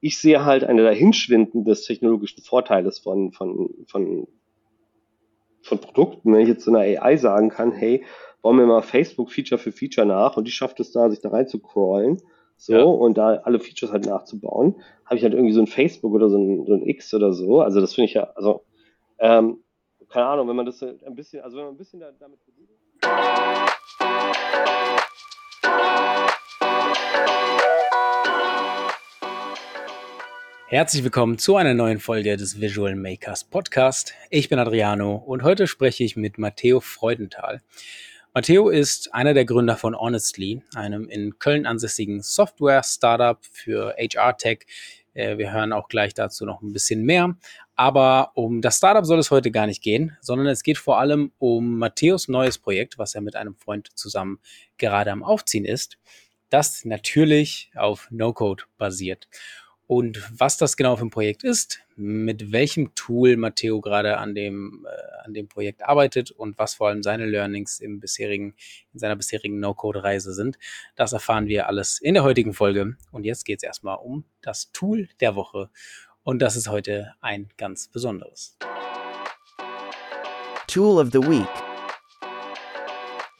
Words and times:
ich 0.00 0.18
sehe 0.18 0.44
halt 0.44 0.64
eine 0.64 0.82
Dahinschwinden 0.82 1.64
des 1.64 1.84
technologischen 1.84 2.42
Vorteiles 2.42 2.98
von, 2.98 3.32
von, 3.32 3.70
von, 3.86 4.26
von 5.62 5.78
Produkten. 5.78 6.32
Wenn 6.32 6.40
ich 6.40 6.48
jetzt 6.48 6.64
zu 6.64 6.74
einer 6.74 6.80
AI 7.02 7.16
sagen 7.16 7.50
kann, 7.50 7.72
hey, 7.72 8.04
bauen 8.42 8.58
wir 8.58 8.66
mal 8.66 8.82
Facebook 8.82 9.30
Feature 9.30 9.58
für 9.58 9.72
Feature 9.72 10.06
nach 10.06 10.36
und 10.36 10.46
die 10.46 10.52
schafft 10.52 10.80
es 10.80 10.92
da, 10.92 11.10
sich 11.10 11.20
da 11.20 11.28
rein 11.28 11.46
zu 11.46 11.60
crawlen, 11.60 12.18
so, 12.56 12.72
ja. 12.74 12.82
und 12.82 13.16
da 13.16 13.36
alle 13.36 13.58
Features 13.58 13.90
halt 13.90 14.06
nachzubauen, 14.06 14.82
habe 15.06 15.16
ich 15.16 15.22
halt 15.22 15.32
irgendwie 15.32 15.54
so 15.54 15.60
ein 15.60 15.66
Facebook 15.66 16.12
oder 16.12 16.28
so 16.28 16.36
ein, 16.36 16.66
so 16.66 16.74
ein 16.74 16.86
X 16.86 17.12
oder 17.14 17.32
so. 17.32 17.60
Also 17.60 17.80
das 17.80 17.94
finde 17.94 18.06
ich 18.06 18.14
ja, 18.14 18.24
also, 18.34 18.64
ähm, 19.18 19.62
keine 20.10 20.26
Ahnung, 20.26 20.48
wenn 20.48 20.56
man 20.56 20.66
das 20.66 20.82
ein 20.82 21.14
bisschen, 21.14 21.42
also 21.42 21.56
wenn 21.56 21.64
man 21.64 21.74
ein 21.74 21.78
bisschen 21.78 22.00
da, 22.00 22.10
damit 22.12 22.40
Herzlich 30.70 31.02
willkommen 31.02 31.36
zu 31.36 31.56
einer 31.56 31.74
neuen 31.74 31.98
Folge 31.98 32.36
des 32.36 32.60
Visual 32.60 32.94
Makers 32.94 33.42
Podcast. 33.42 34.14
Ich 34.30 34.48
bin 34.48 34.60
Adriano 34.60 35.16
und 35.16 35.42
heute 35.42 35.66
spreche 35.66 36.04
ich 36.04 36.14
mit 36.14 36.38
Matteo 36.38 36.78
Freudenthal. 36.78 37.60
Matteo 38.34 38.68
ist 38.68 39.12
einer 39.12 39.34
der 39.34 39.44
Gründer 39.44 39.76
von 39.76 39.98
Honestly, 39.98 40.62
einem 40.76 41.08
in 41.08 41.40
Köln 41.40 41.66
ansässigen 41.66 42.22
Software-Startup 42.22 43.44
für 43.50 43.96
HR-Tech. 43.98 44.60
Äh, 45.12 45.38
wir 45.38 45.52
hören 45.52 45.72
auch 45.72 45.88
gleich 45.88 46.14
dazu 46.14 46.46
noch 46.46 46.62
ein 46.62 46.72
bisschen 46.72 47.02
mehr. 47.02 47.36
Aber 47.74 48.30
um 48.34 48.60
das 48.60 48.76
Startup 48.76 49.04
soll 49.04 49.18
es 49.18 49.32
heute 49.32 49.50
gar 49.50 49.66
nicht 49.66 49.82
gehen, 49.82 50.16
sondern 50.20 50.46
es 50.46 50.62
geht 50.62 50.78
vor 50.78 51.00
allem 51.00 51.32
um 51.38 51.78
Matteos 51.78 52.28
neues 52.28 52.58
Projekt, 52.58 52.96
was 52.96 53.16
er 53.16 53.22
mit 53.22 53.34
einem 53.34 53.56
Freund 53.56 53.88
zusammen 53.96 54.38
gerade 54.78 55.10
am 55.10 55.24
Aufziehen 55.24 55.64
ist, 55.64 55.98
das 56.48 56.84
natürlich 56.84 57.72
auf 57.74 58.06
No-Code 58.12 58.64
basiert. 58.78 59.26
Und 59.90 60.22
was 60.30 60.56
das 60.56 60.76
genau 60.76 60.94
für 60.94 61.04
ein 61.04 61.10
Projekt 61.10 61.42
ist, 61.42 61.80
mit 61.96 62.52
welchem 62.52 62.94
Tool 62.94 63.36
Matteo 63.36 63.80
gerade 63.80 64.18
an 64.18 64.36
dem, 64.36 64.86
äh, 64.88 65.24
an 65.26 65.34
dem 65.34 65.48
Projekt 65.48 65.82
arbeitet 65.82 66.30
und 66.30 66.56
was 66.58 66.74
vor 66.74 66.86
allem 66.86 67.02
seine 67.02 67.26
Learnings 67.26 67.80
im 67.80 67.98
bisherigen, 67.98 68.54
in 68.92 69.00
seiner 69.00 69.16
bisherigen 69.16 69.58
No-Code-Reise 69.58 70.32
sind, 70.32 70.60
das 70.94 71.12
erfahren 71.12 71.48
wir 71.48 71.66
alles 71.66 71.98
in 72.00 72.14
der 72.14 72.22
heutigen 72.22 72.54
Folge. 72.54 72.96
Und 73.10 73.24
jetzt 73.24 73.44
geht 73.44 73.58
es 73.58 73.62
erstmal 73.64 73.96
um 73.96 74.22
das 74.42 74.70
Tool 74.70 75.08
der 75.18 75.34
Woche. 75.34 75.70
Und 76.22 76.38
das 76.38 76.54
ist 76.54 76.68
heute 76.68 77.12
ein 77.20 77.48
ganz 77.56 77.88
besonderes. 77.88 78.56
Tool 80.68 81.00
of 81.00 81.08
the 81.10 81.18
Week. 81.18 81.48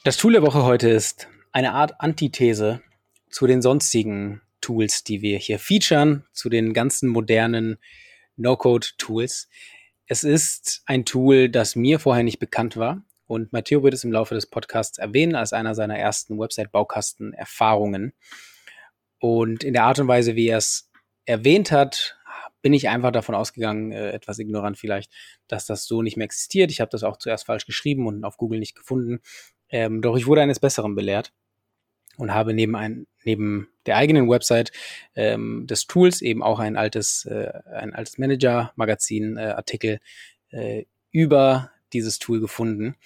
Das 0.03 0.17
Tool 0.17 0.33
der 0.33 0.43
Woche 0.43 0.65
heute 0.65 0.91
ist 0.91 1.28
eine 1.53 1.75
Art 1.75 2.01
Antithese 2.01 2.83
zu 3.31 3.47
den 3.47 3.62
sonstigen 3.62 4.41
Tools, 4.71 5.03
die 5.03 5.21
wir 5.21 5.37
hier 5.37 5.59
featuren, 5.59 6.25
zu 6.33 6.49
den 6.49 6.73
ganzen 6.73 7.09
modernen 7.09 7.79
No-Code-Tools. 8.37 9.49
Es 10.07 10.23
ist 10.23 10.83
ein 10.87 11.05
Tool, 11.05 11.49
das 11.49 11.75
mir 11.75 11.99
vorher 11.99 12.23
nicht 12.23 12.39
bekannt 12.39 12.77
war. 12.77 13.03
Und 13.27 13.53
Matteo 13.53 13.83
wird 13.83 13.95
es 13.95 14.05
im 14.05 14.12
Laufe 14.12 14.37
des 14.37 14.47
Podcasts 14.47 14.99
erwähnen 14.99 15.35
als 15.35 15.53
einer 15.53 15.75
seiner 15.75 15.99
ersten 15.99 16.39
Website-Baukasten-Erfahrungen. 16.39 18.12
Und 19.19 19.65
in 19.65 19.73
der 19.73 19.83
Art 19.83 19.99
und 19.99 20.07
Weise, 20.07 20.37
wie 20.37 20.47
er 20.47 20.59
es 20.59 20.89
erwähnt 21.25 21.73
hat, 21.73 22.17
bin 22.62 22.73
ich 22.73 22.89
einfach 22.89 23.11
davon 23.11 23.34
ausgegangen, 23.34 23.91
äh, 23.91 24.12
etwas 24.12 24.39
ignorant 24.39 24.79
vielleicht, 24.79 25.11
dass 25.49 25.67
das 25.67 25.84
so 25.87 26.01
nicht 26.01 26.17
mehr 26.17 26.27
existiert. 26.27 26.71
Ich 26.71 26.81
habe 26.81 26.91
das 26.93 27.03
auch 27.03 27.17
zuerst 27.17 27.47
falsch 27.47 27.67
geschrieben 27.67 28.07
und 28.07 28.23
auf 28.23 28.37
Google 28.37 28.61
nicht 28.61 28.77
gefunden. 28.77 29.19
Ähm, 29.69 30.01
doch 30.01 30.17
ich 30.17 30.29
wurde 30.29 30.43
eines 30.43 30.61
Besseren 30.61 30.95
belehrt 30.95 31.33
und 32.19 32.33
habe 32.33 32.55
neben, 32.55 32.77
ein, 32.77 33.07
neben 33.25 33.69
der 33.87 33.97
eigenen 33.97 34.29
Website 34.29 34.73
ähm, 35.15 35.67
des 35.67 35.87
Tools 35.87 36.23
eben 36.23 36.43
auch 36.43 36.59
ein 36.59 36.77
altes, 36.77 37.25
äh, 37.27 37.53
ein 37.73 37.95
altes 37.95 38.19
Manager-Magazin-Artikel 38.19 40.01
äh, 40.51 40.85
über 41.12 41.71
dieses 41.93 42.19
Tool 42.19 42.41
gefunden. 42.41 42.97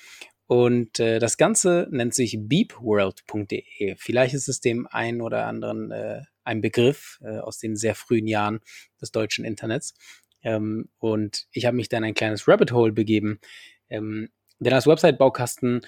Und 0.47 1.01
äh, 1.01 1.19
das 1.19 1.39
Ganze 1.39 1.89
nennt 1.91 2.15
sich 2.15 2.37
beepworld.de. 2.39 3.97
Vielleicht 3.97 4.35
ist 4.35 4.49
es 4.49 4.61
dem 4.61 4.87
einen 4.87 5.21
oder 5.21 5.47
anderen 5.47 5.91
äh, 5.91 6.21
ein 6.45 6.61
Begriff 6.61 7.19
äh, 7.25 7.39
aus 7.39 7.59
den 7.59 7.77
sehr 7.77 7.95
frühen 7.95 8.27
Jahren 8.27 8.61
des 9.01 9.11
deutschen 9.11 9.45
Internets. 9.45 9.95
Ähm, 10.43 10.91
und 10.99 11.47
ich 11.53 11.65
habe 11.65 11.77
mich 11.77 11.89
dann 11.89 12.05
ein 12.05 12.15
kleines 12.15 12.47
Rabbit 12.47 12.73
Hole 12.73 12.93
begeben. 12.93 13.41
Ähm, 13.89 14.29
denn 14.59 14.73
als 14.75 14.87
Website-Baukasten 14.87 15.81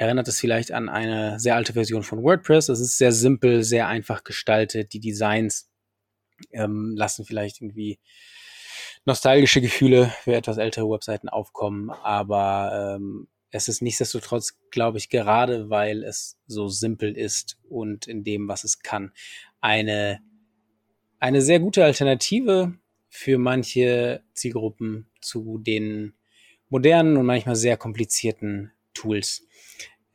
erinnert 0.00 0.28
es 0.28 0.40
vielleicht 0.40 0.72
an 0.72 0.88
eine 0.88 1.38
sehr 1.38 1.56
alte 1.56 1.74
Version 1.74 2.02
von 2.02 2.22
WordPress. 2.22 2.70
Es 2.70 2.80
ist 2.80 2.96
sehr 2.96 3.12
simpel, 3.12 3.62
sehr 3.62 3.86
einfach 3.86 4.24
gestaltet. 4.24 4.94
Die 4.94 5.00
Designs 5.00 5.68
ähm, 6.52 6.94
lassen 6.96 7.26
vielleicht 7.26 7.60
irgendwie 7.60 7.98
nostalgische 9.04 9.60
Gefühle 9.60 10.10
für 10.22 10.34
etwas 10.34 10.56
ältere 10.56 10.88
Webseiten 10.88 11.28
aufkommen, 11.28 11.90
aber 11.90 12.96
ähm, 12.96 13.28
es 13.50 13.68
ist 13.68 13.82
nichtsdestotrotz, 13.82 14.58
glaube 14.70 14.96
ich, 14.96 15.10
gerade 15.10 15.68
weil 15.68 16.02
es 16.02 16.38
so 16.46 16.68
simpel 16.68 17.14
ist 17.14 17.58
und 17.68 18.06
in 18.06 18.24
dem, 18.24 18.48
was 18.48 18.64
es 18.64 18.78
kann, 18.78 19.12
eine, 19.60 20.20
eine 21.18 21.42
sehr 21.42 21.60
gute 21.60 21.84
Alternative 21.84 22.72
für 23.10 23.36
manche 23.36 24.22
Zielgruppen 24.32 25.10
zu 25.20 25.58
den 25.58 26.14
modernen 26.70 27.18
und 27.18 27.26
manchmal 27.26 27.56
sehr 27.56 27.76
komplizierten 27.76 28.72
Tools 28.94 29.46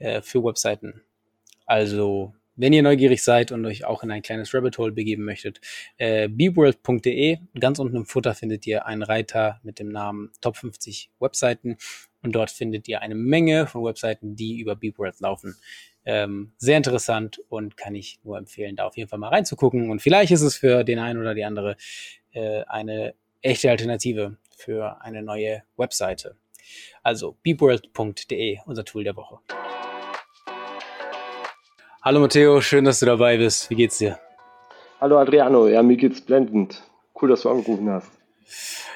äh, 0.05 0.21
für 0.21 0.43
Webseiten. 0.43 1.01
Also, 1.66 2.33
wenn 2.55 2.73
ihr 2.73 2.83
neugierig 2.83 3.23
seid 3.23 3.51
und 3.51 3.66
euch 3.66 3.85
auch 3.85 4.03
in 4.03 4.11
ein 4.11 4.21
kleines 4.21 4.53
Rabbit 4.53 4.77
Hole 4.77 4.91
begeben 4.91 5.25
möchtet, 5.25 5.59
äh, 5.97 6.29
beworld.de, 6.29 7.39
ganz 7.59 7.79
unten 7.79 7.97
im 7.97 8.05
Futter 8.05 8.35
findet 8.35 8.66
ihr 8.67 8.85
einen 8.85 9.01
Reiter 9.01 9.59
mit 9.63 9.79
dem 9.79 9.89
Namen 9.89 10.31
Top 10.41 10.57
50 10.57 11.09
Webseiten 11.19 11.77
und 12.21 12.33
dort 12.33 12.51
findet 12.51 12.88
ihr 12.88 13.01
eine 13.01 13.16
Menge 13.16 13.67
von 13.67 13.83
Webseiten, 13.83 14.35
die 14.35 14.59
über 14.59 14.75
Beworld 14.75 15.19
laufen. 15.19 15.55
Ähm, 16.05 16.53
sehr 16.57 16.77
interessant 16.77 17.41
und 17.49 17.75
kann 17.75 17.95
ich 17.95 18.19
nur 18.23 18.37
empfehlen, 18.37 18.75
da 18.75 18.85
auf 18.85 18.95
jeden 18.95 19.09
Fall 19.09 19.19
mal 19.19 19.29
reinzugucken. 19.29 19.89
Und 19.89 20.03
vielleicht 20.03 20.31
ist 20.31 20.43
es 20.43 20.55
für 20.55 20.83
den 20.83 20.99
einen 20.99 21.19
oder 21.19 21.33
die 21.33 21.43
andere 21.43 21.77
äh, 22.31 22.61
eine 22.67 23.16
echte 23.41 23.72
Alternative 23.72 24.37
für 24.55 25.01
eine 25.01 25.23
neue 25.23 25.63
Webseite. 25.77 26.35
Also 27.01 27.37
beworld.de, 27.43 28.59
unser 28.66 28.85
Tool 28.85 29.03
der 29.03 29.16
Woche. 29.16 29.39
Hallo 32.05 32.19
Matteo, 32.19 32.61
schön, 32.61 32.85
dass 32.85 32.99
du 32.99 33.07
dabei 33.07 33.38
bist. 33.38 33.67
Wie 33.71 33.75
geht's 33.75 33.97
dir? 33.97 34.19
Hallo 35.01 35.17
Adriano, 35.17 35.67
ja, 35.67 35.81
mir 35.81 35.97
geht's 35.97 36.21
blendend. 36.21 36.83
Cool, 37.19 37.29
dass 37.29 37.41
du 37.41 37.49
angerufen 37.49 37.89
hast. 37.89 38.11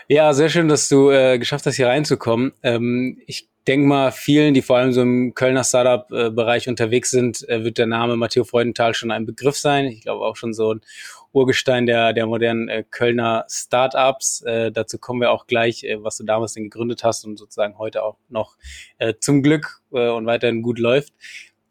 Ja, 0.07 0.31
sehr 0.31 0.49
schön, 0.49 0.67
dass 0.67 0.87
du 0.89 1.09
äh, 1.09 1.39
geschafft 1.39 1.65
hast, 1.65 1.77
hier 1.77 1.87
reinzukommen. 1.87 2.53
Ähm, 2.61 3.19
ich 3.25 3.49
denke 3.67 3.87
mal, 3.87 4.11
vielen, 4.11 4.53
die 4.53 4.61
vor 4.61 4.77
allem 4.77 4.91
so 4.91 5.01
im 5.01 5.33
Kölner 5.33 5.63
Startup-Bereich 5.63 6.69
unterwegs 6.69 7.09
sind, 7.09 7.49
äh, 7.49 7.63
wird 7.63 7.79
der 7.79 7.87
Name 7.87 8.15
Matteo 8.15 8.43
Freudenthal 8.43 8.93
schon 8.93 9.09
ein 9.09 9.25
Begriff 9.25 9.57
sein. 9.57 9.85
Ich 9.85 10.01
glaube 10.01 10.23
auch 10.23 10.35
schon 10.35 10.53
so 10.53 10.75
ein 10.75 10.81
Urgestein 11.31 11.87
der, 11.87 12.13
der 12.13 12.27
modernen 12.27 12.69
äh, 12.69 12.83
Kölner 12.89 13.45
Startups. 13.49 14.41
Äh, 14.41 14.71
dazu 14.71 14.99
kommen 14.99 15.21
wir 15.21 15.31
auch 15.31 15.47
gleich, 15.47 15.83
äh, 15.83 16.03
was 16.03 16.17
du 16.17 16.25
damals 16.25 16.53
denn 16.53 16.65
gegründet 16.65 17.03
hast 17.03 17.25
und 17.25 17.37
sozusagen 17.37 17.79
heute 17.79 18.03
auch 18.03 18.17
noch 18.29 18.55
äh, 18.99 19.15
zum 19.19 19.41
Glück 19.41 19.81
äh, 19.93 20.09
und 20.09 20.27
weiterhin 20.27 20.61
gut 20.61 20.77
läuft. 20.77 21.13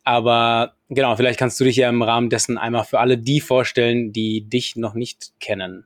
Aber 0.08 0.72
genau, 0.88 1.16
vielleicht 1.16 1.38
kannst 1.38 1.60
du 1.60 1.64
dich 1.64 1.76
ja 1.76 1.90
im 1.90 2.00
Rahmen 2.00 2.30
dessen 2.30 2.56
einmal 2.56 2.84
für 2.84 2.98
alle 2.98 3.18
die 3.18 3.42
vorstellen, 3.42 4.10
die 4.10 4.48
dich 4.48 4.74
noch 4.74 4.94
nicht 4.94 5.34
kennen. 5.38 5.84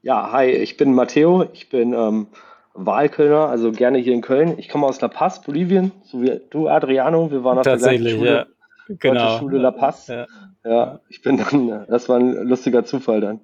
Ja, 0.00 0.30
hi, 0.30 0.46
ich 0.46 0.76
bin 0.76 0.94
Matteo, 0.94 1.44
ich 1.52 1.68
bin 1.68 1.92
ähm, 1.92 2.28
Wahlkölner, 2.74 3.48
also 3.48 3.72
gerne 3.72 3.98
hier 3.98 4.12
in 4.14 4.20
Köln. 4.20 4.54
Ich 4.58 4.68
komme 4.68 4.86
aus 4.86 5.00
La 5.00 5.08
Paz, 5.08 5.42
Bolivien, 5.42 5.90
so 6.04 6.22
wie 6.22 6.40
du, 6.50 6.68
Adriano. 6.68 7.32
Wir 7.32 7.42
waren 7.42 7.58
auf 7.58 7.64
der 7.64 7.80
Schule, 7.80 8.30
ja. 8.30 8.46
Genau. 8.90 9.38
Schule 9.38 9.58
La 9.58 9.72
Paz. 9.72 10.06
Ja. 10.06 10.26
ja, 10.64 11.00
ich 11.08 11.20
bin 11.22 11.38
dann, 11.38 11.84
das 11.88 12.08
war 12.08 12.20
ein 12.20 12.34
lustiger 12.46 12.84
Zufall 12.84 13.20
dann. 13.20 13.40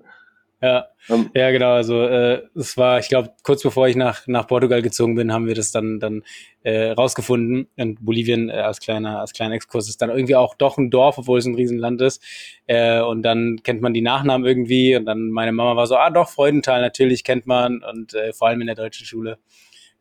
Ja, 0.64 0.86
um, 1.10 1.30
ja 1.34 1.50
genau. 1.50 1.74
Also 1.74 2.00
äh, 2.00 2.40
es 2.54 2.78
war, 2.78 2.98
ich 2.98 3.10
glaube, 3.10 3.32
kurz 3.42 3.62
bevor 3.62 3.86
ich 3.86 3.96
nach, 3.96 4.26
nach 4.26 4.46
Portugal 4.46 4.80
gezogen 4.80 5.14
bin, 5.14 5.30
haben 5.30 5.46
wir 5.46 5.54
das 5.54 5.72
dann, 5.72 6.00
dann 6.00 6.22
äh, 6.62 6.92
rausgefunden. 6.92 7.68
Und 7.76 8.02
Bolivien 8.02 8.48
äh, 8.48 8.52
als 8.52 8.80
kleiner 8.80 9.20
als 9.20 9.34
kleiner 9.34 9.56
Exkurs 9.56 9.90
ist 9.90 10.00
dann 10.00 10.08
irgendwie 10.08 10.36
auch 10.36 10.54
doch 10.54 10.78
ein 10.78 10.90
Dorf, 10.90 11.18
obwohl 11.18 11.38
es 11.38 11.44
ein 11.44 11.54
Riesenland 11.54 12.00
ist. 12.00 12.22
Äh, 12.66 13.02
und 13.02 13.22
dann 13.22 13.60
kennt 13.62 13.82
man 13.82 13.92
die 13.92 14.00
Nachnamen 14.00 14.46
irgendwie. 14.46 14.96
Und 14.96 15.04
dann 15.04 15.28
meine 15.28 15.52
Mama 15.52 15.76
war 15.76 15.86
so, 15.86 15.96
ah 15.96 16.08
doch, 16.08 16.30
Freudenthal, 16.30 16.80
natürlich 16.80 17.24
kennt 17.24 17.46
man. 17.46 17.82
Und 17.82 18.14
äh, 18.14 18.32
vor 18.32 18.48
allem 18.48 18.62
in 18.62 18.66
der 18.68 18.76
deutschen 18.76 19.04
Schule. 19.04 19.36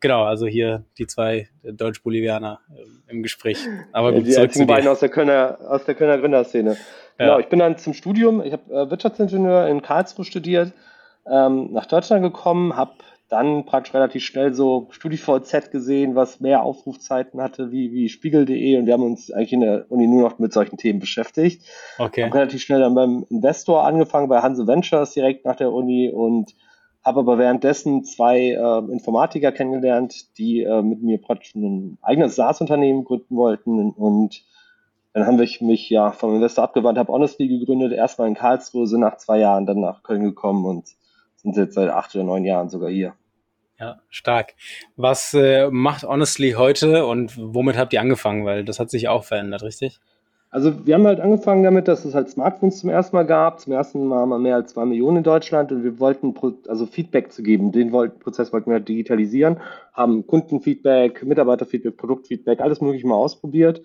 Genau, 0.00 0.24
also 0.24 0.46
hier 0.46 0.84
die 0.96 1.06
zwei 1.06 1.48
Deutsch-Bolivianer 1.62 2.60
äh, 2.74 3.10
im 3.10 3.22
Gespräch. 3.22 3.58
Aber 3.92 4.12
gut, 4.12 4.26
ja, 4.26 4.32
die 4.32 4.38
einzigen 4.38 4.66
beiden 4.66 4.88
aus 4.88 5.00
der 5.00 5.10
Kölner, 5.10 5.58
aus 5.68 5.84
der 5.84 5.94
Kölner 5.94 6.16
Gründerszene. 6.16 6.78
Genau, 7.18 7.38
ich 7.38 7.48
bin 7.48 7.58
dann 7.58 7.78
zum 7.78 7.94
Studium, 7.94 8.42
ich 8.42 8.52
habe 8.52 8.72
äh, 8.72 8.90
Wirtschaftsingenieur 8.90 9.68
in 9.68 9.82
Karlsruhe 9.82 10.24
studiert, 10.24 10.72
ähm, 11.30 11.72
nach 11.72 11.86
Deutschland 11.86 12.22
gekommen, 12.22 12.76
habe 12.76 12.92
dann 13.28 13.64
praktisch 13.64 13.94
relativ 13.94 14.22
schnell 14.22 14.52
so 14.52 14.88
StudiVZ 14.90 15.70
gesehen, 15.70 16.14
was 16.14 16.40
mehr 16.40 16.62
Aufrufzeiten 16.62 17.40
hatte 17.40 17.72
wie, 17.72 17.90
wie 17.92 18.08
Spiegel.de 18.08 18.78
und 18.78 18.86
wir 18.86 18.92
haben 18.92 19.02
uns 19.02 19.30
eigentlich 19.32 19.52
in 19.52 19.60
der 19.60 19.86
Uni 19.90 20.06
nur 20.06 20.22
noch 20.22 20.38
mit 20.38 20.52
solchen 20.52 20.76
Themen 20.76 21.00
beschäftigt. 21.00 21.64
Okay. 21.98 22.24
Haben 22.24 22.32
relativ 22.32 22.62
schnell 22.62 22.80
dann 22.80 22.94
beim 22.94 23.24
Investor 23.30 23.84
angefangen, 23.84 24.28
bei 24.28 24.40
Hanse 24.40 24.66
Ventures 24.66 25.12
direkt 25.12 25.44
nach 25.44 25.56
der 25.56 25.72
Uni 25.72 26.10
und 26.10 26.54
habe 27.04 27.20
aber 27.20 27.38
währenddessen 27.38 28.04
zwei 28.04 28.50
äh, 28.52 28.92
Informatiker 28.92 29.52
kennengelernt, 29.52 30.38
die 30.38 30.62
äh, 30.62 30.82
mit 30.82 31.02
mir 31.02 31.20
praktisch 31.20 31.54
ein 31.54 31.98
eigenes 32.02 32.36
SaaS-Unternehmen 32.36 33.04
gründen 33.04 33.36
wollten 33.36 33.90
und 33.90 34.44
dann 35.14 35.26
haben 35.26 35.38
wir 35.38 35.48
mich 35.60 35.88
ja 35.88 36.10
vom 36.10 36.34
Investor 36.34 36.64
abgewandt, 36.64 36.98
habe 36.98 37.12
Honestly 37.12 37.46
gegründet, 37.46 37.92
erstmal 37.92 38.26
in 38.28 38.34
Karlsruhe, 38.34 38.88
sind 38.88 39.00
nach 39.00 39.16
zwei 39.16 39.38
Jahren 39.38 39.64
dann 39.64 39.80
nach 39.80 40.02
Köln 40.02 40.24
gekommen 40.24 40.64
und 40.66 40.88
sind 41.36 41.56
jetzt 41.56 41.74
seit 41.74 41.88
acht 41.88 42.14
oder 42.16 42.24
neun 42.24 42.44
Jahren 42.44 42.68
sogar 42.68 42.90
hier. 42.90 43.14
Ja, 43.78 44.00
stark. 44.08 44.54
Was 44.96 45.32
äh, 45.34 45.70
macht 45.70 46.02
Honestly 46.02 46.52
heute 46.52 47.06
und 47.06 47.36
womit 47.38 47.78
habt 47.78 47.92
ihr 47.92 48.00
angefangen? 48.00 48.44
Weil 48.44 48.64
das 48.64 48.80
hat 48.80 48.90
sich 48.90 49.08
auch 49.08 49.24
verändert, 49.24 49.62
richtig? 49.62 50.00
Also 50.50 50.86
wir 50.86 50.94
haben 50.94 51.06
halt 51.06 51.20
angefangen 51.20 51.62
damit, 51.64 51.86
dass 51.88 52.04
es 52.04 52.14
halt 52.14 52.28
Smartphones 52.30 52.78
zum 52.78 52.90
ersten 52.90 53.14
Mal 53.14 53.26
gab. 53.26 53.60
Zum 53.60 53.72
ersten 53.72 54.06
Mal 54.06 54.20
haben 54.20 54.28
wir 54.28 54.38
mehr 54.38 54.56
als 54.56 54.72
zwei 54.72 54.84
Millionen 54.84 55.18
in 55.18 55.22
Deutschland 55.24 55.70
und 55.70 55.84
wir 55.84 55.98
wollten 56.00 56.34
also 56.68 56.86
Feedback 56.86 57.32
zu 57.32 57.42
geben. 57.42 57.70
Den 57.70 57.90
Prozess 57.90 58.52
wollten 58.52 58.70
wir 58.70 58.74
halt 58.74 58.88
digitalisieren, 58.88 59.60
haben 59.92 60.26
Kundenfeedback, 60.26 61.24
Mitarbeiterfeedback, 61.24 61.96
Produktfeedback, 61.96 62.60
alles 62.60 62.80
mögliche 62.80 63.06
mal 63.06 63.16
ausprobiert. 63.16 63.82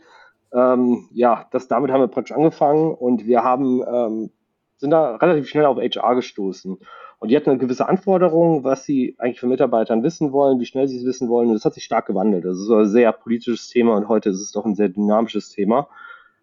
Ähm, 0.53 1.09
ja, 1.11 1.47
das 1.51 1.67
damit 1.67 1.91
haben 1.91 2.01
wir 2.01 2.07
praktisch 2.07 2.35
angefangen 2.35 2.93
und 2.93 3.25
wir 3.25 3.43
haben 3.43 3.83
ähm, 3.87 4.31
sind 4.77 4.91
da 4.91 5.15
relativ 5.15 5.47
schnell 5.47 5.65
auf 5.65 5.77
HR 5.77 6.15
gestoßen. 6.15 6.77
Und 7.19 7.29
die 7.29 7.35
hatten 7.35 7.49
eine 7.49 7.59
gewisse 7.59 7.87
Anforderung, 7.87 8.63
was 8.63 8.85
sie 8.85 9.15
eigentlich 9.17 9.41
von 9.41 9.49
Mitarbeitern 9.49 10.03
wissen 10.03 10.31
wollen, 10.31 10.59
wie 10.61 10.65
schnell 10.65 10.87
sie 10.87 10.97
es 10.97 11.05
wissen 11.05 11.27
wollen. 11.27 11.49
Und 11.49 11.55
das 11.55 11.65
hat 11.65 11.73
sich 11.73 11.83
stark 11.83 12.05
gewandelt. 12.05 12.45
Das 12.45 12.57
ist 12.57 12.69
ein 12.69 12.85
sehr 12.85 13.11
politisches 13.11 13.67
Thema 13.67 13.97
und 13.97 14.07
heute 14.07 14.29
ist 14.29 14.39
es 14.39 14.53
doch 14.53 14.65
ein 14.65 14.75
sehr 14.75 14.87
dynamisches 14.87 15.49
Thema. 15.49 15.89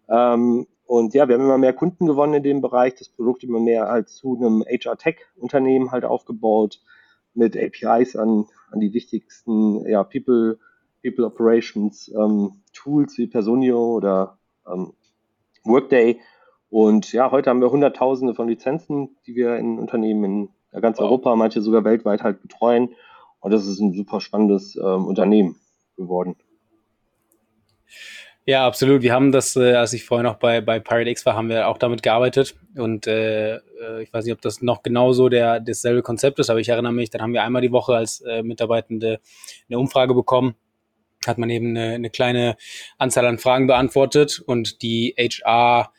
Ähm, 0.07 0.67
und 0.85 1.13
ja, 1.15 1.27
wir 1.27 1.35
haben 1.35 1.43
immer 1.43 1.57
mehr 1.57 1.73
Kunden 1.73 2.05
gewonnen 2.05 2.35
in 2.35 2.43
dem 2.43 2.61
Bereich, 2.61 2.95
das 2.95 3.09
Produkt 3.09 3.43
immer 3.43 3.59
mehr 3.59 3.87
halt 3.87 4.07
zu 4.07 4.37
einem 4.37 4.63
HR-Tech-Unternehmen 4.63 5.91
halt 5.91 6.05
aufgebaut, 6.05 6.79
mit 7.33 7.57
APIs 7.57 8.15
an, 8.15 8.45
an 8.71 8.79
die 8.79 8.93
wichtigsten 8.93 9.85
ja, 9.87 10.03
People, 10.03 10.59
People 11.09 11.25
Operations 11.25 12.09
ähm, 12.09 12.61
Tools 12.73 13.17
wie 13.17 13.27
Personio 13.27 13.95
oder 13.95 14.37
ähm, 14.71 14.93
Workday. 15.63 16.19
Und 16.69 17.13
ja, 17.13 17.31
heute 17.31 17.49
haben 17.49 17.61
wir 17.61 17.71
Hunderttausende 17.71 18.35
von 18.35 18.47
Lizenzen, 18.47 19.17
die 19.25 19.35
wir 19.35 19.55
in 19.57 19.79
Unternehmen 19.79 20.23
in 20.73 20.81
ganz 20.81 20.97
wow. 20.97 21.05
Europa, 21.05 21.35
manche 21.35 21.61
sogar 21.61 21.83
weltweit 21.83 22.23
halt 22.23 22.41
betreuen. 22.41 22.89
Und 23.39 23.51
das 23.51 23.65
ist 23.65 23.79
ein 23.79 23.93
super 23.93 24.19
spannendes 24.19 24.75
ähm, 24.75 25.05
Unternehmen 25.05 25.55
geworden. 25.95 26.35
Ja, 28.45 28.65
absolut. 28.65 29.01
Wir 29.01 29.13
haben 29.13 29.33
das, 29.33 29.57
äh, 29.57 29.73
als 29.73 29.91
ich 29.91 30.05
vorher 30.05 30.23
noch 30.23 30.37
bei, 30.37 30.61
bei 30.61 30.79
Pirate 30.79 31.09
X 31.09 31.25
war, 31.25 31.35
haben 31.35 31.49
wir 31.49 31.67
auch 31.67 31.77
damit 31.77 32.01
gearbeitet. 32.01 32.55
Und 32.77 33.05
äh, 33.05 33.55
äh, 33.55 34.03
ich 34.03 34.13
weiß 34.13 34.23
nicht, 34.23 34.33
ob 34.33 34.41
das 34.41 34.61
noch 34.61 34.83
genauso 34.83 35.27
der, 35.27 35.59
dasselbe 35.59 36.01
Konzept 36.01 36.39
ist, 36.39 36.49
aber 36.49 36.61
ich 36.61 36.69
erinnere 36.69 36.93
mich, 36.93 37.09
dann 37.09 37.21
haben 37.21 37.33
wir 37.33 37.43
einmal 37.43 37.61
die 37.61 37.73
Woche 37.73 37.95
als 37.95 38.21
äh, 38.21 38.43
Mitarbeitende 38.43 39.19
eine 39.67 39.79
Umfrage 39.79 40.13
bekommen. 40.13 40.55
Hat 41.25 41.37
man 41.37 41.49
eben 41.49 41.69
eine, 41.75 41.95
eine 41.95 42.09
kleine 42.09 42.57
Anzahl 42.97 43.25
an 43.25 43.37
Fragen 43.37 43.67
beantwortet 43.67 44.41
und 44.45 44.81
die 44.81 45.15
HR 45.17 45.91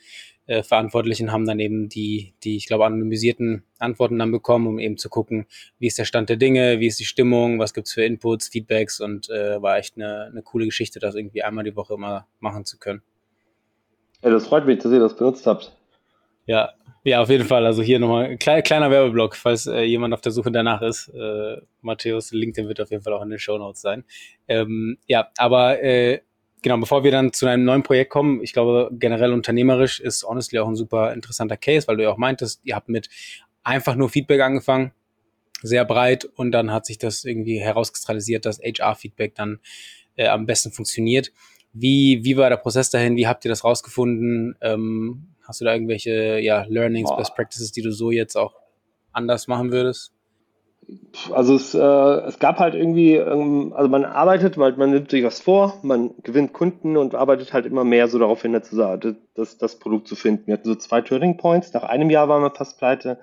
äh, 0.49 0.63
Verantwortlichen 0.63 1.31
haben 1.31 1.47
dann 1.47 1.61
eben 1.61 1.89
die, 1.91 2.35
die, 2.43 2.57
ich 2.57 2.67
glaube, 2.67 2.87
anonymisierten 2.87 3.65
Antworten 3.79 4.19
dann 4.19 4.33
bekommen, 4.33 4.67
um 4.67 4.79
eben 4.79 4.97
zu 4.97 5.11
gucken, 5.11 5.47
wie 5.79 5.87
ist 5.87 5.99
der 5.99 6.07
Stand 6.07 6.31
der 6.31 6.37
Dinge, 6.37 6.81
wie 6.81 6.87
ist 6.87 6.99
die 6.99 7.05
Stimmung, 7.05 7.59
was 7.59 7.75
gibt's 7.75 7.93
für 7.93 8.03
Inputs, 8.03 8.49
Feedbacks 8.49 9.01
und 9.01 9.29
äh, 9.29 9.61
war 9.61 9.77
echt 9.77 9.97
eine, 9.97 10.25
eine 10.25 10.43
coole 10.43 10.65
Geschichte, 10.65 11.01
das 11.01 11.15
irgendwie 11.15 11.43
einmal 11.43 11.65
die 11.65 11.77
Woche 11.77 11.95
immer 11.95 12.27
machen 12.41 12.65
zu 12.65 12.79
können. 12.79 13.03
Ja, 14.23 14.31
das 14.31 14.47
freut 14.47 14.67
mich, 14.67 14.79
dass 14.79 14.91
ihr 14.91 15.01
das 15.01 15.17
benutzt 15.17 15.47
habt. 15.47 15.77
Ja, 16.47 16.73
ja, 17.09 17.23
auf 17.23 17.31
jeden 17.31 17.45
Fall. 17.45 17.65
Also 17.65 17.83
hier 17.83 17.99
nochmal 17.99 18.27
ein 18.27 18.39
kleiner, 18.39 18.91
Werbeblock, 18.91 19.37
falls 19.37 19.67
äh, 19.67 19.83
jemand 19.83 20.13
auf 20.15 20.21
der 20.21 20.33
Suche 20.33 20.53
danach 20.53 20.83
ist. 20.83 21.09
Äh, 21.09 21.57
Matthäus, 21.81 22.33
LinkedIn 22.33 22.69
wird 22.69 22.81
auf 22.81 22.91
jeden 22.91 23.03
Fall 23.03 23.13
auch 23.15 23.23
in 23.23 23.31
den 23.31 23.39
Show 23.39 23.57
Notes 23.57 23.81
sein. 23.81 24.05
Ähm, 24.47 24.99
ja, 25.07 25.31
aber 25.39 25.83
äh, 25.83 26.21
genau, 26.63 26.77
bevor 26.79 27.05
wir 27.05 27.11
dann 27.11 27.33
zu 27.33 27.47
einem 27.47 27.65
neuen 27.65 27.83
Projekt 27.83 28.11
kommen, 28.11 28.43
ich 28.43 28.53
glaube, 28.53 28.91
generell 28.93 29.33
unternehmerisch 29.33 30.01
ist 30.01 30.23
Honestly 30.25 30.59
auch 30.59 30.69
ein 30.69 30.77
super 30.77 31.13
interessanter 31.15 31.57
Case, 31.57 31.89
weil 31.89 31.97
du 31.97 32.03
ja 32.03 32.11
auch 32.11 32.19
meintest, 32.19 32.61
ihr 32.65 32.75
habt 32.75 32.89
mit 32.89 33.09
einfach 33.63 33.95
nur 33.95 34.11
Feedback 34.11 34.41
angefangen, 34.41 34.93
sehr 35.63 35.85
breit 35.85 36.25
und 36.25 36.53
dann 36.53 36.73
hat 36.73 36.87
sich 36.87 36.99
das 36.99 37.25
irgendwie 37.25 37.59
herauskristallisiert, 37.59 38.45
dass 38.45 38.61
HR-Feedback 38.61 39.35
dann 39.35 39.61
äh, 40.17 40.29
am 40.29 40.47
besten 40.47 40.73
funktioniert. 40.73 41.33
Wie, 41.73 42.21
wie 42.23 42.37
war 42.37 42.49
der 42.51 42.57
Prozess 42.57 42.91
dahin? 42.91 43.17
Wie 43.17 43.27
habt 43.27 43.45
ihr 43.45 43.49
das 43.49 43.65
rausgefunden? 43.65 44.57
Ähm, 44.61 45.29
hast 45.49 45.61
du 45.61 45.65
da 45.65 45.73
irgendwelche 45.73 46.39
ja, 46.39 46.65
Learnings. 46.69 47.11
Best 47.17 47.35
Practices, 47.35 47.73
die 47.73 47.83
du 47.83 47.91
so 47.91 48.11
jetzt 48.11 48.37
auch 48.37 48.55
anders 49.13 49.49
machen 49.49 49.73
würdest? 49.73 50.13
Also 51.33 51.57
es, 51.57 51.75
äh, 51.75 51.79
es 51.81 52.39
gab 52.39 52.59
halt 52.59 52.75
irgendwie, 52.75 53.15
ähm, 53.15 53.75
also 53.75 53.91
man 53.91 54.05
arbeitet, 54.05 54.57
man, 54.57 54.79
man 54.79 54.91
nimmt 54.91 55.11
sich 55.11 55.23
was 55.23 55.41
vor, 55.41 55.79
man 55.83 56.15
gewinnt 56.23 56.55
Kunden 56.55 56.97
und 56.97 57.15
arbeitet 57.15 57.53
halt 57.53 57.67
immer 57.67 57.85
mehr 57.85 58.09
so 58.09 58.19
darauf 58.19 58.43
hin, 58.43 58.53
das, 58.53 58.71
das, 59.35 59.59
das 59.59 59.79
Produkt 59.79 60.09
zu 60.09 60.17
finden. 60.17 60.47
Wir 60.47 60.55
hatten 60.55 60.69
so 60.69 60.75
zwei 60.75 61.03
Turning 61.03 61.37
Points. 61.37 61.73
Nach 61.75 61.83
einem 61.83 62.09
Jahr 62.09 62.29
waren 62.29 62.43
wir 62.43 62.51
fast 62.51 62.79
pleite. 62.79 63.19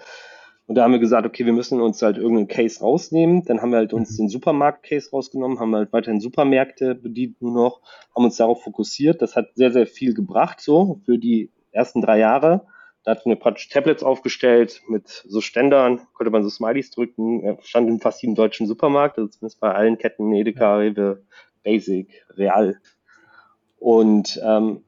Und 0.68 0.76
da 0.76 0.84
haben 0.84 0.94
wir 0.94 1.00
gesagt, 1.00 1.28
okay, 1.28 1.46
wir 1.46 1.54
müssen 1.54 1.80
uns 1.80 2.02
halt 2.02 2.18
irgendeinen 2.18 2.48
Case 2.48 2.80
rausnehmen. 2.80 3.46
Dann 3.46 3.62
haben 3.62 3.72
wir 3.72 3.78
halt 3.78 3.94
uns 3.94 4.12
mhm. 4.12 4.24
den 4.24 4.30
Supermarkt-Case 4.30 5.12
rausgenommen, 5.12 5.60
haben 5.60 5.76
halt 5.76 5.94
weiterhin 5.94 6.20
Supermärkte 6.20 6.96
bedient 6.96 7.42
nur 7.42 7.54
noch, 7.54 7.82
haben 8.16 8.26
uns 8.26 8.38
darauf 8.38 8.64
fokussiert. 8.64 9.22
Das 9.22 9.36
hat 9.36 9.50
sehr, 9.56 9.72
sehr 9.72 9.86
viel 9.86 10.14
gebracht, 10.14 10.62
so 10.62 11.02
für 11.06 11.18
die 11.18 11.52
ersten 11.76 12.02
drei 12.02 12.18
Jahre. 12.20 12.66
Da 13.04 13.12
hatten 13.12 13.30
wir 13.30 13.36
praktisch 13.36 13.70
Tablets 13.70 14.02
aufgestellt 14.02 14.82
mit 14.88 15.24
so 15.28 15.40
Ständern, 15.40 16.02
konnte 16.14 16.32
man 16.32 16.42
so 16.44 16.50
Smileys 16.50 16.90
drücken, 16.90 17.58
stand 17.62 17.88
in 17.88 18.00
fast 18.00 18.22
jedem 18.24 18.34
deutschen 18.34 18.66
Supermarkt, 18.66 19.20
also 19.20 19.30
zumindest 19.30 19.60
bei 19.60 19.72
allen 19.72 20.00
Ketten, 20.00 20.34
Edeka, 20.34 20.78
Rewe, 20.78 21.24
Basic, 21.64 22.26
Real. 22.36 22.80
Und 23.78 24.42
ähm, 24.44 24.84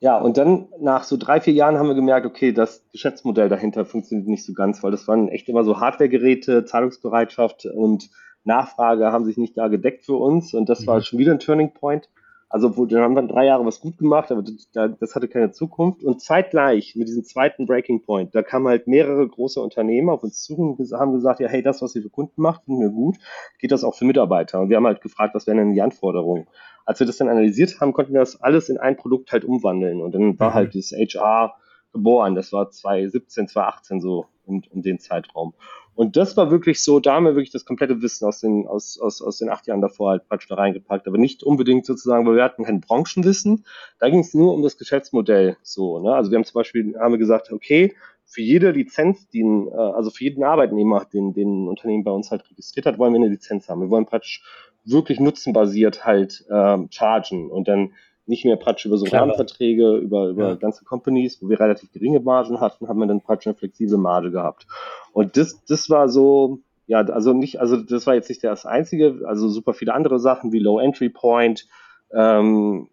ja, 0.00 0.18
und 0.18 0.36
dann 0.36 0.68
nach 0.80 1.04
so 1.04 1.16
drei, 1.16 1.40
vier 1.40 1.54
Jahren 1.54 1.78
haben 1.78 1.86
wir 1.86 1.94
gemerkt, 1.94 2.26
okay, 2.26 2.52
das 2.52 2.84
Geschäftsmodell 2.90 3.48
dahinter 3.48 3.86
funktioniert 3.86 4.26
nicht 4.26 4.44
so 4.44 4.52
ganz, 4.52 4.82
weil 4.82 4.90
das 4.90 5.06
waren 5.06 5.28
echt 5.28 5.48
immer 5.48 5.62
so 5.62 5.78
Hardwaregeräte, 5.78 6.64
Zahlungsbereitschaft 6.64 7.66
und 7.66 8.10
Nachfrage 8.44 9.12
haben 9.12 9.24
sich 9.24 9.36
nicht 9.36 9.56
da 9.56 9.68
gedeckt 9.68 10.04
für 10.04 10.16
uns 10.16 10.54
und 10.54 10.68
das 10.68 10.86
war 10.88 10.96
mhm. 10.96 11.02
schon 11.02 11.18
wieder 11.20 11.32
ein 11.32 11.38
Turning 11.38 11.72
Point. 11.72 12.08
Also 12.52 12.76
wo, 12.76 12.84
dann 12.84 13.00
haben 13.00 13.14
wir 13.14 13.22
drei 13.22 13.46
Jahre 13.46 13.64
was 13.64 13.80
gut 13.80 13.96
gemacht, 13.96 14.30
aber 14.30 14.42
das, 14.42 14.68
das 15.00 15.14
hatte 15.14 15.26
keine 15.26 15.52
Zukunft. 15.52 16.04
Und 16.04 16.20
zeitgleich 16.20 16.94
mit 16.96 17.08
diesem 17.08 17.24
zweiten 17.24 17.64
Breaking 17.64 18.02
Point, 18.02 18.34
da 18.34 18.42
kamen 18.42 18.68
halt 18.68 18.86
mehrere 18.86 19.26
große 19.26 19.58
Unternehmen 19.58 20.10
auf 20.10 20.22
uns 20.22 20.42
zu 20.42 20.56
und 20.56 20.92
haben 20.92 21.14
gesagt, 21.14 21.40
ja, 21.40 21.48
hey, 21.48 21.62
das, 21.62 21.80
was 21.80 21.96
ihr 21.96 22.02
für 22.02 22.10
Kunden 22.10 22.42
macht, 22.42 22.64
finden 22.64 22.82
wir 22.82 22.90
gut, 22.90 23.16
geht 23.58 23.72
das 23.72 23.84
auch 23.84 23.94
für 23.94 24.04
Mitarbeiter? 24.04 24.60
Und 24.60 24.68
wir 24.68 24.76
haben 24.76 24.86
halt 24.86 25.00
gefragt, 25.00 25.34
was 25.34 25.46
wären 25.46 25.56
denn 25.56 25.72
die 25.72 25.80
Anforderungen? 25.80 26.46
Als 26.84 27.00
wir 27.00 27.06
das 27.06 27.16
dann 27.16 27.30
analysiert 27.30 27.80
haben, 27.80 27.94
konnten 27.94 28.12
wir 28.12 28.20
das 28.20 28.42
alles 28.42 28.68
in 28.68 28.76
ein 28.76 28.98
Produkt 28.98 29.32
halt 29.32 29.46
umwandeln. 29.46 30.02
Und 30.02 30.14
dann 30.14 30.38
war 30.38 30.50
mhm. 30.50 30.54
halt 30.54 30.74
das 30.74 30.92
HR 30.92 31.54
geboren. 31.94 32.34
Das 32.34 32.52
war 32.52 32.70
2017, 32.70 33.48
2018 33.48 34.00
so 34.02 34.26
um, 34.46 34.62
um 34.70 34.82
den 34.82 34.98
Zeitraum. 34.98 35.54
Und 35.94 36.16
das 36.16 36.36
war 36.36 36.50
wirklich 36.50 36.82
so, 36.82 37.00
da 37.00 37.14
haben 37.14 37.24
wir 37.24 37.34
wirklich 37.34 37.50
das 37.50 37.66
komplette 37.66 38.00
Wissen 38.00 38.26
aus 38.26 38.40
den, 38.40 38.66
aus, 38.66 38.98
aus, 38.98 39.20
aus 39.20 39.38
den 39.38 39.50
acht 39.50 39.66
Jahren 39.66 39.82
davor 39.82 40.10
halt 40.10 40.26
praktisch 40.26 40.48
da 40.48 40.54
reingepackt. 40.54 41.06
Aber 41.06 41.18
nicht 41.18 41.42
unbedingt 41.42 41.84
sozusagen, 41.84 42.26
weil 42.26 42.36
wir 42.36 42.44
hatten 42.44 42.64
kein 42.64 42.80
Branchenwissen. 42.80 43.64
Da 43.98 44.08
ging 44.08 44.20
es 44.20 44.32
nur 44.32 44.54
um 44.54 44.62
das 44.62 44.78
Geschäftsmodell 44.78 45.56
so. 45.62 45.98
Ne? 45.98 46.14
Also 46.14 46.30
wir 46.30 46.38
haben 46.38 46.44
zum 46.44 46.54
Beispiel 46.54 46.98
haben 46.98 47.12
wir 47.12 47.18
gesagt, 47.18 47.52
okay, 47.52 47.94
für 48.24 48.40
jede 48.40 48.70
Lizenz, 48.70 49.28
die, 49.28 49.42
äh, 49.42 49.76
also 49.76 50.10
für 50.10 50.24
jeden 50.24 50.44
Arbeitnehmer, 50.44 51.04
den, 51.12 51.34
den 51.34 51.64
ein 51.64 51.68
Unternehmen 51.68 52.04
bei 52.04 52.10
uns 52.10 52.30
halt 52.30 52.48
registriert 52.50 52.86
hat, 52.86 52.98
wollen 52.98 53.12
wir 53.12 53.20
eine 53.20 53.28
Lizenz 53.28 53.68
haben. 53.68 53.82
Wir 53.82 53.90
wollen 53.90 54.06
praktisch 54.06 54.42
wirklich 54.84 55.20
nutzenbasiert 55.20 56.04
halt 56.06 56.44
ähm, 56.50 56.88
chargen 56.90 57.50
und 57.50 57.68
dann 57.68 57.92
nicht 58.26 58.44
mehr 58.44 58.56
praktisch 58.56 58.86
über 58.86 58.96
so 58.96 59.06
Rahmenverträge, 59.06 59.96
über, 59.96 60.28
über 60.28 60.48
ja. 60.50 60.54
ganze 60.54 60.84
Companies, 60.84 61.42
wo 61.42 61.48
wir 61.48 61.58
relativ 61.58 61.92
geringe 61.92 62.20
Margen 62.20 62.60
hatten, 62.60 62.88
haben 62.88 63.00
wir 63.00 63.06
dann 63.06 63.20
praktisch 63.20 63.48
eine 63.48 63.56
flexible 63.56 63.98
Marge 63.98 64.30
gehabt. 64.30 64.66
Und 65.12 65.36
das, 65.36 65.64
das 65.64 65.90
war 65.90 66.08
so, 66.08 66.60
ja, 66.86 67.00
also 67.00 67.32
nicht, 67.32 67.60
also 67.60 67.76
das 67.76 68.06
war 68.06 68.14
jetzt 68.14 68.28
nicht 68.28 68.44
das 68.44 68.64
einzige, 68.64 69.22
also 69.26 69.48
super 69.48 69.74
viele 69.74 69.94
andere 69.94 70.20
Sachen 70.20 70.52
wie 70.52 70.60
Low 70.60 70.78
Entry 70.78 71.08
Point 71.08 71.66
ähm, 72.12 72.88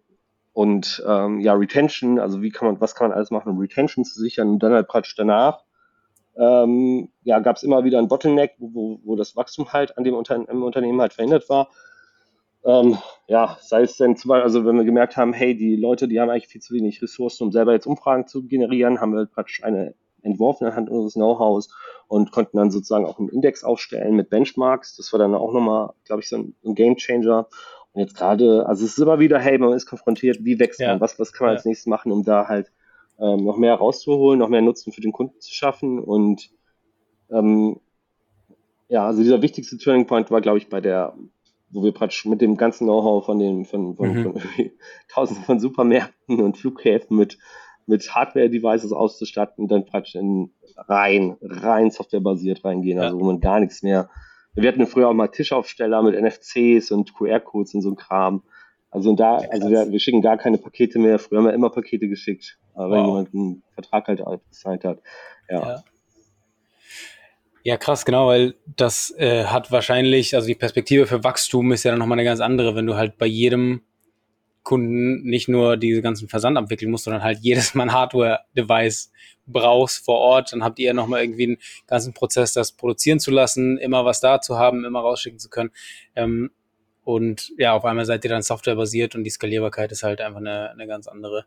und 0.53 1.03
ähm, 1.07 1.39
ja, 1.41 1.53
Retention, 1.53 2.19
also 2.19 2.41
wie 2.41 2.49
kann 2.49 2.67
man, 2.67 2.81
was 2.81 2.95
kann 2.95 3.09
man 3.09 3.15
alles 3.15 3.29
machen, 3.29 3.51
um 3.51 3.59
Retention 3.59 4.05
zu 4.05 4.19
sichern 4.19 4.49
und 4.49 4.63
dann 4.63 4.73
halt 4.73 4.87
praktisch 4.87 5.15
danach 5.15 5.63
ähm, 6.39 7.09
ja, 7.23 7.39
gab 7.39 7.57
es 7.57 7.63
immer 7.63 7.83
wieder 7.83 7.99
ein 7.99 8.07
Bottleneck, 8.07 8.55
wo, 8.59 8.73
wo, 8.73 8.99
wo 9.03 9.15
das 9.17 9.35
Wachstum 9.35 9.73
halt 9.73 9.97
an 9.97 10.05
dem 10.05 10.15
Unter 10.15 10.35
im 10.35 10.63
Unternehmen 10.63 11.01
halt 11.01 11.13
verhindert 11.13 11.49
war. 11.49 11.69
Ähm, 12.65 12.97
ja, 13.27 13.57
sei 13.61 13.83
es 13.83 13.97
denn 13.97 14.17
zum 14.17 14.29
Beispiel, 14.29 14.43
also 14.43 14.65
wenn 14.65 14.75
wir 14.75 14.83
gemerkt 14.83 15.15
haben, 15.15 15.33
hey, 15.33 15.55
die 15.55 15.75
Leute, 15.75 16.07
die 16.07 16.19
haben 16.19 16.29
eigentlich 16.29 16.47
viel 16.47 16.61
zu 16.61 16.73
wenig 16.73 17.01
Ressourcen, 17.01 17.45
um 17.45 17.51
selber 17.51 17.73
jetzt 17.73 17.87
Umfragen 17.87 18.27
zu 18.27 18.45
generieren, 18.45 18.99
haben 18.99 19.13
wir 19.13 19.25
praktisch 19.25 19.63
eine 19.63 19.95
entworfen 20.21 20.67
anhand 20.67 20.89
unseres 20.89 21.13
Know-hows 21.13 21.69
und 22.07 22.31
konnten 22.31 22.57
dann 22.57 22.71
sozusagen 22.71 23.05
auch 23.05 23.19
einen 23.19 23.29
Index 23.29 23.63
aufstellen 23.63 24.15
mit 24.15 24.29
Benchmarks. 24.29 24.95
Das 24.97 25.11
war 25.13 25.19
dann 25.19 25.35
auch 25.35 25.53
nochmal, 25.53 25.93
glaube 26.05 26.21
ich, 26.21 26.29
so 26.29 26.37
ein, 26.37 26.55
ein 26.65 26.75
Game 26.75 26.97
Changer. 26.97 27.47
Und 27.93 28.01
jetzt 28.01 28.15
gerade, 28.15 28.65
also 28.67 28.85
es 28.85 28.91
ist 28.91 28.99
immer 28.99 29.19
wieder, 29.19 29.39
hey, 29.39 29.57
man 29.57 29.73
ist 29.73 29.85
konfrontiert, 29.85 30.43
wie 30.43 30.59
wächst 30.59 30.79
ja. 30.79 30.89
man, 30.89 31.01
was, 31.01 31.19
was 31.19 31.33
kann 31.33 31.45
man 31.45 31.53
ja. 31.53 31.57
als 31.57 31.65
nächstes 31.65 31.87
machen, 31.87 32.11
um 32.11 32.23
da 32.23 32.47
halt 32.47 32.71
ähm, 33.19 33.43
noch 33.43 33.57
mehr 33.57 33.75
rauszuholen, 33.75 34.39
noch 34.39 34.49
mehr 34.49 34.61
Nutzen 34.61 34.91
für 34.91 35.01
den 35.01 35.11
Kunden 35.11 35.39
zu 35.39 35.53
schaffen. 35.53 35.99
Und 35.99 36.49
ähm, 37.31 37.79
ja, 38.87 39.05
also 39.05 39.21
dieser 39.21 39.41
wichtigste 39.41 39.77
Turning 39.77 40.07
Point 40.07 40.31
war, 40.31 40.41
glaube 40.41 40.57
ich, 40.57 40.69
bei 40.69 40.81
der, 40.81 41.15
wo 41.71 41.83
wir 41.83 41.91
praktisch 41.91 42.25
mit 42.25 42.41
dem 42.41 42.57
ganzen 42.57 42.85
Know-how 42.85 43.25
von 43.25 43.39
den 43.39 43.65
von, 43.65 43.95
von, 43.95 44.13
mhm. 44.13 44.23
von 44.23 44.41
tausenden 45.09 45.45
von 45.45 45.59
Supermärkten 45.59 46.41
und 46.41 46.57
Flughäfen 46.57 47.17
mit 47.17 47.37
mit 47.89 48.13
Hardware-Devices 48.13 48.93
auszustatten, 48.93 49.67
dann 49.67 49.85
praktisch 49.85 50.15
in 50.15 50.51
rein, 50.77 51.37
rein 51.41 51.89
softwarebasiert 51.89 52.63
reingehen, 52.63 52.99
also 52.99 53.19
wo 53.19 53.25
man 53.25 53.39
gar 53.39 53.59
nichts 53.59 53.81
mehr. 53.81 54.09
Wir 54.53 54.71
hatten 54.71 54.85
früher 54.87 55.09
auch 55.09 55.13
mal 55.13 55.27
Tischaufsteller 55.27 56.01
mit 56.03 56.19
NFCs 56.19 56.91
und 56.91 57.13
QR-Codes 57.15 57.73
und 57.73 57.81
so 57.81 57.89
ein 57.89 57.95
Kram. 57.95 58.43
Also 58.91 59.15
da, 59.15 59.37
also 59.37 59.69
wir, 59.69 59.91
wir, 59.91 59.99
schicken 59.99 60.21
gar 60.21 60.37
keine 60.37 60.57
Pakete 60.57 60.99
mehr. 60.99 61.19
Früher 61.19 61.39
haben 61.39 61.45
wir 61.45 61.53
immer 61.53 61.69
Pakete 61.69 62.07
geschickt, 62.07 62.59
wenn 62.75 62.89
wow. 62.89 63.07
jemand 63.07 63.33
einen 63.33 63.63
Vertrag 63.73 64.07
halt 64.07 64.23
gesigned 64.49 64.83
hat. 64.83 65.01
Ja. 65.49 65.59
ja. 65.59 65.83
Ja, 67.69 67.77
krass, 67.77 68.03
genau, 68.03 68.25
weil 68.29 68.55
das 68.65 69.13
äh, 69.19 69.43
hat 69.45 69.71
wahrscheinlich, 69.71 70.33
also 70.33 70.47
die 70.47 70.55
Perspektive 70.55 71.05
für 71.05 71.23
Wachstum 71.23 71.71
ist 71.71 71.83
ja 71.83 71.91
dann 71.91 71.99
nochmal 71.99 72.17
eine 72.17 72.25
ganz 72.25 72.39
andere, 72.39 72.73
wenn 72.73 72.87
du 72.87 72.95
halt 72.95 73.19
bei 73.19 73.27
jedem 73.27 73.83
Kunden 74.63 75.21
nicht 75.21 75.49
nur 75.49 75.77
diese 75.77 76.01
ganzen 76.01 76.27
Versand 76.27 76.57
abwickeln 76.57 76.89
musst, 76.89 77.03
sondern 77.03 77.21
halt 77.21 77.37
jedes 77.41 77.75
Mal 77.75 77.83
ein 77.83 77.93
Hardware-Device 77.93 79.11
brauchst 79.45 80.03
vor 80.03 80.17
Ort, 80.17 80.51
dann 80.51 80.63
habt 80.63 80.79
ihr 80.79 80.87
ja 80.87 80.93
nochmal 80.93 81.21
irgendwie 81.21 81.43
einen 81.43 81.57
ganzen 81.85 82.11
Prozess, 82.15 82.53
das 82.53 82.71
produzieren 82.71 83.19
zu 83.19 83.29
lassen, 83.29 83.77
immer 83.77 84.03
was 84.03 84.19
da 84.19 84.41
zu 84.41 84.57
haben, 84.57 84.83
immer 84.83 85.01
rausschicken 85.01 85.37
zu 85.37 85.51
können. 85.51 85.69
Ähm, 86.15 86.49
und 87.03 87.51
ja, 87.59 87.73
auf 87.73 87.85
einmal 87.85 88.05
seid 88.05 88.23
ihr 88.23 88.31
dann 88.31 88.41
softwarebasiert 88.41 89.13
und 89.13 89.23
die 89.25 89.29
Skalierbarkeit 89.29 89.91
ist 89.91 90.01
halt 90.01 90.21
einfach 90.21 90.39
eine, 90.39 90.71
eine 90.71 90.87
ganz 90.87 91.07
andere. 91.07 91.45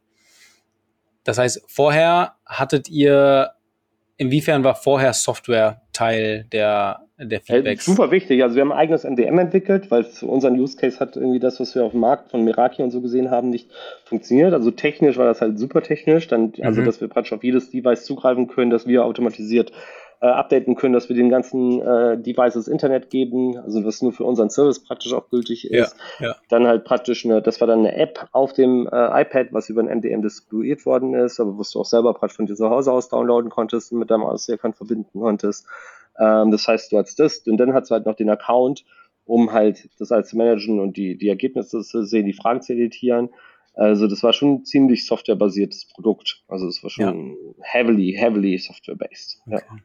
Das 1.25 1.39
heißt, 1.39 1.65
vorher 1.67 2.37
hattet 2.47 2.89
ihr 2.89 3.57
Inwiefern 4.23 4.63
war 4.63 4.77
vorher 4.77 5.15
Software 5.15 5.82
Teil 5.93 6.47
der, 6.53 7.01
der 7.19 7.41
Feedbacks? 7.41 7.87
Ja, 7.87 7.95
super 7.95 8.11
wichtig. 8.11 8.43
Also 8.43 8.57
wir 8.57 8.63
haben 8.63 8.73
ein 8.73 8.79
eigenes 8.79 9.05
MDM 9.05 9.39
entwickelt, 9.39 9.91
weil 9.91 10.05
für 10.05 10.27
unseren 10.27 10.59
Use 10.59 10.77
Case 10.77 10.99
hat 11.01 11.17
irgendwie 11.17 11.39
das, 11.39 11.61
was 11.61 11.75
wir 11.75 11.85
auf 11.85 11.93
dem 11.93 12.01
Markt 12.01 12.31
von 12.31 12.45
Meraki 12.45 12.83
und 12.83 12.91
so 12.91 13.01
gesehen 13.01 13.31
haben, 13.31 13.51
nicht 13.51 13.71
funktioniert. 14.05 14.55
Also 14.55 14.71
technisch 14.71 15.17
war 15.17 15.27
das 15.27 15.41
halt 15.41 15.59
super 15.59 15.83
technisch. 15.83 16.29
Dann, 16.29 16.53
also 16.63 16.81
mhm. 16.81 16.87
dass 16.87 17.01
wir 17.01 17.09
praktisch 17.09 17.33
auf 17.33 17.45
jedes 17.45 17.71
Device 17.71 18.05
zugreifen 18.05 18.49
können, 18.49 18.71
dass 18.71 18.87
wir 18.87 19.05
automatisiert 19.05 19.73
äh, 20.23 20.27
updaten 20.27 20.77
können, 20.77 20.95
dass 20.95 21.09
wir 21.09 21.17
den 21.17 21.31
ganzen 21.31 21.83
äh, 21.83 22.17
Devices 22.17 22.69
Internet 22.69 23.11
geben, 23.11 23.59
also 23.59 23.85
was 23.85 24.03
nur 24.03 24.13
für 24.13 24.23
unseren 24.23 24.51
Service 24.51 24.79
praktisch 24.79 25.13
auch 25.13 25.29
gültig 25.29 25.69
ist. 25.69 25.97
Ja, 26.21 26.29
ja. 26.29 26.37
Dann 26.49 26.65
halt 26.69 26.85
praktisch 26.85 27.25
eine, 27.25 27.43
das 27.43 27.61
war 27.61 27.67
dann 27.67 27.81
eine 27.81 27.97
App 27.97 28.29
auf 28.31 28.53
dem 28.53 28.87
äh, 28.87 29.23
iPad, 29.23 29.49
was 29.51 29.69
über 29.69 29.83
ein 29.83 29.99
MDM 29.99 30.23
distribuiert 30.23 30.87
worden 30.87 31.15
ist, 31.15 31.41
aber 31.41 31.59
was 31.59 31.73
du 31.73 31.81
auch 31.81 31.85
selber 31.85 32.15
praktisch 32.15 32.37
von 32.37 32.47
dir 32.47 32.55
zu 32.55 32.71
Hause 32.71 32.93
aus 32.93 33.09
downloaden 33.09 33.51
konntest 33.51 33.91
und 33.91 33.99
mit 33.99 34.13
deinem 34.13 34.23
Auslehrkant 34.23 34.77
verbinden 34.77 35.19
konntest. 35.19 35.67
Ähm, 36.17 36.53
das 36.53 36.69
heißt, 36.69 36.93
du 36.93 36.99
hast 36.99 37.19
das 37.19 37.39
und 37.39 37.57
dann 37.57 37.75
hast 37.75 37.91
du 37.91 37.95
halt 37.97 38.07
noch 38.07 38.15
den 38.15 38.31
Account, 38.31 38.85
um 39.25 39.53
halt 39.53 39.89
das 39.99 40.13
alles 40.13 40.29
zu 40.29 40.37
managen 40.37 40.79
und 40.79 40.97
die, 40.97 41.19
die 41.19 41.31
Ergebnisse 41.31 41.81
zu 41.83 42.05
sehen, 42.05 42.27
die 42.27 42.33
Fragen 42.33 42.63
zu 42.63 42.75
editieren. 42.75 43.31
Also 43.75 44.07
das 44.07 44.23
war 44.23 44.33
schon 44.33 44.53
ein 44.53 44.65
ziemlich 44.65 45.05
softwarebasiertes 45.05 45.89
Produkt. 45.89 46.45
Also 46.47 46.69
es 46.69 46.81
war 46.85 46.91
schon 46.91 47.31
ja. 47.31 47.35
heavily, 47.63 48.15
heavily 48.17 48.57
software-based. 48.59 49.41
Okay. 49.47 49.63
Ja. 49.69 49.79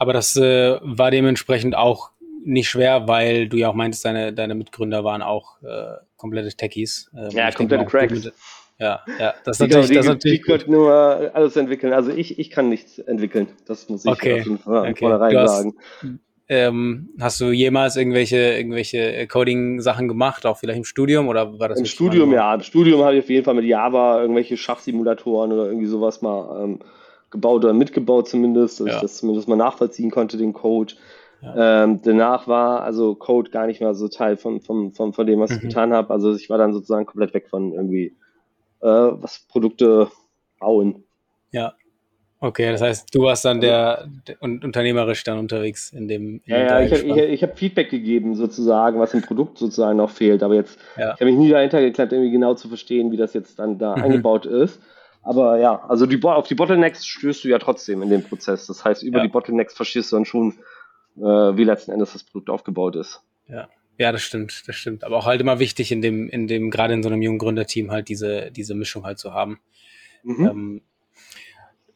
Aber 0.00 0.14
das 0.14 0.34
äh, 0.34 0.78
war 0.80 1.10
dementsprechend 1.10 1.76
auch 1.76 2.12
nicht 2.42 2.70
schwer, 2.70 3.06
weil 3.06 3.50
du 3.50 3.58
ja 3.58 3.68
auch 3.68 3.74
meintest, 3.74 4.02
deine, 4.06 4.32
deine 4.32 4.54
Mitgründer 4.54 5.04
waren 5.04 5.20
auch 5.20 5.62
äh, 5.62 5.96
komplette 6.16 6.48
Techies. 6.56 7.10
Ähm, 7.14 7.28
ja, 7.32 7.50
komplette 7.50 7.84
Cracks. 7.84 8.32
ja, 8.78 9.00
ja, 9.18 9.34
das 9.44 9.60
ist 9.60 9.68
natürlich, 9.68 9.88
die, 9.88 9.94
das 9.96 10.06
natürlich 10.06 10.40
die 10.40 10.44
konnten 10.50 10.72
nur 10.72 10.90
alles 11.34 11.54
entwickeln. 11.56 11.92
Also 11.92 12.12
ich, 12.12 12.38
ich 12.38 12.48
kann 12.48 12.70
nichts 12.70 12.98
entwickeln. 12.98 13.48
Das 13.66 13.90
muss 13.90 14.06
ich 14.06 14.10
okay. 14.10 14.40
auf 14.40 14.46
jeden 14.46 14.58
Fall 14.58 14.88
okay. 14.88 15.00
vornherein 15.00 15.36
hast, 15.36 15.56
sagen. 15.58 15.74
Ähm, 16.48 17.10
hast 17.20 17.38
du 17.42 17.50
jemals 17.50 17.96
irgendwelche, 17.96 18.38
irgendwelche 18.38 19.26
Coding-Sachen 19.26 20.08
gemacht, 20.08 20.46
auch 20.46 20.56
vielleicht 20.56 20.78
im 20.78 20.84
Studium 20.84 21.28
oder 21.28 21.58
war 21.58 21.68
das 21.68 21.78
im 21.78 21.84
Studium? 21.84 22.32
Ja, 22.32 22.54
im 22.54 22.62
Studium 22.62 23.02
habe 23.02 23.16
ich 23.16 23.24
auf 23.24 23.28
jeden 23.28 23.44
Fall 23.44 23.54
mit 23.54 23.66
Java 23.66 24.22
irgendwelche 24.22 24.56
Schachsimulatoren 24.56 25.52
oder 25.52 25.66
irgendwie 25.66 25.86
sowas 25.86 26.22
mal 26.22 26.64
ähm, 26.64 26.78
gebaut 27.30 27.64
oder 27.64 27.72
mitgebaut 27.72 28.28
zumindest, 28.28 28.80
dass 28.80 28.88
ja. 28.88 28.94
ich 28.96 29.00
das 29.00 29.16
zumindest 29.18 29.48
mal 29.48 29.56
nachvollziehen 29.56 30.10
konnte, 30.10 30.36
den 30.36 30.52
Code. 30.52 30.94
Ja. 31.42 31.84
Ähm, 31.84 32.00
danach 32.02 32.46
war 32.48 32.82
also 32.82 33.14
Code 33.14 33.50
gar 33.50 33.66
nicht 33.66 33.80
mehr 33.80 33.94
so 33.94 34.08
Teil 34.08 34.36
von, 34.36 34.60
von, 34.60 34.92
von, 34.92 35.12
von 35.12 35.26
dem, 35.26 35.40
was 35.40 35.50
mhm. 35.50 35.56
ich 35.56 35.62
getan 35.62 35.92
habe. 35.92 36.12
Also 36.12 36.34
ich 36.34 36.50
war 36.50 36.58
dann 36.58 36.72
sozusagen 36.72 37.06
komplett 37.06 37.32
weg 37.32 37.48
von 37.48 37.72
irgendwie 37.72 38.16
äh, 38.80 38.86
was 38.86 39.46
Produkte 39.48 40.08
bauen. 40.58 41.04
Ja. 41.50 41.74
Okay, 42.42 42.72
das 42.72 42.80
heißt, 42.80 43.14
du 43.14 43.24
warst 43.24 43.44
dann 43.44 43.60
der, 43.60 44.08
der 44.26 44.40
unternehmerisch 44.40 45.24
dann 45.24 45.38
unterwegs 45.38 45.92
in 45.92 46.08
dem. 46.08 46.36
In 46.36 46.42
ja, 46.46 46.80
ja, 46.80 46.80
ich 46.80 47.42
habe 47.42 47.52
hab 47.52 47.58
Feedback 47.58 47.90
gegeben 47.90 48.34
sozusagen, 48.34 48.98
was 48.98 49.12
im 49.12 49.20
Produkt 49.20 49.58
sozusagen 49.58 49.98
noch 49.98 50.08
fehlt. 50.08 50.42
Aber 50.42 50.54
jetzt, 50.54 50.78
ja. 50.96 51.12
ich 51.12 51.20
habe 51.20 51.26
mich 51.26 51.36
nie 51.36 51.50
dahinter 51.50 51.82
geklemmt, 51.82 52.12
irgendwie 52.12 52.30
genau 52.30 52.54
zu 52.54 52.68
verstehen, 52.68 53.12
wie 53.12 53.18
das 53.18 53.34
jetzt 53.34 53.58
dann 53.58 53.78
da 53.78 53.94
mhm. 53.94 54.04
eingebaut 54.04 54.46
ist. 54.46 54.80
Aber 55.22 55.58
ja, 55.58 55.84
also 55.88 56.06
die, 56.06 56.22
auf 56.22 56.48
die 56.48 56.54
Bottlenecks 56.54 57.06
stößt 57.06 57.44
du 57.44 57.48
ja 57.48 57.58
trotzdem 57.58 58.02
in 58.02 58.10
dem 58.10 58.22
Prozess. 58.22 58.66
Das 58.66 58.84
heißt, 58.84 59.02
über 59.02 59.18
ja. 59.18 59.24
die 59.24 59.30
Bottlenecks 59.30 59.74
verstehst 59.74 60.12
du 60.12 60.16
dann 60.16 60.24
schon, 60.24 60.58
äh, 61.16 61.22
wie 61.22 61.64
letzten 61.64 61.92
Endes 61.92 62.12
das 62.12 62.24
Produkt 62.24 62.50
aufgebaut 62.50 62.96
ist. 62.96 63.22
Ja. 63.48 63.68
Ja, 63.98 64.12
das 64.12 64.22
stimmt, 64.22 64.62
das 64.66 64.76
stimmt. 64.76 65.04
Aber 65.04 65.18
auch 65.18 65.26
halt 65.26 65.42
immer 65.42 65.58
wichtig 65.58 65.92
in 65.92 66.00
dem, 66.00 66.30
in 66.30 66.46
dem, 66.46 66.70
gerade 66.70 66.94
in 66.94 67.02
so 67.02 67.10
einem 67.10 67.20
jungen 67.20 67.38
Gründerteam 67.38 67.90
halt 67.90 68.08
diese, 68.08 68.50
diese 68.50 68.74
Mischung 68.74 69.04
halt 69.04 69.18
zu 69.18 69.34
haben. 69.34 69.60
Mhm. 70.22 70.46
Ähm, 70.46 70.82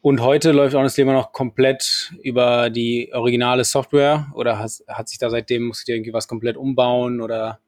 und 0.01 0.21
heute 0.21 0.51
läuft 0.51 0.75
Honestly 0.75 1.01
immer 1.01 1.13
noch 1.13 1.31
komplett 1.31 2.13
über 2.21 2.69
die 2.69 3.09
originale 3.11 3.63
Software 3.63 4.27
oder 4.35 4.59
has, 4.59 4.85
hat 4.87 5.09
sich 5.09 5.17
da 5.17 5.31
seitdem, 5.31 5.65
musst 5.65 5.81
du 5.81 5.85
dir 5.91 5.95
irgendwie 5.95 6.13
was 6.13 6.27
komplett 6.27 6.57
umbauen 6.57 7.21
oder? 7.21 7.59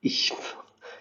Ich 0.00 0.32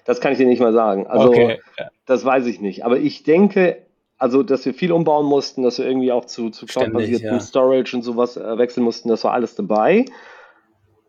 das 0.06 0.20
kann 0.20 0.34
ich 0.34 0.38
dir 0.38 0.46
nicht 0.48 0.60
mal 0.60 0.74
sagen. 0.74 1.08
Also, 1.08 1.30
okay. 1.30 1.60
Das 2.06 2.26
weiß 2.26 2.46
ich 2.48 2.62
nicht. 2.62 2.86
Aber 2.86 3.00
ich 3.00 3.24
denke, 3.24 3.86
also, 4.18 4.44
dass 4.44 4.66
wir 4.66 4.74
viel 4.74 4.92
umbauen 4.92 5.26
mussten, 5.26 5.64
dass 5.64 5.80
wir 5.80 5.86
irgendwie 5.86 6.12
auch 6.12 6.26
zu, 6.26 6.50
zu 6.50 6.66
cloud-basierten 6.66 7.28
ja. 7.28 7.40
Storage 7.40 7.96
und 7.96 8.04
sowas 8.04 8.38
äh, 8.38 8.58
wechseln 8.58 8.84
mussten, 8.84 9.10
das 9.10 9.24
war 9.24 9.34
alles 9.34 9.56
dabei. 9.56 10.06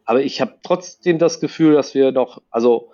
Aber 0.04 0.22
ich 0.22 0.40
habe 0.40 0.54
trotzdem 0.62 1.18
das 1.18 1.40
Gefühl, 1.40 1.74
dass 1.74 1.94
wir 1.94 2.12
doch, 2.12 2.42
also, 2.50 2.90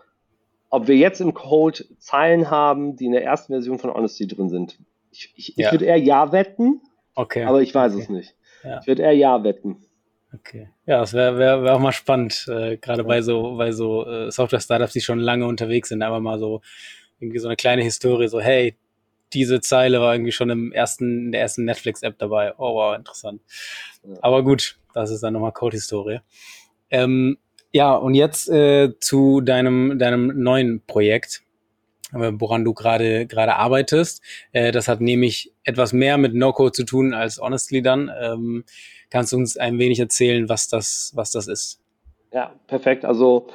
ob 0.69 0.87
wir 0.87 0.97
jetzt 0.97 1.21
im 1.21 1.35
Code 1.35 1.85
Zeilen 1.99 2.51
haben, 2.51 2.97
die 2.97 3.07
in 3.07 3.13
der 3.13 3.25
ersten 3.25 3.53
Version 3.53 3.79
von 3.79 3.93
Honesty 3.93 4.27
drin 4.27 4.49
sind. 4.49 4.79
Ich, 5.11 5.33
ich, 5.37 5.57
ja. 5.57 5.67
ich 5.67 5.73
würde 5.73 5.87
eher 5.87 5.97
Ja 5.97 6.33
wetten, 6.33 6.81
okay. 7.15 7.45
aber 7.45 7.63
ich 7.63 7.75
weiß 7.75 7.95
okay. 7.95 8.03
es 8.03 8.09
nicht. 8.09 8.35
Ja. 8.63 8.81
Ich 8.81 8.87
würde 8.87 9.03
eher 9.03 9.13
Ja 9.13 9.43
wetten. 9.43 9.79
Okay. 10.33 10.69
Ja, 10.87 11.01
das 11.01 11.13
wäre 11.13 11.39
wär, 11.39 11.65
wär 11.65 11.75
auch 11.75 11.81
mal 11.81 11.93
spannend, 11.93 12.47
äh, 12.49 12.77
gerade 12.77 13.03
bei 13.03 13.21
so, 13.21 13.57
bei 13.57 13.73
so 13.73 14.07
äh, 14.07 14.31
Software-Startups, 14.31 14.93
die 14.93 15.01
schon 15.01 15.19
lange 15.19 15.47
unterwegs 15.47 15.89
sind, 15.89 16.03
einfach 16.03 16.21
mal 16.21 16.39
so 16.39 16.61
irgendwie 17.21 17.39
so 17.39 17.49
eine 17.49 17.57
kleine 17.57 17.83
Historie, 17.83 18.29
so, 18.29 18.41
hey, 18.41 18.77
diese 19.33 19.61
Zeile 19.61 20.01
war 20.01 20.15
irgendwie 20.15 20.33
schon 20.33 20.51
im 20.51 20.73
ersten, 20.73 21.27
in 21.27 21.33
der 21.33 21.41
ersten 21.41 21.65
Netflix-App 21.65 22.19
dabei. 22.19 22.53
Oh 22.59 22.75
wow, 22.75 22.97
interessant. 22.97 23.41
Ja. 24.03 24.17
Aber 24.23 24.43
gut, 24.43 24.79
das 24.93 25.11
ist 25.11 25.23
dann 25.23 25.35
nochmal 25.35 25.53
Code-Historie. 25.53 26.21
Ähm, 26.91 27.39
ja, 27.73 27.95
und 27.95 28.15
jetzt 28.15 28.49
äh, 28.49 28.99
zu 28.99 29.41
deinem, 29.41 29.99
deinem 30.01 30.43
neuen 30.43 30.83
Projekt, 30.85 31.43
äh, 32.13 32.33
woran 32.35 32.65
du 32.65 32.75
gerade 32.75 33.27
gerade 33.27 33.55
arbeitest. 33.55 34.21
Äh, 34.51 34.73
das 34.73 34.89
hat 34.89 35.01
nämlich 35.01 35.53
etwas 35.63 35.93
mehr 35.93 36.19
mit 36.19 36.35
No-Code 36.35 36.73
zu 36.73 36.85
tun 36.85 37.15
als 37.15 37.41
Honestly 37.41 37.83
dann. 37.83 38.11
Ähm, 38.21 38.65
Kannst 39.11 39.33
du 39.33 39.37
uns 39.37 39.57
ein 39.57 39.79
wenig 39.79 39.99
erzählen, 39.99 40.49
was 40.49 40.69
das, 40.69 41.11
was 41.15 41.33
das 41.33 41.49
ist? 41.49 41.81
Ja, 42.33 42.55
perfekt. 42.69 43.05
Also 43.05 43.49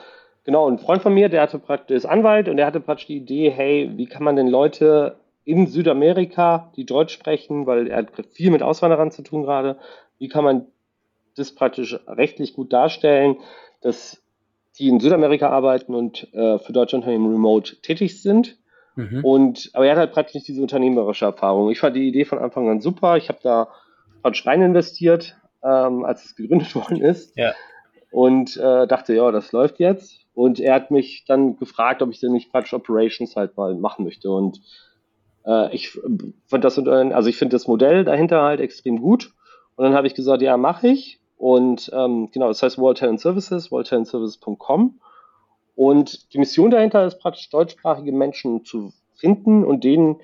genau, 0.46 0.70
ein 0.70 0.80
Freund 0.80 1.02
von 1.02 1.14
mir, 1.14 1.28
der 1.28 1.42
hatte 1.42 1.60
praktisch 1.60 1.98
ist 1.98 2.06
Anwalt 2.06 2.48
und 2.48 2.58
der 2.58 2.66
hatte 2.66 2.80
praktisch 2.80 3.08
die 3.08 3.18
Idee, 3.18 3.50
hey, 3.50 3.92
wie 3.96 4.06
kann 4.06 4.24
man 4.24 4.38
denn 4.38 4.48
Leute 4.48 5.18
in 5.44 5.68
Südamerika, 5.68 6.72
die 6.76 6.86
Deutsch 6.86 7.14
sprechen, 7.14 7.68
weil 7.68 7.88
er 7.88 7.98
hat 7.98 8.12
viel 8.32 8.50
mit 8.50 8.64
Auswanderern 8.64 9.12
zu 9.12 9.22
tun 9.22 9.44
gerade, 9.44 9.78
wie 10.18 10.28
kann 10.28 10.44
man 10.44 10.66
das 11.36 11.54
praktisch 11.54 12.00
rechtlich 12.08 12.54
gut 12.54 12.72
darstellen, 12.72 13.38
dass 13.82 14.24
die 14.80 14.88
in 14.88 15.00
Südamerika 15.00 15.50
arbeiten 15.50 15.94
und 15.94 16.34
äh, 16.34 16.60
für 16.60 16.74
deutsche 16.74 16.96
Unternehmen 16.96 17.32
remote 17.32 17.78
tätig 17.82 18.22
sind. 18.22 18.58
Mhm. 18.96 19.24
Und 19.24 19.70
aber 19.74 19.86
er 19.86 19.92
hat 19.92 20.00
halt 20.00 20.14
praktisch 20.14 20.36
nicht 20.36 20.48
diese 20.48 20.62
unternehmerische 20.62 21.26
Erfahrung. 21.26 21.70
Ich 21.70 21.80
fand 21.80 21.96
die 21.96 22.08
Idee 22.08 22.26
von 22.26 22.40
Anfang 22.40 22.70
an 22.70 22.82
super. 22.82 23.18
Ich 23.18 23.30
habe 23.30 23.40
da 23.44 23.68
praktisch 24.22 24.46
rein 24.46 24.62
investiert, 24.62 25.36
ähm, 25.64 26.04
als 26.04 26.26
es 26.26 26.36
gegründet 26.36 26.74
worden 26.76 27.02
ist. 27.02 27.38
Ja. 27.38 27.54
Und 28.12 28.58
äh, 28.58 28.88
dachte, 28.88 29.14
ja, 29.14 29.32
das 29.32 29.52
läuft 29.52 29.80
jetzt. 29.80 30.25
Und 30.36 30.60
er 30.60 30.76
hat 30.76 30.92
mich 30.92 31.24
dann 31.26 31.58
gefragt, 31.58 32.02
ob 32.02 32.12
ich 32.12 32.20
denn 32.20 32.34
nicht 32.34 32.52
praktisch 32.52 32.74
Operations 32.74 33.36
halt 33.36 33.58
mal 33.58 33.74
machen 33.74 34.04
möchte. 34.06 34.30
Und 34.30 34.62
äh, 35.46 35.74
ich 35.74 35.98
fand 36.46 36.64
das, 36.64 36.78
also 36.78 37.30
ich 37.30 37.38
finde 37.38 37.56
das 37.56 37.68
Modell 37.68 38.04
dahinter 38.04 38.44
halt 38.44 38.60
extrem 38.60 39.02
gut. 39.02 39.32
Und 39.76 39.86
dann 39.86 39.94
habe 39.94 40.08
ich 40.08 40.14
gesagt, 40.14 40.42
ja, 40.42 40.58
mache 40.58 40.90
ich. 40.90 41.20
Und 41.38 41.90
ähm, 41.94 42.30
genau, 42.32 42.50
das 42.50 42.62
heißt 42.62 42.78
World 42.78 42.98
Talent 42.98 43.22
Services, 43.22 43.72
worldtalentservices.com. 43.72 45.00
Und 45.76 46.34
die 46.34 46.38
Mission 46.38 46.70
dahinter 46.70 47.06
ist 47.06 47.20
praktisch 47.20 47.50
deutschsprachige 47.50 48.12
Menschen 48.12 48.64
zu 48.66 48.94
finden 49.16 49.64
und 49.64 49.84
denen 49.84 50.18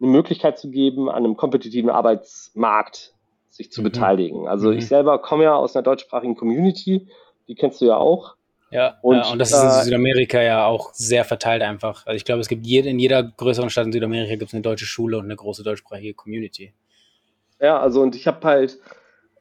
eine 0.00 0.10
Möglichkeit 0.10 0.58
zu 0.58 0.70
geben, 0.70 1.08
an 1.08 1.24
einem 1.24 1.36
kompetitiven 1.36 1.90
Arbeitsmarkt 1.90 3.14
sich 3.48 3.70
zu 3.70 3.80
mhm. 3.80 3.84
beteiligen. 3.84 4.48
Also 4.48 4.70
mhm. 4.70 4.78
ich 4.78 4.88
selber 4.88 5.18
komme 5.18 5.44
ja 5.44 5.54
aus 5.54 5.76
einer 5.76 5.82
deutschsprachigen 5.82 6.36
Community, 6.36 7.08
die 7.48 7.54
kennst 7.54 7.80
du 7.80 7.86
ja 7.86 7.96
auch. 7.96 8.36
Ja, 8.70 8.98
und, 9.02 9.16
ja, 9.16 9.32
und 9.32 9.38
das 9.38 9.50
ist 9.52 9.62
in 9.62 9.68
äh, 9.68 9.84
Südamerika 9.84 10.40
ja 10.40 10.64
auch 10.64 10.92
sehr 10.94 11.24
verteilt 11.24 11.62
einfach. 11.62 12.06
Also 12.06 12.16
ich 12.16 12.24
glaube, 12.24 12.40
es 12.40 12.48
gibt 12.48 12.64
jed, 12.66 12.86
in 12.86 12.98
jeder 13.00 13.22
größeren 13.24 13.68
Stadt 13.68 13.86
in 13.86 13.92
Südamerika 13.92 14.36
gibt 14.36 14.50
es 14.50 14.54
eine 14.54 14.62
deutsche 14.62 14.86
Schule 14.86 15.18
und 15.18 15.24
eine 15.24 15.34
große 15.34 15.64
deutschsprachige 15.64 16.14
Community. 16.14 16.72
Ja, 17.60 17.80
also 17.80 18.00
und 18.00 18.14
ich 18.14 18.26
habe 18.26 18.46
halt, 18.46 18.78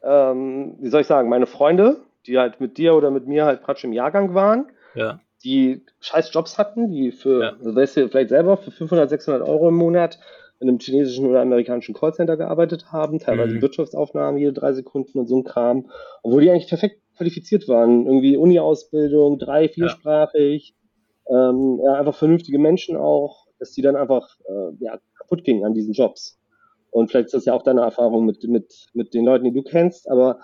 ähm, 0.03 0.75
wie 0.79 0.89
soll 0.89 1.01
ich 1.01 1.07
sagen, 1.07 1.29
meine 1.29 1.45
Freunde, 1.45 1.97
die 2.25 2.39
halt 2.39 2.59
mit 2.59 2.77
dir 2.77 2.95
oder 2.95 3.11
mit 3.11 3.27
mir 3.27 3.45
halt 3.45 3.61
praktisch 3.61 3.83
im 3.85 3.93
Jahrgang 3.93 4.33
waren, 4.33 4.71
ja. 4.95 5.19
die 5.43 5.85
scheiß 5.99 6.33
Jobs 6.33 6.57
hatten, 6.57 6.91
die 6.91 7.11
für, 7.11 7.43
ja. 7.43 7.49
also 7.51 7.75
weißt 7.75 7.97
du 7.97 8.09
vielleicht 8.09 8.29
selber, 8.29 8.57
für 8.57 8.71
500, 8.71 9.09
600 9.09 9.47
Euro 9.47 9.69
im 9.69 9.75
Monat 9.75 10.19
in 10.59 10.67
einem 10.67 10.79
chinesischen 10.79 11.25
oder 11.25 11.41
amerikanischen 11.41 11.95
Callcenter 11.95 12.35
gearbeitet 12.35 12.91
haben, 12.91 13.19
teilweise 13.19 13.55
mhm. 13.55 13.61
Wirtschaftsaufnahmen 13.61 14.39
jede 14.39 14.53
drei 14.53 14.73
Sekunden 14.73 15.19
und 15.19 15.27
so 15.27 15.37
ein 15.37 15.43
Kram, 15.45 15.89
obwohl 16.21 16.41
die 16.41 16.51
eigentlich 16.51 16.67
perfekt 16.67 16.99
qualifiziert 17.19 17.67
waren. 17.67 18.05
Irgendwie 18.07 18.37
Uni-Ausbildung, 18.37 19.37
drei-, 19.37 19.67
viersprachig, 19.67 20.73
ja. 21.29 21.49
Ähm, 21.49 21.79
ja, 21.83 21.93
einfach 21.93 22.15
vernünftige 22.15 22.57
Menschen 22.57 22.97
auch, 22.97 23.45
dass 23.59 23.71
die 23.73 23.81
dann 23.83 23.95
einfach 23.95 24.39
äh, 24.47 24.83
ja, 24.83 24.97
kaputt 25.19 25.43
gingen 25.43 25.65
an 25.65 25.73
diesen 25.73 25.93
Jobs. 25.93 26.39
Und 26.91 27.11
vielleicht 27.11 27.27
ist 27.27 27.33
das 27.35 27.45
ja 27.45 27.53
auch 27.53 27.61
deine 27.61 27.81
Erfahrung 27.81 28.25
mit, 28.25 28.43
mit, 28.45 28.87
mit 28.93 29.13
den 29.13 29.25
Leuten, 29.25 29.43
die 29.43 29.53
du 29.53 29.61
kennst, 29.61 30.09
aber 30.09 30.39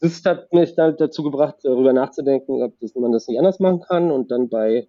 das 0.00 0.24
hat 0.24 0.52
mich 0.52 0.74
dann 0.74 0.96
dazu 0.96 1.22
gebracht, 1.22 1.56
darüber 1.62 1.92
nachzudenken, 1.92 2.62
ob 2.62 2.78
das, 2.80 2.94
man 2.94 3.12
das 3.12 3.28
nicht 3.28 3.38
anders 3.38 3.60
machen 3.60 3.80
kann. 3.80 4.10
Und 4.10 4.30
dann 4.30 4.48
bei 4.48 4.88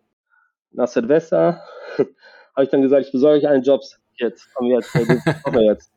nach 0.72 0.88
Silvester 0.88 1.62
habe 1.98 2.64
ich 2.64 2.70
dann 2.70 2.82
gesagt, 2.82 3.06
ich 3.06 3.12
besorge 3.12 3.40
euch 3.40 3.48
allen 3.48 3.64
Jobs 3.64 4.00
jetzt, 4.18 4.48
komm 4.56 4.68
jetzt, 4.68 4.94
wir 4.94 5.62
jetzt. 5.62 5.93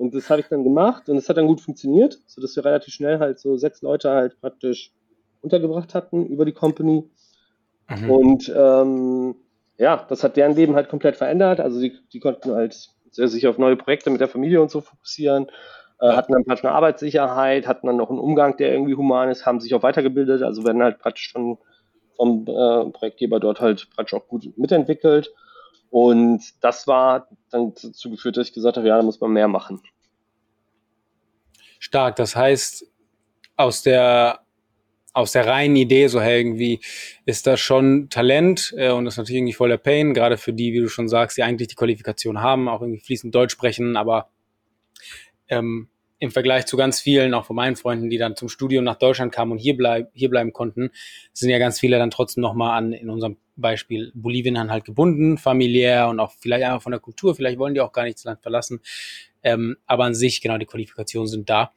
Und 0.00 0.14
das 0.14 0.30
habe 0.30 0.40
ich 0.40 0.48
dann 0.48 0.64
gemacht 0.64 1.10
und 1.10 1.18
es 1.18 1.28
hat 1.28 1.36
dann 1.36 1.46
gut 1.46 1.60
funktioniert, 1.60 2.22
sodass 2.24 2.56
wir 2.56 2.64
relativ 2.64 2.94
schnell 2.94 3.18
halt 3.18 3.38
so 3.38 3.58
sechs 3.58 3.82
Leute 3.82 4.10
halt 4.10 4.40
praktisch 4.40 4.94
untergebracht 5.42 5.94
hatten 5.94 6.24
über 6.24 6.46
die 6.46 6.54
Company. 6.54 7.04
Mhm. 7.86 8.10
Und 8.10 8.54
ähm, 8.56 9.34
ja, 9.76 10.06
das 10.08 10.24
hat 10.24 10.38
deren 10.38 10.56
Leben 10.56 10.74
halt 10.74 10.88
komplett 10.88 11.16
verändert. 11.16 11.60
Also 11.60 11.80
die, 11.80 11.98
die 12.14 12.18
konnten 12.18 12.50
halt 12.52 12.88
sich 13.10 13.46
auf 13.46 13.58
neue 13.58 13.76
Projekte 13.76 14.08
mit 14.08 14.22
der 14.22 14.28
Familie 14.28 14.62
und 14.62 14.70
so 14.70 14.80
fokussieren, 14.80 15.48
äh, 16.00 16.08
hatten 16.12 16.32
dann 16.32 16.44
praktisch 16.44 16.64
eine 16.64 16.74
Arbeitssicherheit, 16.74 17.66
hatten 17.66 17.86
dann 17.86 17.98
noch 17.98 18.08
einen 18.08 18.20
Umgang, 18.20 18.56
der 18.56 18.72
irgendwie 18.72 18.94
human 18.94 19.28
ist, 19.28 19.44
haben 19.44 19.60
sich 19.60 19.74
auch 19.74 19.82
weitergebildet, 19.82 20.42
also 20.42 20.64
werden 20.64 20.82
halt 20.82 20.98
praktisch 20.98 21.30
von, 21.30 21.58
vom 22.16 22.46
äh, 22.46 22.90
Projektgeber 22.90 23.38
dort 23.38 23.60
halt 23.60 23.90
praktisch 23.94 24.14
auch 24.14 24.26
gut 24.28 24.50
mitentwickelt. 24.56 25.30
Und 25.90 26.42
das 26.60 26.86
war 26.86 27.28
dann 27.50 27.74
dazu 27.74 28.10
geführt, 28.10 28.36
dass 28.36 28.48
ich 28.48 28.54
gesagt 28.54 28.76
habe, 28.76 28.88
ja, 28.88 28.96
da 28.96 29.02
muss 29.02 29.20
man 29.20 29.32
mehr 29.32 29.48
machen. 29.48 29.82
Stark. 31.78 32.16
Das 32.16 32.36
heißt, 32.36 32.86
aus 33.56 33.82
der 33.82 34.40
aus 35.12 35.32
der 35.32 35.44
reinen 35.44 35.74
Idee, 35.74 36.06
so 36.06 36.20
hey, 36.20 36.38
irgendwie 36.38 36.80
ist 37.24 37.46
das 37.46 37.58
schon 37.58 38.08
Talent 38.10 38.72
äh, 38.76 38.90
und 38.90 39.04
das 39.04 39.14
ist 39.14 39.18
natürlich 39.18 39.38
irgendwie 39.38 39.54
voll 39.54 39.68
der 39.68 39.76
Pain, 39.76 40.14
gerade 40.14 40.36
für 40.36 40.52
die, 40.52 40.72
wie 40.72 40.78
du 40.78 40.88
schon 40.88 41.08
sagst, 41.08 41.36
die 41.36 41.42
eigentlich 41.42 41.66
die 41.66 41.74
Qualifikation 41.74 42.40
haben, 42.40 42.68
auch 42.68 42.80
irgendwie 42.80 43.00
fließend 43.00 43.34
Deutsch 43.34 43.52
sprechen, 43.52 43.96
aber 43.96 44.30
ähm, 45.48 45.88
im 46.20 46.30
Vergleich 46.30 46.66
zu 46.66 46.76
ganz 46.76 47.00
vielen, 47.00 47.32
auch 47.32 47.46
von 47.46 47.56
meinen 47.56 47.76
Freunden, 47.76 48.10
die 48.10 48.18
dann 48.18 48.36
zum 48.36 48.50
Studium 48.50 48.84
nach 48.84 48.96
Deutschland 48.96 49.32
kamen 49.32 49.52
und 49.52 49.58
hier, 49.58 49.74
bleib, 49.76 50.10
hier 50.12 50.28
bleiben 50.28 50.52
konnten, 50.52 50.90
sind 51.32 51.48
ja 51.48 51.58
ganz 51.58 51.80
viele 51.80 51.98
dann 51.98 52.10
trotzdem 52.10 52.42
nochmal 52.42 52.76
an, 52.76 52.92
in 52.92 53.08
unserem 53.08 53.38
Beispiel 53.56 54.12
Bolivien 54.14 54.54
dann 54.54 54.70
halt 54.70 54.84
gebunden, 54.84 55.38
familiär 55.38 56.08
und 56.08 56.20
auch 56.20 56.32
vielleicht 56.38 56.64
einfach 56.64 56.82
von 56.82 56.92
der 56.92 57.00
Kultur, 57.00 57.34
vielleicht 57.34 57.58
wollen 57.58 57.72
die 57.72 57.80
auch 57.80 57.92
gar 57.92 58.04
nicht 58.04 58.18
das 58.18 58.24
Land 58.24 58.42
verlassen. 58.42 58.80
Ähm, 59.42 59.78
aber 59.86 60.04
an 60.04 60.14
sich, 60.14 60.42
genau, 60.42 60.58
die 60.58 60.66
Qualifikationen 60.66 61.26
sind 61.26 61.48
da. 61.48 61.72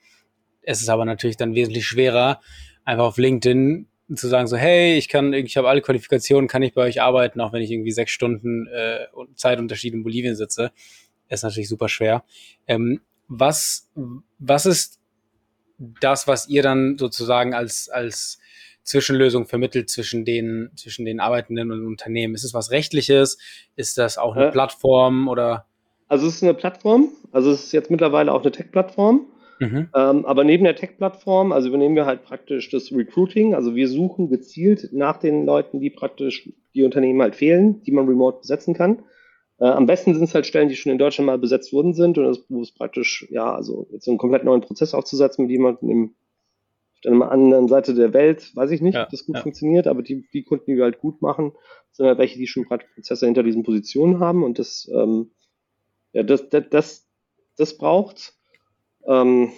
Es 0.62 0.82
ist 0.82 0.90
aber 0.90 1.06
natürlich 1.06 1.38
dann 1.38 1.56
wesentlich 1.56 1.86
schwerer, 1.86 2.42
einfach 2.84 3.06
auf 3.06 3.18
LinkedIn 3.18 3.88
zu 4.14 4.28
sagen, 4.28 4.48
so, 4.48 4.58
hey, 4.58 4.98
ich 4.98 5.08
kann, 5.08 5.32
ich 5.32 5.56
habe 5.56 5.70
alle 5.70 5.82
Qualifikationen, 5.82 6.50
kann 6.50 6.64
ich 6.64 6.74
bei 6.74 6.82
euch 6.82 7.02
arbeiten, 7.02 7.40
auch 7.40 7.54
wenn 7.54 7.62
ich 7.62 7.72
irgendwie 7.72 7.92
sechs 7.92 8.12
Stunden 8.12 8.68
äh, 8.68 9.08
Zeitunterschied 9.36 9.94
in 9.94 10.04
Bolivien 10.04 10.36
sitze. 10.36 10.74
ist 11.30 11.44
natürlich 11.44 11.70
super 11.70 11.88
schwer. 11.88 12.26
Ähm, 12.68 13.00
was, 13.28 13.90
was 14.40 14.66
ist 14.66 15.00
das, 15.78 16.28
was 16.28 16.48
ihr 16.48 16.64
dann 16.64 16.98
sozusagen 16.98 17.54
als, 17.54 17.90
als 17.90 18.40
Zwischenlösung 18.84 19.48
vermittelt 19.48 19.90
zwischen 19.90 20.26
den, 20.26 20.72
zwischen 20.76 21.06
den 21.06 21.20
Arbeitenden 21.20 21.72
und 21.72 21.86
Unternehmen? 21.86 22.36
Ist 22.36 22.44
es 22.44 22.54
was 22.54 22.72
Rechtliches? 22.72 23.38
Ist 23.76 23.98
das 23.98 24.18
auch 24.18 24.36
eine 24.36 24.46
ja. 24.46 24.52
Plattform 24.52 25.28
oder? 25.28 25.66
Also 26.08 26.28
es 26.28 26.36
ist 26.36 26.44
eine 26.44 26.54
Plattform, 26.54 27.10
also 27.32 27.52
es 27.52 27.66
ist 27.66 27.72
jetzt 27.72 27.90
mittlerweile 27.90 28.32
auch 28.34 28.42
eine 28.42 28.52
Tech-Plattform. 28.52 29.28
Mhm. 29.60 29.90
Ähm, 29.96 30.26
aber 30.26 30.44
neben 30.44 30.64
der 30.64 30.76
Tech-Plattform, 30.76 31.52
also 31.52 31.70
übernehmen 31.70 31.96
wir 31.96 32.06
halt 32.06 32.24
praktisch 32.24 32.70
das 32.70 32.92
Recruiting. 32.92 33.56
Also 33.56 33.76
wir 33.76 33.88
suchen 33.88 34.30
gezielt 34.30 34.90
nach 34.92 35.18
den 35.18 35.46
Leuten, 35.46 35.80
die 35.80 35.90
praktisch 35.90 36.50
die 36.74 36.84
Unternehmen 36.84 37.22
halt 37.22 37.36
fehlen, 37.36 37.82
die 37.84 37.92
man 37.92 38.08
remote 38.08 38.40
besetzen 38.40 38.74
kann. 38.74 39.04
Äh, 39.60 39.66
am 39.66 39.86
besten 39.86 40.14
sind 40.14 40.24
es 40.24 40.34
halt 40.34 40.46
Stellen, 40.46 40.70
die 40.70 40.76
schon 40.76 40.92
in 40.92 40.98
Deutschland 40.98 41.28
mal 41.28 41.38
besetzt 41.38 41.74
worden 41.74 41.94
sind 41.94 42.18
und 42.18 42.26
das, 42.26 42.44
wo 42.50 42.62
es 42.62 42.72
praktisch, 42.72 43.28
ja, 43.30 43.54
also 43.54 43.88
jetzt 43.92 44.06
so 44.06 44.12
einen 44.12 44.18
komplett 44.18 44.44
neuen 44.44 44.62
Prozess 44.62 44.94
aufzusetzen 44.94 45.44
mit 45.44 45.52
jemandem 45.52 45.90
im, 45.90 46.16
auf 47.06 47.12
einer 47.12 47.32
anderen 47.32 47.68
Seite 47.68 47.94
der 47.94 48.14
Welt, 48.14 48.56
weiß 48.56 48.72
ich 48.72 48.82
nicht, 48.82 48.96
ja, 48.96 49.04
ob 49.04 49.10
das 49.10 49.26
gut 49.26 49.36
ja. 49.36 49.42
funktioniert, 49.42 49.88
aber 49.88 50.02
die, 50.02 50.26
die 50.34 50.44
Kunden, 50.44 50.72
die 50.72 50.78
wir 50.78 50.86
halt 50.86 51.00
gut 51.00 51.22
machen, 51.22 51.52
sind 51.92 52.08
halt 52.08 52.18
welche, 52.18 52.38
die 52.38 52.48
schon 52.48 52.66
praktisch 52.66 52.90
Prozesse 52.96 53.26
hinter 53.26 53.44
diesen 53.44 53.64
Positionen 53.64 54.20
haben 54.20 54.44
und 54.44 54.58
das, 54.58 54.90
ähm, 54.94 55.32
ja, 56.14 56.24
das, 56.24 56.50
das, 56.50 56.64
das, 56.70 57.08
das 57.58 57.78
braucht 57.78 58.34
ähm, 59.06 59.52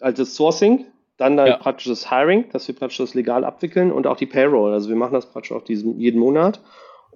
halt 0.00 0.18
das 0.18 0.34
Sourcing, 0.34 0.86
dann 1.16 1.38
halt 1.40 1.48
ja. 1.48 1.56
praktisch 1.56 1.86
das 1.86 2.10
Hiring, 2.10 2.48
dass 2.50 2.68
wir 2.68 2.74
praktisch 2.74 2.98
das 2.98 3.14
legal 3.14 3.44
abwickeln 3.44 3.90
und 3.90 4.06
auch 4.06 4.16
die 4.16 4.26
Payroll. 4.26 4.72
Also 4.72 4.88
wir 4.88 4.96
machen 4.96 5.14
das 5.14 5.30
praktisch 5.30 5.52
auch 5.52 5.62
diesen, 5.62 5.98
jeden 5.98 6.20
Monat. 6.20 6.60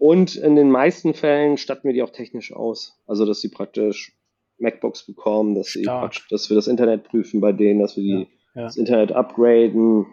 Und 0.01 0.35
in 0.35 0.57
den 0.57 0.71
meisten 0.71 1.13
Fällen 1.13 1.59
statten 1.59 1.87
wir 1.87 1.93
die 1.93 2.03
auch 2.03 2.09
technisch 2.09 2.55
aus. 2.55 2.99
Also, 3.07 3.27
dass 3.27 3.43
sie 3.43 3.51
praktisch 3.51 4.17
MacBooks 4.57 5.05
bekommen, 5.05 5.55
dass, 5.55 5.73
sie 5.73 5.83
praktisch, 5.83 6.27
dass 6.31 6.49
wir 6.49 6.55
das 6.55 6.69
Internet 6.69 7.05
prüfen 7.05 7.43
bei 7.43 7.53
denen, 7.53 7.81
dass 7.81 7.99
wir 7.99 8.03
die, 8.03 8.11
ja, 8.11 8.27
ja. 8.55 8.63
das 8.63 8.79
Internet 8.79 9.13
upgraden. 9.13 10.07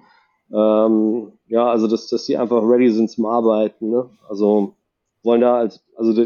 Ähm, 0.53 1.31
ja, 1.47 1.71
also, 1.71 1.87
dass, 1.87 2.09
dass 2.09 2.25
die 2.25 2.35
einfach 2.35 2.63
ready 2.63 2.91
sind 2.91 3.09
zum 3.09 3.27
Arbeiten. 3.27 3.89
Ne? 3.89 4.09
Also, 4.27 4.75
wollen 5.23 5.39
da 5.39 5.59
als, 5.59 5.81
also, 5.95 6.21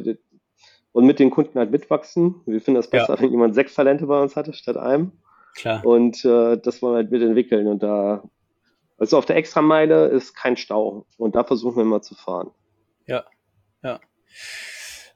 und 0.91 1.05
mit 1.05 1.19
den 1.19 1.29
Kunden 1.29 1.59
halt 1.59 1.69
mitwachsen. 1.69 2.41
Wir 2.47 2.61
finden 2.61 2.79
das 2.79 2.89
besser, 2.89 3.13
ja. 3.13 3.21
wenn 3.21 3.29
jemand 3.29 3.53
sechs 3.53 3.75
Talente 3.75 4.07
bei 4.07 4.19
uns 4.19 4.35
hatte 4.35 4.53
statt 4.53 4.77
einem. 4.77 5.11
Klar. 5.53 5.85
Und 5.85 6.25
äh, 6.25 6.57
das 6.57 6.81
wollen 6.81 6.93
wir 6.93 6.97
halt 6.97 7.11
mitentwickeln. 7.11 7.67
Und 7.67 7.83
da, 7.83 8.23
also 8.97 9.19
auf 9.19 9.27
der 9.27 9.35
Extrameile 9.35 10.07
ist 10.07 10.33
kein 10.33 10.57
Stau. 10.57 11.05
Und 11.19 11.35
da 11.35 11.43
versuchen 11.43 11.75
wir 11.75 11.83
immer 11.83 12.01
zu 12.01 12.15
fahren. 12.15 12.49
Ja, 13.05 13.23
ja. 13.83 13.99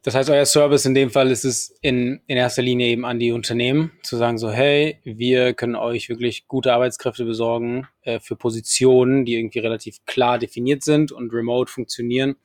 Das 0.05 0.13
heißt, 0.13 0.29
euer 0.29 0.45
Service 0.45 0.85
in 0.85 0.93
dem 0.93 1.09
Fall 1.09 1.31
ist 1.31 1.45
es 1.45 1.75
in, 1.81 2.21
in 2.27 2.37
erster 2.37 2.61
Linie 2.61 2.89
eben 2.89 3.05
an 3.05 3.17
die 3.17 3.31
Unternehmen, 3.31 3.91
zu 4.03 4.17
sagen 4.17 4.37
so, 4.37 4.51
hey, 4.51 4.99
wir 5.03 5.55
können 5.55 5.75
euch 5.75 6.09
wirklich 6.09 6.47
gute 6.47 6.73
Arbeitskräfte 6.73 7.25
besorgen 7.25 7.87
äh, 8.03 8.19
für 8.19 8.35
Positionen, 8.35 9.25
die 9.25 9.33
irgendwie 9.33 9.57
relativ 9.57 10.05
klar 10.05 10.37
definiert 10.37 10.83
sind 10.83 11.11
und 11.11 11.33
remote 11.33 11.71
funktionieren. 11.71 12.35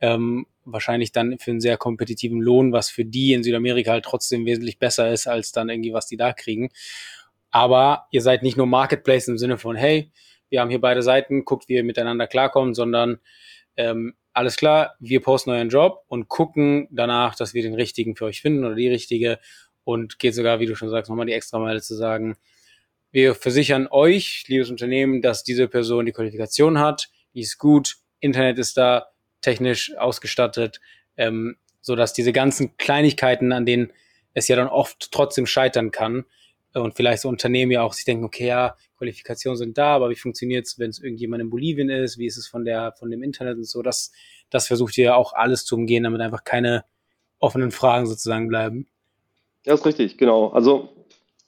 Ähm, 0.00 0.44
wahrscheinlich 0.66 1.10
dann 1.10 1.38
für 1.38 1.52
einen 1.52 1.62
sehr 1.62 1.78
kompetitiven 1.78 2.42
Lohn, 2.42 2.74
was 2.74 2.90
für 2.90 3.06
die 3.06 3.32
in 3.32 3.42
Südamerika 3.42 3.92
halt 3.92 4.04
trotzdem 4.04 4.44
wesentlich 4.44 4.78
besser 4.78 5.10
ist, 5.10 5.26
als 5.26 5.50
dann 5.50 5.70
irgendwie, 5.70 5.94
was 5.94 6.08
die 6.08 6.18
da 6.18 6.34
kriegen. 6.34 6.68
Aber 7.50 8.06
ihr 8.10 8.20
seid 8.20 8.42
nicht 8.42 8.58
nur 8.58 8.66
Marketplace 8.66 9.28
im 9.28 9.38
Sinne 9.38 9.56
von, 9.56 9.76
hey, 9.76 10.12
wir 10.50 10.60
haben 10.60 10.68
hier 10.68 10.80
beide 10.82 11.02
Seiten, 11.02 11.46
guckt, 11.46 11.70
wie 11.70 11.76
ihr 11.76 11.84
miteinander 11.84 12.26
klarkommt, 12.26 12.76
sondern 12.76 13.18
ähm, 13.78 14.14
alles 14.38 14.56
klar, 14.56 14.94
wir 15.00 15.20
posten 15.20 15.50
euren 15.50 15.68
Job 15.68 16.04
und 16.06 16.28
gucken 16.28 16.86
danach, 16.92 17.34
dass 17.34 17.54
wir 17.54 17.62
den 17.62 17.74
richtigen 17.74 18.14
für 18.14 18.26
euch 18.26 18.40
finden 18.40 18.64
oder 18.64 18.76
die 18.76 18.88
richtige. 18.88 19.40
Und 19.82 20.20
geht 20.20 20.36
sogar, 20.36 20.60
wie 20.60 20.66
du 20.66 20.76
schon 20.76 20.90
sagst, 20.90 21.10
nochmal 21.10 21.26
die 21.26 21.32
extra 21.32 21.58
Meile 21.58 21.82
zu 21.82 21.96
sagen, 21.96 22.36
wir 23.10 23.34
versichern 23.34 23.88
euch, 23.90 24.44
liebes 24.46 24.70
Unternehmen, 24.70 25.22
dass 25.22 25.42
diese 25.42 25.66
Person 25.66 26.06
die 26.06 26.12
Qualifikation 26.12 26.78
hat, 26.78 27.08
die 27.34 27.40
ist 27.40 27.58
gut, 27.58 27.96
Internet 28.20 28.58
ist 28.58 28.76
da, 28.76 29.08
technisch 29.40 29.96
ausgestattet, 29.96 30.80
ähm, 31.16 31.56
so 31.80 31.96
dass 31.96 32.12
diese 32.12 32.32
ganzen 32.32 32.76
Kleinigkeiten, 32.76 33.50
an 33.50 33.66
denen 33.66 33.92
es 34.34 34.46
ja 34.46 34.54
dann 34.54 34.68
oft 34.68 35.10
trotzdem 35.10 35.46
scheitern 35.46 35.90
kann, 35.90 36.26
und 36.74 36.94
vielleicht 36.94 37.22
so 37.22 37.28
Unternehmen 37.28 37.72
ja 37.72 37.82
auch 37.82 37.92
sich 37.92 38.04
denken, 38.04 38.24
okay, 38.24 38.46
ja, 38.46 38.76
Qualifikationen 38.98 39.56
sind 39.56 39.78
da, 39.78 39.94
aber 39.94 40.10
wie 40.10 40.16
funktioniert 40.16 40.66
es, 40.66 40.78
wenn 40.78 40.90
es 40.90 41.00
irgendjemand 41.00 41.42
in 41.42 41.50
Bolivien 41.50 41.88
ist? 41.88 42.18
Wie 42.18 42.26
ist 42.26 42.36
es 42.36 42.46
von 42.46 42.64
der, 42.64 42.92
von 42.98 43.10
dem 43.10 43.22
Internet 43.22 43.56
und 43.56 43.66
so? 43.66 43.82
Das, 43.82 44.12
das 44.50 44.66
versucht 44.66 44.98
ihr 44.98 45.16
auch 45.16 45.32
alles 45.32 45.64
zu 45.64 45.76
umgehen, 45.76 46.04
damit 46.04 46.20
einfach 46.20 46.44
keine, 46.44 46.84
offenen 47.38 47.70
Fragen 47.70 48.06
sozusagen 48.06 48.48
bleiben. 48.48 48.86
Ja, 49.64 49.74
ist 49.74 49.86
richtig, 49.86 50.18
genau. 50.18 50.48
Also 50.48 50.88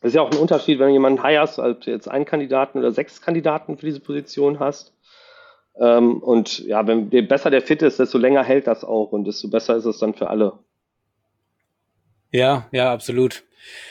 es 0.00 0.08
ist 0.08 0.14
ja 0.14 0.22
auch 0.22 0.30
ein 0.30 0.38
Unterschied, 0.38 0.78
wenn 0.78 0.88
du 0.88 0.92
jemanden 0.92 1.24
hirest, 1.24 1.58
als 1.58 1.86
jetzt 1.86 2.08
einen 2.08 2.24
Kandidaten 2.24 2.78
oder 2.78 2.92
sechs 2.92 3.20
Kandidaten 3.20 3.76
für 3.76 3.86
diese 3.86 4.00
Position 4.00 4.58
hast. 4.58 4.94
Ähm, 5.78 6.22
und 6.22 6.60
ja, 6.60 6.86
wenn 6.86 7.10
je 7.10 7.22
besser 7.22 7.50
der 7.50 7.62
Fit 7.62 7.82
ist, 7.82 7.98
desto 7.98 8.18
länger 8.18 8.42
hält 8.42 8.66
das 8.66 8.84
auch 8.84 9.12
und 9.12 9.24
desto 9.24 9.48
besser 9.48 9.76
ist 9.76 9.84
es 9.84 9.98
dann 9.98 10.14
für 10.14 10.28
alle. 10.28 10.58
Ja, 12.32 12.68
ja, 12.72 12.92
absolut. 12.92 13.44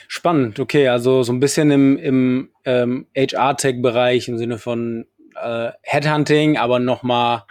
Spannend, 0.08 0.60
okay, 0.60 0.88
also 0.88 1.24
so 1.24 1.32
ein 1.32 1.40
bisschen 1.40 1.72
im, 1.72 1.98
im 1.98 2.50
ähm, 2.66 3.08
HR-Tech-Bereich 3.16 4.28
im 4.28 4.38
Sinne 4.38 4.58
von 4.58 5.06
äh, 5.36 5.72
Headhunting, 5.84 6.58
aber 6.58 6.80
nochmal 6.80 7.44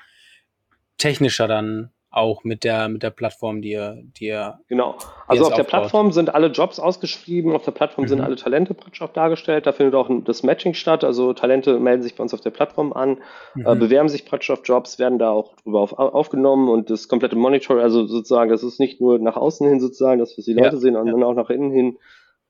technischer 0.96 1.46
dann 1.46 1.92
auch 2.10 2.42
mit 2.42 2.64
der, 2.64 2.88
mit 2.88 3.02
der 3.02 3.10
Plattform, 3.10 3.60
die 3.60 3.72
ihr, 3.72 4.02
die 4.18 4.26
ihr 4.26 4.58
Genau. 4.68 4.96
Also 5.26 5.44
auf 5.44 5.54
der 5.54 5.64
Plattform 5.64 6.10
sind 6.12 6.34
alle 6.34 6.46
Jobs 6.48 6.80
ausgeschrieben, 6.80 7.54
auf 7.54 7.64
der 7.64 7.72
Plattform 7.72 8.04
mhm. 8.04 8.08
sind 8.08 8.20
alle 8.22 8.36
Talente 8.36 8.72
praktisch 8.72 9.02
auch 9.02 9.12
dargestellt. 9.12 9.66
Da 9.66 9.72
findet 9.72 9.94
auch 9.94 10.08
das 10.24 10.42
Matching 10.42 10.72
statt. 10.72 11.04
Also 11.04 11.34
Talente 11.34 11.78
melden 11.78 12.02
sich 12.02 12.14
bei 12.16 12.22
uns 12.22 12.32
auf 12.32 12.40
der 12.40 12.50
Plattform 12.50 12.94
an, 12.94 13.18
mhm. 13.54 13.66
äh, 13.66 13.74
bewerben 13.76 14.08
sich 14.08 14.24
praktisch 14.24 14.50
auf 14.50 14.60
Jobs, 14.64 14.98
werden 14.98 15.18
da 15.18 15.30
auch 15.30 15.54
drüber 15.56 15.80
auf, 15.80 15.92
aufgenommen 15.92 16.70
und 16.70 16.88
das 16.88 17.08
komplette 17.08 17.36
Monitoring, 17.36 17.82
also 17.82 18.06
sozusagen, 18.06 18.50
das 18.50 18.62
ist 18.62 18.80
nicht 18.80 19.00
nur 19.00 19.18
nach 19.18 19.36
außen 19.36 19.68
hin 19.68 19.80
sozusagen, 19.80 20.18
das, 20.18 20.36
was 20.38 20.46
die 20.46 20.54
Leute 20.54 20.76
ja. 20.76 20.80
sehen, 20.80 20.94
sondern 20.94 21.20
ja. 21.20 21.26
auch 21.26 21.34
nach 21.34 21.50
innen 21.50 21.70
hin. 21.70 21.98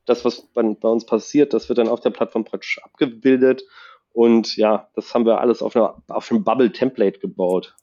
Das, 0.07 0.25
was 0.25 0.41
bei, 0.41 0.63
bei 0.63 0.89
uns 0.89 1.05
passiert, 1.05 1.53
das 1.53 1.69
wird 1.69 1.79
dann 1.79 1.89
auf 1.89 2.01
der 2.01 2.11
Plattform 2.11 2.45
praktisch 2.45 2.81
abgebildet. 2.83 3.65
Und 4.13 4.57
ja, 4.57 4.89
das 4.95 5.13
haben 5.15 5.27
wir 5.27 5.41
alles 5.41 5.63
auf, 5.63 5.77
einer, 5.77 6.03
auf 6.09 6.31
einem 6.31 6.45
Bubble-Template 6.45 7.19
gebaut. 7.19 7.77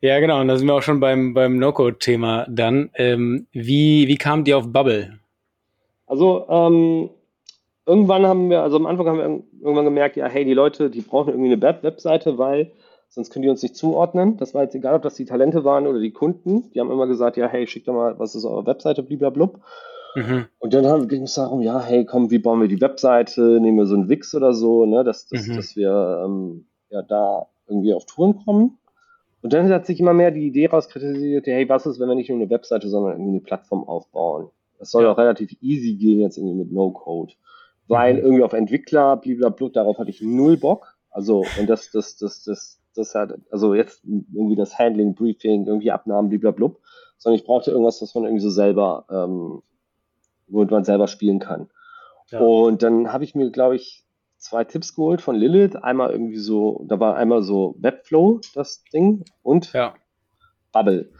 Ja, 0.00 0.20
genau. 0.20 0.40
Und 0.40 0.48
da 0.48 0.56
sind 0.56 0.66
wir 0.66 0.74
auch 0.74 0.82
schon 0.82 1.00
beim, 1.00 1.34
beim 1.34 1.58
No-Code-Thema 1.58 2.46
dann. 2.48 2.90
Ähm, 2.94 3.46
wie, 3.52 4.08
wie 4.08 4.16
kam 4.16 4.44
die 4.44 4.54
auf 4.54 4.70
Bubble? 4.72 5.18
Also, 6.06 6.46
ähm, 6.48 7.10
irgendwann 7.86 8.26
haben 8.26 8.50
wir, 8.50 8.62
also 8.62 8.76
am 8.76 8.86
Anfang 8.86 9.06
haben 9.06 9.18
wir 9.18 9.42
irgendwann 9.60 9.84
gemerkt, 9.84 10.16
ja, 10.16 10.26
hey, 10.26 10.44
die 10.44 10.54
Leute, 10.54 10.90
die 10.90 11.00
brauchen 11.00 11.30
irgendwie 11.30 11.52
eine 11.52 11.62
Web 11.62 11.82
Webseite, 11.82 12.38
weil 12.38 12.72
sonst 13.08 13.30
können 13.30 13.44
die 13.44 13.48
uns 13.48 13.62
nicht 13.62 13.76
zuordnen. 13.76 14.36
Das 14.36 14.54
war 14.54 14.62
jetzt 14.62 14.74
egal, 14.74 14.94
ob 14.94 15.02
das 15.02 15.14
die 15.14 15.24
Talente 15.24 15.64
waren 15.64 15.86
oder 15.86 16.00
die 16.00 16.12
Kunden. 16.12 16.70
Die 16.72 16.80
haben 16.80 16.90
immer 16.90 17.06
gesagt, 17.06 17.36
ja, 17.36 17.48
hey, 17.48 17.66
schick 17.66 17.84
doch 17.86 17.94
mal, 17.94 18.18
was 18.18 18.34
ist 18.34 18.44
eure 18.44 18.66
Webseite, 18.66 19.02
bliblablub. 19.02 19.60
Mhm. 20.14 20.46
Und 20.58 20.74
dann 20.74 21.08
ging 21.08 21.22
es 21.22 21.34
darum, 21.34 21.62
ja, 21.62 21.80
hey, 21.82 22.04
komm, 22.04 22.30
wie 22.30 22.38
bauen 22.38 22.60
wir 22.60 22.68
die 22.68 22.80
Webseite? 22.80 23.60
Nehmen 23.60 23.78
wir 23.78 23.86
so 23.86 23.94
einen 23.94 24.08
Wix 24.08 24.34
oder 24.34 24.52
so, 24.52 24.86
ne, 24.86 25.04
dass, 25.04 25.28
dass, 25.28 25.46
mhm. 25.46 25.56
dass 25.56 25.76
wir 25.76 26.22
ähm, 26.24 26.66
ja 26.90 27.02
da 27.02 27.46
irgendwie 27.68 27.94
auf 27.94 28.06
Touren 28.06 28.42
kommen. 28.44 28.78
Und 29.42 29.52
dann 29.52 29.68
hat 29.68 29.86
sich 29.86 30.00
immer 30.00 30.14
mehr 30.14 30.30
die 30.30 30.46
Idee 30.46 30.66
rauskristallisiert, 30.66 31.46
hey, 31.46 31.68
was 31.68 31.86
ist, 31.86 32.00
wenn 32.00 32.08
wir 32.08 32.14
nicht 32.14 32.30
nur 32.30 32.38
eine 32.38 32.50
Webseite, 32.50 32.88
sondern 32.88 33.12
irgendwie 33.12 33.30
eine 33.32 33.40
Plattform 33.40 33.84
aufbauen? 33.84 34.50
Das 34.78 34.90
soll 34.90 35.04
ja. 35.04 35.12
auch 35.12 35.18
relativ 35.18 35.56
easy 35.60 35.94
gehen 35.94 36.20
jetzt 36.20 36.36
irgendwie 36.36 36.56
mit 36.56 36.72
No-Code. 36.72 37.34
Weil 37.88 38.14
mhm. 38.14 38.20
irgendwie 38.20 38.42
auf 38.42 38.52
Entwickler, 38.52 39.16
blablabla, 39.16 39.68
darauf 39.68 39.98
hatte 39.98 40.10
ich 40.10 40.20
null 40.22 40.56
Bock. 40.56 40.96
Also, 41.10 41.44
und 41.58 41.68
das, 41.68 41.90
das, 41.92 42.16
das, 42.16 42.44
das, 42.44 42.80
das 42.94 43.14
hat, 43.14 43.38
also 43.50 43.74
jetzt 43.74 44.04
irgendwie 44.04 44.56
das 44.56 44.78
Handling, 44.78 45.14
Briefing, 45.14 45.66
irgendwie 45.66 45.90
Abnahmen, 45.90 46.28
blablabla, 46.28 46.72
sondern 47.16 47.38
ich 47.38 47.46
brauchte 47.46 47.70
irgendwas, 47.70 48.02
was 48.02 48.14
man 48.14 48.24
irgendwie 48.24 48.42
so 48.42 48.50
selber, 48.50 49.06
ähm, 49.10 49.62
womit 50.48 50.70
man 50.70 50.84
selber 50.84 51.06
spielen 51.06 51.38
kann. 51.38 51.68
Ja. 52.30 52.40
Und 52.40 52.82
dann 52.82 53.12
habe 53.12 53.24
ich 53.24 53.34
mir, 53.34 53.50
glaube 53.50 53.76
ich, 53.76 54.05
zwei 54.38 54.64
Tipps 54.64 54.94
geholt 54.94 55.20
von 55.20 55.36
Lilith. 55.36 55.76
Einmal 55.76 56.10
irgendwie 56.10 56.38
so, 56.38 56.84
da 56.88 57.00
war 57.00 57.16
einmal 57.16 57.42
so 57.42 57.76
Webflow, 57.78 58.40
das 58.54 58.84
Ding, 58.92 59.24
und 59.42 59.72
ja. 59.72 59.94
Bubble. 60.72 61.10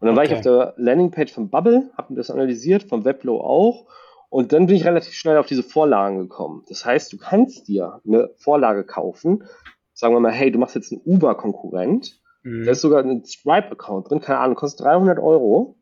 Und 0.00 0.08
dann 0.08 0.10
okay. 0.10 0.16
war 0.16 0.24
ich 0.24 0.34
auf 0.34 0.40
der 0.40 0.74
Landingpage 0.76 1.32
von 1.32 1.50
Bubble, 1.50 1.90
habe 1.96 2.12
mir 2.12 2.18
das 2.18 2.30
analysiert, 2.30 2.84
von 2.84 3.04
Webflow 3.04 3.40
auch. 3.40 3.86
Und 4.28 4.52
dann 4.52 4.66
bin 4.66 4.76
ich 4.76 4.84
relativ 4.84 5.14
schnell 5.14 5.36
auf 5.36 5.46
diese 5.46 5.62
Vorlagen 5.62 6.18
gekommen. 6.18 6.64
Das 6.68 6.84
heißt, 6.84 7.12
du 7.12 7.16
kannst 7.16 7.68
dir 7.68 8.00
eine 8.06 8.30
Vorlage 8.36 8.84
kaufen. 8.84 9.44
Sagen 9.92 10.12
wir 10.12 10.20
mal, 10.20 10.32
hey, 10.32 10.50
du 10.50 10.58
machst 10.58 10.74
jetzt 10.74 10.92
einen 10.92 11.02
Uber-Konkurrent. 11.04 12.20
Mhm. 12.42 12.64
Da 12.64 12.72
ist 12.72 12.80
sogar 12.80 13.02
ein 13.02 13.24
Stripe-Account 13.24 14.10
drin, 14.10 14.20
keine 14.20 14.40
Ahnung, 14.40 14.56
kostet 14.56 14.86
300 14.86 15.18
Euro. 15.20 15.76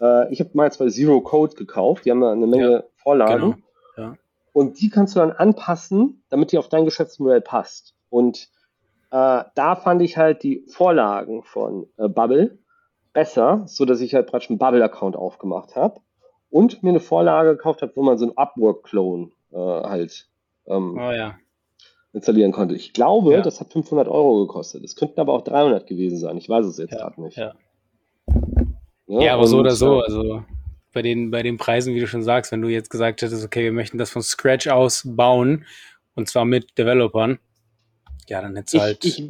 Äh, 0.00 0.32
ich 0.32 0.40
habe 0.40 0.50
mal 0.54 0.70
bei 0.78 0.88
Zero 0.88 1.20
Code 1.20 1.56
gekauft. 1.56 2.04
Die 2.04 2.10
haben 2.10 2.20
da 2.20 2.32
eine 2.32 2.46
Menge 2.46 2.70
ja, 2.70 2.82
Vorlagen. 2.94 3.62
Genau. 3.96 4.10
Ja. 4.10 4.16
Und 4.56 4.80
die 4.80 4.88
kannst 4.88 5.14
du 5.14 5.20
dann 5.20 5.32
anpassen, 5.32 6.22
damit 6.30 6.50
die 6.50 6.56
auf 6.56 6.70
dein 6.70 6.86
Geschäftsmodell 6.86 7.42
passt. 7.42 7.94
Und 8.08 8.48
äh, 9.10 9.44
da 9.54 9.76
fand 9.76 10.00
ich 10.00 10.16
halt 10.16 10.42
die 10.42 10.64
Vorlagen 10.66 11.42
von 11.42 11.86
äh, 11.98 12.08
Bubble 12.08 12.58
besser, 13.12 13.64
so 13.66 13.84
dass 13.84 14.00
ich 14.00 14.14
halt 14.14 14.28
praktisch 14.28 14.48
einen 14.48 14.58
Bubble-Account 14.58 15.14
aufgemacht 15.14 15.76
habe 15.76 16.00
und 16.48 16.82
mir 16.82 16.88
eine 16.88 17.00
Vorlage 17.00 17.50
gekauft 17.50 17.82
habe, 17.82 17.92
wo 17.96 18.02
man 18.02 18.16
so 18.16 18.24
einen 18.24 18.38
Upwork-Clone 18.38 19.28
äh, 19.52 19.56
halt 19.58 20.26
ähm, 20.66 20.96
oh, 20.96 21.10
ja. 21.10 21.34
installieren 22.14 22.52
konnte. 22.52 22.76
Ich 22.76 22.94
glaube, 22.94 23.34
ja. 23.34 23.42
das 23.42 23.60
hat 23.60 23.70
500 23.70 24.08
Euro 24.08 24.46
gekostet. 24.46 24.82
Es 24.84 24.96
könnten 24.96 25.20
aber 25.20 25.34
auch 25.34 25.42
300 25.42 25.86
gewesen 25.86 26.16
sein. 26.16 26.38
Ich 26.38 26.48
weiß 26.48 26.64
es 26.64 26.78
jetzt 26.78 26.92
ja, 26.92 27.00
gerade 27.00 27.20
nicht. 27.20 27.36
Ja, 27.36 27.52
ja 29.06 29.34
aber 29.34 29.46
so 29.48 29.58
oder 29.58 29.72
so. 29.72 30.00
Also 30.00 30.44
bei 30.96 31.02
den, 31.02 31.30
bei 31.30 31.42
den 31.42 31.58
Preisen, 31.58 31.94
wie 31.94 32.00
du 32.00 32.06
schon 32.06 32.22
sagst, 32.22 32.52
wenn 32.52 32.62
du 32.62 32.68
jetzt 32.68 32.88
gesagt 32.88 33.20
hättest, 33.20 33.44
okay, 33.44 33.64
wir 33.64 33.72
möchten 33.72 33.98
das 33.98 34.08
von 34.08 34.22
Scratch 34.22 34.66
aus 34.68 35.02
bauen 35.04 35.66
und 36.14 36.26
zwar 36.26 36.46
mit 36.46 36.78
Developern, 36.78 37.38
ja, 38.30 38.40
dann 38.40 38.56
hättest 38.56 38.74
du 38.74 38.80
halt. 38.80 39.04
Ich, 39.04 39.22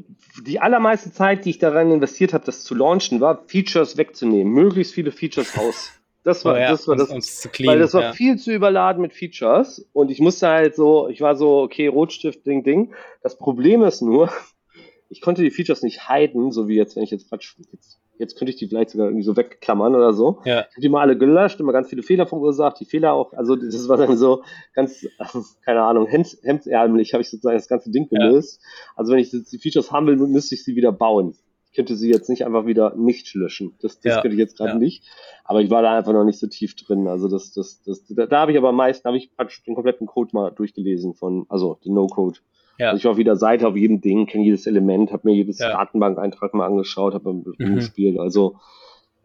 die 0.47 0.61
allermeiste 0.61 1.13
Zeit, 1.13 1.45
die 1.45 1.51
ich 1.51 1.59
daran 1.59 1.91
investiert 1.91 2.33
habe, 2.35 2.45
das 2.45 2.63
zu 2.63 2.77
launchen, 2.77 3.21
war 3.21 3.43
Features 3.49 3.97
wegzunehmen, 3.97 4.53
möglichst 4.53 4.95
viele 4.95 5.11
Features 5.11 5.59
raus. 5.59 5.91
Das 6.23 6.45
war, 6.45 6.55
oh 6.55 6.57
ja, 6.57 6.71
das 6.71 6.87
war 6.87 6.95
das, 6.95 7.11
uns, 7.11 7.49
clean, 7.53 7.73
weil 7.73 7.81
das 7.81 7.95
war 7.95 8.03
ja. 8.03 8.13
viel 8.13 8.39
zu 8.39 8.53
überladen 8.53 9.03
mit 9.03 9.13
Features 9.13 9.85
und 9.93 10.13
ich 10.13 10.21
musste 10.21 10.47
halt 10.47 10.77
so, 10.77 11.09
ich 11.09 11.21
war 11.21 11.35
so, 11.35 11.63
okay, 11.63 11.89
Rotstift, 11.89 12.47
Ding, 12.47 12.63
Ding. 12.63 12.95
Das 13.25 13.37
Problem 13.39 13.83
ist 13.83 14.03
nur, 14.03 14.31
ich 15.09 15.21
konnte 15.21 15.43
die 15.43 15.51
Features 15.51 15.83
nicht 15.83 16.09
hiden, 16.09 16.53
so 16.53 16.69
wie 16.69 16.77
jetzt, 16.77 16.95
wenn 16.95 17.03
ich 17.03 17.11
jetzt 17.11 17.29
Quatsch, 17.29 17.57
jetzt 17.73 17.99
Jetzt 18.19 18.37
könnte 18.37 18.51
ich 18.51 18.57
die 18.57 18.69
vielleicht 18.69 18.91
sogar 18.91 19.09
irgendwie 19.09 19.25
so 19.25 19.37
wegklammern 19.37 19.95
oder 19.95 20.13
so. 20.13 20.41
Ja. 20.45 20.61
Ich 20.61 20.77
habe 20.77 20.81
die 20.81 20.89
mal 20.89 21.01
alle 21.01 21.19
gelöscht, 21.19 21.61
immer 21.61 21.73
ganz 21.73 21.89
viele 21.89 22.03
Fehler 22.03 22.27
verursacht, 22.27 22.81
die 22.81 22.85
Fehler 22.85 23.13
auch, 23.13 23.33
also 23.33 23.57
das 23.57 23.89
war 23.89 23.97
dann 23.97 24.17
so 24.17 24.43
ganz, 24.75 25.07
keine 25.65 25.83
Ahnung, 25.83 26.07
hemdsärmlich 26.07 27.13
habe 27.13 27.23
ich 27.23 27.31
sozusagen 27.31 27.57
das 27.57 27.69
ganze 27.69 27.91
Ding 27.91 28.09
gelöst. 28.09 28.61
Ja. 28.63 28.93
Also 28.97 29.13
wenn 29.13 29.21
ich 29.21 29.31
die 29.31 29.59
Features 29.59 29.93
haben 29.93 30.07
will, 30.07 30.17
müsste 30.17 30.55
ich 30.55 30.65
sie 30.65 30.77
wieder 30.77 30.93
bauen. 30.93 31.35
Ich 31.67 31.77
könnte 31.77 31.95
sie 31.95 32.11
jetzt 32.11 32.31
nicht 32.31 32.47
einfach 32.47 32.65
wieder 32.65 32.95
nicht 32.97 33.35
löschen. 33.35 33.75
Das, 33.83 34.01
das 34.01 34.15
ja. 34.15 34.23
könnte 34.23 34.35
ich 34.35 34.41
jetzt 34.41 34.57
gerade 34.57 34.73
ja. 34.73 34.79
nicht. 34.79 35.05
Aber 35.45 35.61
ich 35.61 35.69
war 35.69 35.83
da 35.83 35.97
einfach 35.97 36.15
noch 36.15 36.25
nicht 36.25 36.39
so 36.39 36.47
tief 36.47 36.75
drin. 36.75 37.07
Also 37.07 37.29
das, 37.29 37.53
das, 37.53 37.83
das, 37.83 38.07
da, 38.09 38.25
da 38.25 38.41
habe 38.41 38.53
ich 38.53 38.59
aber 38.59 38.73
meist, 38.73 39.05
da 39.05 39.11
habe 39.11 39.19
ich 39.19 39.35
praktisch 39.37 39.63
den 39.63 39.75
kompletten 39.75 40.07
Code 40.07 40.31
mal 40.33 40.51
durchgelesen 40.51 41.13
von, 41.13 41.45
also 41.51 41.79
den 41.85 41.93
No-Code. 41.93 42.39
Ja. 42.79 42.91
Also 42.91 42.99
ich 42.99 43.05
war 43.05 43.12
auf 43.12 43.19
jeder 43.19 43.37
Seite, 43.37 43.67
auf 43.67 43.77
jedem 43.77 44.01
Ding, 44.01 44.27
kenne 44.27 44.45
jedes 44.45 44.67
Element, 44.67 45.12
habe 45.12 45.29
mir 45.29 45.35
jedes 45.35 45.59
ja. 45.59 45.71
Datenbank-Eintrag 45.71 46.55
mal 46.55 46.67
angeschaut, 46.67 47.15
habe 47.15 47.33
mhm. 47.33 47.75
gespielt. 47.77 48.19
Also 48.19 48.57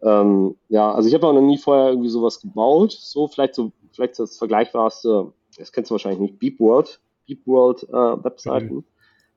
ähm, 0.02 0.56
ja, 0.68 0.92
also 0.92 1.08
ich 1.08 1.14
habe 1.14 1.26
auch 1.26 1.32
noch 1.32 1.42
nie 1.42 1.58
vorher 1.58 1.90
irgendwie 1.90 2.08
sowas 2.08 2.40
gebaut. 2.40 2.92
So, 2.92 3.28
vielleicht 3.28 3.54
so, 3.54 3.72
vielleicht 3.92 4.18
das 4.18 4.36
Vergleichbarste, 4.36 5.32
das 5.58 5.72
kennst 5.72 5.90
du 5.90 5.94
wahrscheinlich 5.94 6.20
nicht, 6.20 6.38
BeepWorld, 6.38 7.00
BeepWorld 7.26 7.84
äh, 7.84 8.24
Webseiten. 8.24 8.74
Mhm. 8.74 8.84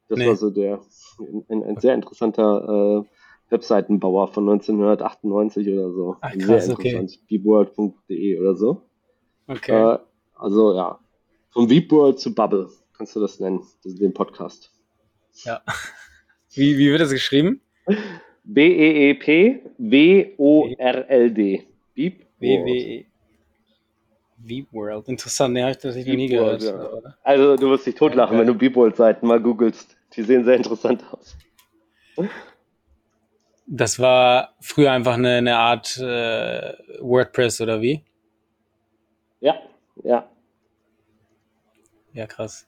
Das 0.07 0.19
nee. 0.19 0.27
war 0.27 0.35
so 0.35 0.49
der 0.49 0.79
ein, 1.49 1.63
ein 1.63 1.77
sehr 1.77 1.93
interessanter 1.93 3.03
äh, 3.03 3.51
Webseitenbauer 3.51 4.27
von 4.27 4.49
1998 4.49 5.67
oder 5.69 5.91
so. 5.91 6.17
Ach, 6.21 6.31
krass, 6.33 6.65
sehr 6.65 6.75
interessant. 6.75 7.11
Okay. 7.11 7.19
Beepworld.de 7.27 8.39
oder 8.39 8.55
so. 8.55 8.81
Okay. 9.47 9.93
Äh, 9.93 9.99
also 10.35 10.73
ja, 10.73 10.99
vom 11.49 11.67
BeepWorld 11.67 12.19
zu 12.19 12.33
Bubble 12.33 12.69
kannst 12.97 13.15
du 13.15 13.19
das 13.19 13.39
nennen, 13.39 13.65
den 13.83 14.13
Podcast. 14.13 14.71
Ja. 15.43 15.61
Wie, 16.53 16.77
wie 16.77 16.89
wird 16.89 17.01
das 17.01 17.09
geschrieben? 17.09 17.59
B-E-E-P-W-O-R-L-D. 18.45 19.67
Beep. 21.93 22.25
W-W-E. 22.39 23.05
Beep 24.37 24.71
World. 24.71 25.07
Interessant, 25.09 25.57
ja, 25.57 25.63
habe 25.63 25.71
ich 25.71 25.77
das 25.79 25.95
nicht 25.95 26.07
nie 26.07 26.27
gehört. 26.27 26.63
Ja. 26.63 27.15
Also, 27.23 27.57
du 27.57 27.71
wirst 27.71 27.85
dich 27.87 27.95
totlachen, 27.95 28.37
okay. 28.37 28.41
wenn 28.41 28.47
du 28.47 28.55
Beep 28.57 28.75
World 28.75 28.95
Seiten 28.95 29.27
mal 29.27 29.41
googelst. 29.41 29.97
Die 30.13 30.23
sehen 30.23 30.45
sehr 30.45 30.55
interessant 30.55 31.03
aus. 31.11 31.35
Das 33.67 33.99
war 33.99 34.53
früher 34.61 34.91
einfach 34.91 35.15
eine, 35.15 35.37
eine 35.37 35.57
Art 35.57 35.97
äh, 35.97 36.73
WordPress 37.01 37.61
oder 37.61 37.81
wie? 37.81 38.03
Ja, 39.41 39.55
ja. 40.03 40.29
Ja, 42.13 42.27
krass. 42.27 42.67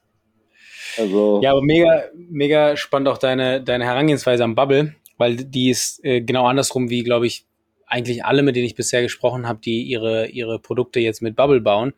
Also 0.96 1.40
ja, 1.42 1.50
aber 1.50 1.62
mega, 1.62 2.04
mega 2.14 2.76
spannend 2.76 3.08
auch 3.08 3.18
deine, 3.18 3.62
deine 3.62 3.84
Herangehensweise 3.84 4.44
am 4.44 4.54
Bubble, 4.54 4.94
weil 5.16 5.36
die 5.36 5.70
ist 5.70 6.04
äh, 6.04 6.20
genau 6.20 6.46
andersrum 6.46 6.90
wie, 6.90 7.02
glaube 7.02 7.26
ich, 7.26 7.46
eigentlich 7.86 8.24
alle, 8.24 8.42
mit 8.42 8.56
denen 8.56 8.66
ich 8.66 8.74
bisher 8.74 9.02
gesprochen 9.02 9.48
habe, 9.48 9.60
die 9.60 9.82
ihre, 9.82 10.28
ihre 10.28 10.58
Produkte 10.58 11.00
jetzt 11.00 11.22
mit 11.22 11.36
Bubble 11.36 11.60
bauen. 11.60 11.94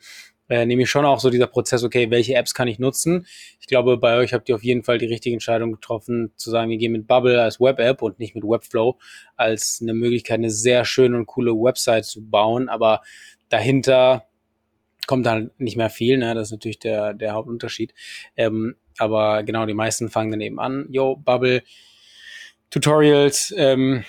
äh, 0.51 0.67
nämlich 0.67 0.91
schon 0.91 1.07
auch 1.07 1.21
so 1.21 1.31
dieser 1.31 1.47
Prozess, 1.47 1.85
okay, 1.85 2.11
welche 2.11 2.35
Apps 2.35 2.55
kann 2.55 2.69
ich 2.69 2.79
nutzen? 2.79 3.27
Ich 3.61 3.69
glaube, 3.69 3.97
bei 3.97 4.17
euch 4.17 4.35
habt 4.35 4.49
ihr 4.49 4.57
auf 4.57 4.65
jeden 4.65 4.83
Fall 4.83 4.99
die 4.99 5.07
richtige 5.07 5.35
Entscheidung 5.35 5.73
getroffen, 5.73 6.33
zu 6.37 6.51
sagen, 6.51 6.71
wir 6.71 6.77
gehen 6.77 6.93
mit 6.93 7.07
Bubble 7.07 7.41
als 7.41 7.61
Web-App 7.61 8.03
und 8.03 8.19
nicht 8.19 8.35
mit 8.35 8.45
Webflow 8.45 8.99
als 9.37 9.79
eine 9.81 9.95
Möglichkeit, 9.95 10.39
eine 10.39 10.51
sehr 10.51 10.85
schöne 10.85 11.17
und 11.17 11.27
coole 11.27 11.53
Website 11.53 12.05
zu 12.05 12.29
bauen, 12.29 12.69
aber 12.69 13.03
dahinter 13.49 14.27
kommt 15.07 15.27
dann 15.27 15.51
nicht 15.59 15.77
mehr 15.77 15.91
viel, 15.91 16.19
ne? 16.19 16.35
Das 16.35 16.49
ist 16.49 16.53
natürlich 16.53 16.79
der, 16.79 17.15
der 17.15 17.33
Hauptunterschied. 17.33 17.95
Ähm, 18.37 18.77
aber 18.99 19.43
genau, 19.43 19.67
die 19.67 19.75
meisten 19.75 20.11
fangen 20.11 20.31
dann 20.31 20.41
eben 20.41 20.61
an, 20.61 20.87
yo, 20.91 21.17
Bubble, 21.17 21.63
Tutorials, 22.71 23.53
ähm, 23.57 24.05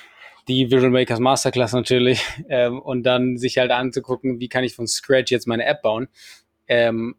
die 0.47 0.69
Visual 0.71 0.91
Makers 0.91 1.19
Masterclass 1.19 1.73
natürlich, 1.73 2.23
ähm, 2.49 2.79
und 2.79 3.03
dann 3.03 3.37
sich 3.37 3.57
halt 3.57 3.71
anzugucken, 3.71 4.39
wie 4.39 4.49
kann 4.49 4.63
ich 4.63 4.75
von 4.75 4.87
Scratch 4.87 5.31
jetzt 5.31 5.47
meine 5.47 5.65
App 5.65 5.81
bauen. 5.81 6.07
Ähm, 6.67 7.15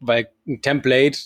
weil 0.00 0.30
ein 0.46 0.60
Template 0.62 1.18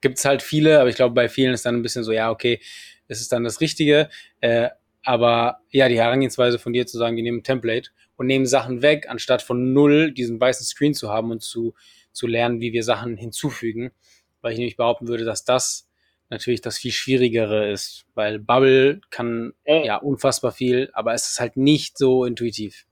gibt's 0.00 0.24
halt 0.24 0.42
viele, 0.42 0.80
aber 0.80 0.88
ich 0.88 0.96
glaube, 0.96 1.14
bei 1.14 1.28
vielen 1.28 1.52
ist 1.52 1.66
dann 1.66 1.76
ein 1.76 1.82
bisschen 1.82 2.04
so, 2.04 2.12
ja, 2.12 2.30
okay, 2.30 2.60
es 3.08 3.20
ist 3.20 3.32
dann 3.32 3.44
das 3.44 3.60
Richtige. 3.60 4.08
Äh, 4.40 4.70
aber 5.02 5.60
ja, 5.70 5.88
die 5.88 5.98
Herangehensweise 5.98 6.58
von 6.58 6.72
dir 6.72 6.86
zu 6.86 6.98
sagen, 6.98 7.16
wir 7.16 7.22
nehmen 7.22 7.38
ein 7.38 7.44
Template 7.44 7.90
und 8.16 8.26
nehmen 8.26 8.46
Sachen 8.46 8.82
weg, 8.82 9.06
anstatt 9.08 9.42
von 9.42 9.72
null 9.72 10.12
diesen 10.12 10.40
weißen 10.40 10.66
Screen 10.66 10.94
zu 10.94 11.10
haben 11.10 11.30
und 11.30 11.42
zu, 11.42 11.74
zu 12.12 12.26
lernen, 12.26 12.60
wie 12.60 12.72
wir 12.72 12.82
Sachen 12.82 13.16
hinzufügen. 13.16 13.92
Weil 14.40 14.52
ich 14.52 14.58
nämlich 14.58 14.76
behaupten 14.76 15.08
würde, 15.08 15.24
dass 15.24 15.44
das 15.44 15.88
natürlich 16.30 16.60
das 16.60 16.78
viel 16.78 16.92
schwierigere 16.92 17.70
ist, 17.70 18.04
weil 18.14 18.38
Bubble 18.38 19.00
kann 19.10 19.52
äh. 19.64 19.86
ja 19.86 19.96
unfassbar 19.96 20.52
viel, 20.52 20.90
aber 20.92 21.14
es 21.14 21.28
ist 21.30 21.40
halt 21.40 21.56
nicht 21.56 21.98
so 21.98 22.24
intuitiv. 22.24 22.86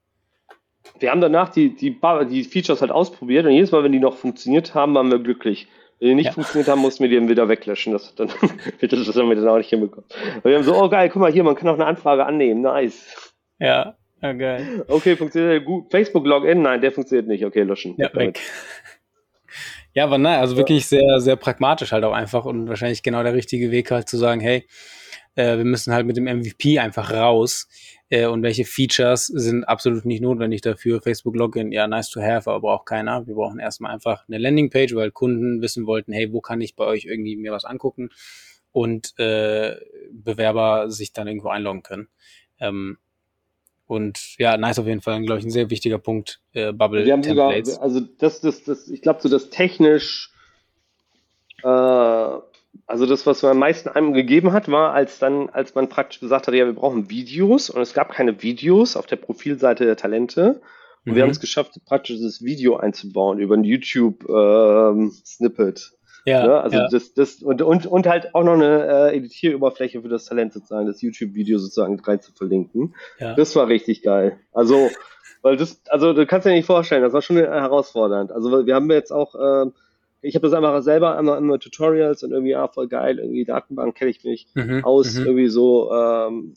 Wir 0.99 1.11
haben 1.11 1.21
danach 1.21 1.49
die, 1.49 1.75
die, 1.75 1.99
die 2.31 2.45
Features 2.45 2.81
halt 2.81 2.91
ausprobiert 2.91 3.47
und 3.47 3.53
jedes 3.53 3.73
Mal, 3.73 3.83
wenn 3.83 3.93
die 3.93 4.01
noch 4.01 4.17
funktioniert 4.17 4.75
haben, 4.75 4.95
waren 4.95 5.11
wir 5.11 5.19
glücklich. 5.19 5.67
Wenn 5.99 6.09
die 6.11 6.15
nicht 6.17 6.27
ja. 6.27 6.33
funktioniert 6.33 6.69
haben, 6.69 6.81
mussten 6.81 7.03
wir 7.03 7.09
die 7.09 7.17
dann 7.17 7.29
wieder 7.29 7.49
weglöschen. 7.49 7.93
Das, 7.93 8.15
dann, 8.15 8.29
das 8.81 9.17
haben 9.17 9.29
wir 9.29 9.37
dann 9.37 9.49
auch 9.49 9.57
nicht 9.57 9.71
hinbekommen. 9.71 10.09
Und 10.37 10.45
wir 10.45 10.57
haben 10.57 10.65
so, 10.65 10.75
oh 10.75 10.89
geil, 10.89 11.09
guck 11.09 11.21
mal 11.21 11.33
hier, 11.33 11.43
man 11.43 11.55
kann 11.57 11.69
auch 11.69 11.75
eine 11.75 11.87
Anfrage 11.87 12.27
annehmen. 12.27 12.61
Nice. 12.61 13.33
Ja, 13.59 13.97
ja 14.25 14.33
geil. 14.33 14.85
Okay, 14.89 15.17
funktioniert 15.17 15.65
gut. 15.65 15.91
Facebook 15.91 16.27
Login? 16.27 16.63
Nein, 16.63 16.81
der 16.81 16.93
funktioniert 16.93 17.29
nicht. 17.29 17.45
Okay, 17.45 17.63
löschen. 17.63 17.95
Ja, 17.99 18.13
weg. 18.15 18.41
Ja, 19.93 20.05
aber 20.05 20.19
nein, 20.19 20.41
also 20.41 20.57
wirklich 20.57 20.87
sehr, 20.87 21.21
sehr 21.21 21.37
pragmatisch 21.37 21.93
halt 21.93 22.03
auch 22.03 22.13
einfach 22.13 22.45
und 22.47 22.69
wahrscheinlich 22.69 23.05
genau 23.05 23.23
der 23.23 23.35
richtige 23.35 23.71
Weg 23.71 23.93
halt 23.93 24.09
zu 24.09 24.17
sagen, 24.17 24.41
hey, 24.41 24.67
äh, 25.37 25.57
wir 25.57 25.65
müssen 25.65 25.93
halt 25.93 26.05
mit 26.07 26.17
dem 26.17 26.25
MVP 26.25 26.81
einfach 26.81 27.13
raus 27.13 27.69
äh, 28.09 28.27
und 28.27 28.43
welche 28.43 28.65
Features 28.65 29.27
sind 29.27 29.65
absolut 29.65 30.05
nicht 30.05 30.21
notwendig 30.21 30.63
dafür. 30.63 31.01
Facebook 31.01 31.37
Login, 31.37 31.71
ja, 31.71 31.87
nice 31.87 32.11
to 32.11 32.21
have, 32.21 32.51
aber 32.51 32.61
braucht 32.61 32.87
keiner. 32.87 33.27
Wir 33.27 33.35
brauchen 33.35 33.61
erstmal 33.61 33.93
einfach 33.93 34.25
eine 34.27 34.39
Landingpage, 34.39 34.95
weil 34.95 35.13
Kunden 35.13 35.63
wissen 35.63 35.87
wollten, 35.87 36.13
hey, 36.13 36.33
wo 36.33 36.41
kann 36.41 36.61
ich 36.61 36.75
bei 36.75 36.85
euch 36.85 37.05
irgendwie 37.05 37.37
mir 37.37 37.53
was 37.53 37.65
angucken 37.65 38.11
und 38.73 39.17
äh, 39.19 39.77
Bewerber 40.13 40.91
sich 40.91 41.13
dann 41.13 41.29
irgendwo 41.29 41.49
einloggen 41.49 41.83
können. 41.83 42.09
Ähm, 42.59 42.99
und 43.87 44.39
ja, 44.39 44.57
nice 44.57 44.79
auf 44.79 44.87
jeden 44.87 45.03
Fall, 45.03 45.21
glaube 45.23 45.41
ich, 45.41 45.45
ein 45.45 45.51
sehr 45.51 45.69
wichtiger 45.71 45.99
Punkt, 45.99 46.41
äh, 46.53 46.73
Bubble 46.73 47.05
Wir 47.05 47.13
haben 47.13 47.23
Templates. 47.23 47.75
sogar, 47.75 47.83
also 47.83 48.01
das, 48.01 48.41
das, 48.41 48.65
das, 48.65 48.89
ich 48.89 49.03
glaube, 49.03 49.21
so 49.21 49.29
das 49.29 49.51
technisch, 49.51 50.33
äh, 51.63 52.39
also 52.87 53.07
das, 53.07 53.27
was 53.27 53.43
man 53.43 53.53
am 53.53 53.59
meisten 53.59 53.89
einem 53.89 54.13
gegeben 54.15 54.53
hat, 54.53 54.71
war, 54.71 54.95
als 54.95 55.19
dann, 55.19 55.51
als 55.51 55.75
man 55.75 55.89
praktisch 55.89 56.21
gesagt 56.21 56.47
hat, 56.47 56.55
ja, 56.55 56.67
wir 56.67 56.73
brauchen 56.73 57.11
Videos 57.11 57.71
und 57.71 57.83
es 57.83 57.95
gab 57.95 58.13
keine 58.13 58.43
Videos 58.43 58.97
auf 58.97 59.07
der 59.07 59.17
Profilseite 59.17 59.85
der 59.85 59.97
Talente. 59.97 60.61
Und 61.05 61.13
mhm. 61.13 61.17
wir 61.17 61.23
haben 61.23 61.31
es 61.31 61.41
geschafft, 61.41 61.79
praktisch 61.85 62.21
das 62.21 62.43
Video 62.43 62.77
einzubauen 62.77 63.39
über 63.39 63.55
ein 63.55 63.65
YouTube-Snippet. 63.65 65.93
Ähm, 65.93 65.99
ja, 66.25 66.47
ne? 66.47 66.61
Also 66.61 66.77
ja. 66.79 66.89
das, 66.89 67.15
das 67.15 67.43
und, 67.43 67.61
und, 67.63 67.87
und 67.87 68.07
halt 68.07 68.35
auch 68.35 68.45
noch 68.45 68.55
eine 68.55 69.11
äh, 69.11 69.17
Editieroberfläche 69.17 70.01
für 70.01 70.09
das 70.09 70.25
Talent 70.25 70.53
sozusagen, 70.53 70.87
das 70.87 71.03
YouTube-Video 71.03 71.59
sozusagen 71.59 72.01
rein 72.01 72.21
zu 72.21 72.33
verlinken. 72.33 72.95
Ja. 73.19 73.35
Das 73.35 73.55
war 73.57 73.69
richtig 73.69 74.03
geil. 74.03 74.39
Also, 74.53 74.91
weil 75.43 75.57
das, 75.57 75.83
also 75.89 76.13
du 76.15 76.27
kannst 76.27 76.47
dir 76.47 76.53
nicht 76.53 76.67
vorstellen, 76.67 77.03
das 77.03 77.13
war 77.13 77.23
schon 77.23 77.37
herausfordernd. 77.37 78.33
Also 78.33 78.67
wir 78.67 78.75
haben 78.75 78.91
jetzt 78.91 79.13
auch, 79.13 79.35
äh, 79.35 79.71
ich 80.23 80.35
habe 80.35 80.47
das 80.47 80.55
einfach 80.55 80.81
selber 80.83 81.19
einmal 81.19 81.37
immer 81.37 81.59
Tutorials 81.59 82.23
und 82.23 82.33
irgendwie, 82.33 82.55
ah, 82.55 82.69
voll 82.69 82.89
geil, 82.89 83.19
irgendwie 83.19 83.45
Datenbank 83.45 83.95
kenne 83.95 84.11
ich 84.11 84.25
mich 84.25 84.49
mhm, 84.55 84.83
aus, 84.83 85.15
mhm. 85.15 85.27
irgendwie 85.27 85.49
so, 85.49 85.93
ähm, 85.93 86.55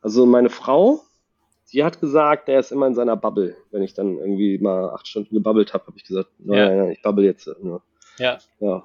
also 0.00 0.26
meine 0.26 0.50
Frau, 0.50 1.02
die 1.72 1.84
hat 1.84 2.00
gesagt, 2.00 2.48
er 2.48 2.60
ist 2.60 2.72
immer 2.72 2.86
in 2.86 2.94
seiner 2.94 3.16
Bubble. 3.16 3.54
Wenn 3.70 3.82
ich 3.82 3.94
dann 3.94 4.16
irgendwie 4.18 4.58
mal 4.58 4.90
acht 4.90 5.06
Stunden 5.06 5.34
gebabbelt 5.34 5.74
habe, 5.74 5.86
habe 5.86 5.96
ich 5.96 6.04
gesagt, 6.04 6.30
nein, 6.38 6.58
ja. 6.58 6.74
nein, 6.74 6.90
ich 6.92 7.02
babbel 7.02 7.24
jetzt. 7.24 7.46
Ne? 7.62 7.80
Ja. 8.18 8.38
Ja, 8.60 8.82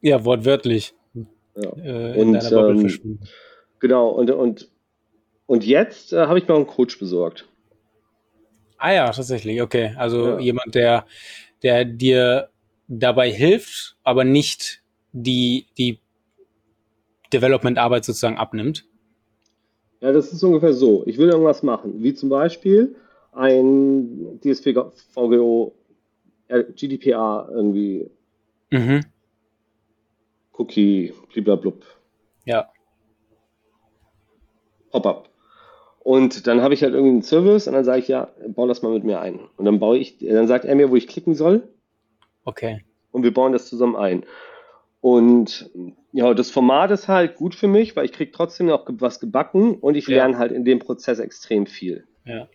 ja 0.00 0.24
wortwörtlich. 0.24 0.94
Ja. 1.54 1.70
Äh, 1.82 2.18
und, 2.18 2.52
ähm, 2.52 3.18
genau, 3.80 4.08
und, 4.10 4.30
und, 4.30 4.70
und 5.46 5.64
jetzt 5.64 6.12
äh, 6.12 6.26
habe 6.26 6.38
ich 6.38 6.46
mir 6.46 6.54
einen 6.54 6.66
Coach 6.66 6.98
besorgt. 6.98 7.48
Ah 8.78 8.92
ja, 8.92 9.10
tatsächlich, 9.10 9.62
okay. 9.62 9.94
Also 9.96 10.28
ja. 10.30 10.38
jemand, 10.38 10.74
der, 10.74 11.06
der 11.62 11.84
dir 11.84 12.50
dabei 12.88 13.30
hilft, 13.30 13.96
aber 14.02 14.24
nicht 14.24 14.82
die, 15.12 15.66
die 15.78 15.98
Development-Arbeit 17.32 18.04
sozusagen 18.04 18.36
abnimmt. 18.36 18.86
Ja, 20.00 20.12
das 20.12 20.32
ist 20.32 20.42
ungefähr 20.42 20.74
so. 20.74 21.04
Ich 21.06 21.18
will 21.18 21.28
irgendwas 21.28 21.62
machen, 21.62 22.02
wie 22.02 22.14
zum 22.14 22.28
Beispiel 22.28 22.96
ein 23.32 24.40
DSVGO 24.42 25.72
äh, 25.76 25.85
GDPR 26.48 27.48
irgendwie 27.50 28.10
mhm. 28.70 29.00
Cookie, 30.52 31.12
bliblablub. 31.32 31.84
Ja. 32.44 32.70
Pop-up. 34.90 35.28
Und 36.00 36.46
dann 36.46 36.62
habe 36.62 36.72
ich 36.72 36.82
halt 36.82 36.94
irgendwie 36.94 37.14
einen 37.14 37.22
Service 37.22 37.66
und 37.66 37.74
dann 37.74 37.84
sage 37.84 37.98
ich, 37.98 38.08
ja, 38.08 38.30
bau 38.48 38.68
das 38.68 38.82
mal 38.82 38.92
mit 38.92 39.02
mir 39.02 39.20
ein. 39.20 39.40
Und 39.56 39.64
dann 39.64 39.80
baue 39.80 39.98
ich, 39.98 40.18
dann 40.18 40.46
sagt 40.46 40.64
er 40.64 40.74
mir, 40.76 40.90
wo 40.90 40.96
ich 40.96 41.08
klicken 41.08 41.34
soll. 41.34 41.68
Okay. 42.44 42.84
Und 43.10 43.24
wir 43.24 43.34
bauen 43.34 43.52
das 43.52 43.68
zusammen 43.68 43.96
ein. 43.96 44.24
Und 45.00 45.68
ja, 46.12 46.32
das 46.32 46.50
Format 46.50 46.90
ist 46.92 47.08
halt 47.08 47.36
gut 47.36 47.54
für 47.54 47.68
mich, 47.68 47.96
weil 47.96 48.04
ich 48.04 48.12
kriege 48.12 48.30
trotzdem 48.30 48.66
noch 48.66 48.86
was 48.88 49.20
gebacken 49.20 49.74
und 49.74 49.96
ich 49.96 50.06
ja. 50.06 50.18
lerne 50.18 50.38
halt 50.38 50.52
in 50.52 50.64
dem 50.64 50.78
Prozess 50.78 51.18
extrem 51.18 51.66
viel. 51.66 52.06
Ja. 52.24 52.48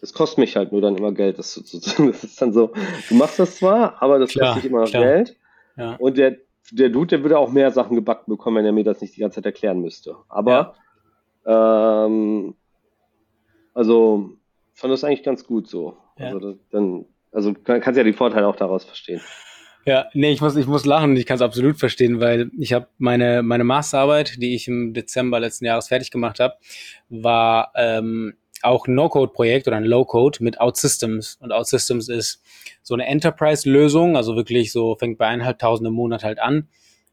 Das 0.00 0.12
kostet 0.12 0.38
mich 0.38 0.56
halt 0.56 0.72
nur 0.72 0.80
dann 0.80 0.96
immer 0.96 1.12
Geld. 1.12 1.38
Das, 1.38 1.54
das 1.72 2.24
ist 2.24 2.40
dann 2.40 2.52
so, 2.52 2.72
du 3.08 3.14
machst 3.14 3.38
das 3.38 3.56
zwar, 3.56 4.00
aber 4.02 4.18
das 4.18 4.30
klar, 4.30 4.54
kostet 4.54 4.64
dich 4.64 4.70
immer 4.70 4.82
noch. 4.82 4.90
Geld. 4.90 5.36
Ja. 5.76 5.96
Und 5.96 6.18
der, 6.18 6.36
der 6.70 6.88
Dude, 6.88 7.08
der 7.08 7.22
würde 7.22 7.38
auch 7.38 7.50
mehr 7.50 7.70
Sachen 7.70 7.94
gebacken 7.96 8.30
bekommen, 8.30 8.58
wenn 8.58 8.66
er 8.66 8.72
mir 8.72 8.84
das 8.84 9.00
nicht 9.00 9.16
die 9.16 9.20
ganze 9.20 9.36
Zeit 9.36 9.46
erklären 9.46 9.80
müsste. 9.80 10.16
Aber, 10.28 10.74
ja. 11.46 12.04
ähm, 12.04 12.54
also, 13.74 14.30
fand 14.74 14.92
das 14.92 15.04
eigentlich 15.04 15.22
ganz 15.22 15.44
gut 15.44 15.68
so. 15.68 15.96
Ja. 16.18 16.26
Also, 16.26 16.38
das, 16.40 16.56
dann, 16.70 17.06
also 17.32 17.54
kann, 17.54 17.80
kannst 17.80 17.98
ja 17.98 18.04
die 18.04 18.12
Vorteile 18.12 18.46
auch 18.46 18.56
daraus 18.56 18.84
verstehen. 18.84 19.20
Ja, 19.84 20.06
nee, 20.12 20.32
ich 20.32 20.40
muss, 20.42 20.54
ich 20.56 20.66
muss 20.66 20.84
lachen, 20.84 21.16
ich 21.16 21.24
kann 21.24 21.36
es 21.36 21.42
absolut 21.42 21.78
verstehen, 21.78 22.20
weil 22.20 22.50
ich 22.58 22.74
habe 22.74 22.88
meine, 22.98 23.42
meine 23.42 23.64
Masterarbeit, 23.64 24.34
die 24.36 24.54
ich 24.54 24.68
im 24.68 24.92
Dezember 24.92 25.40
letzten 25.40 25.64
Jahres 25.64 25.88
fertig 25.88 26.10
gemacht 26.10 26.40
habe, 26.40 26.54
war 27.08 27.72
ähm, 27.74 28.34
auch 28.62 28.86
ein 28.86 28.94
No-Code-Projekt 28.94 29.66
oder 29.66 29.76
ein 29.76 29.84
Low-Code 29.84 30.42
mit 30.42 30.60
OutSystems. 30.60 31.38
Und 31.40 31.52
OutSystems 31.52 32.08
ist 32.08 32.42
so 32.82 32.94
eine 32.94 33.06
Enterprise-Lösung, 33.06 34.16
also 34.16 34.36
wirklich 34.36 34.72
so 34.72 34.96
fängt 34.96 35.18
bei 35.18 35.26
eineinhalbtausend 35.26 35.86
im 35.86 35.94
Monat 35.94 36.24
halt 36.24 36.38
an 36.38 36.68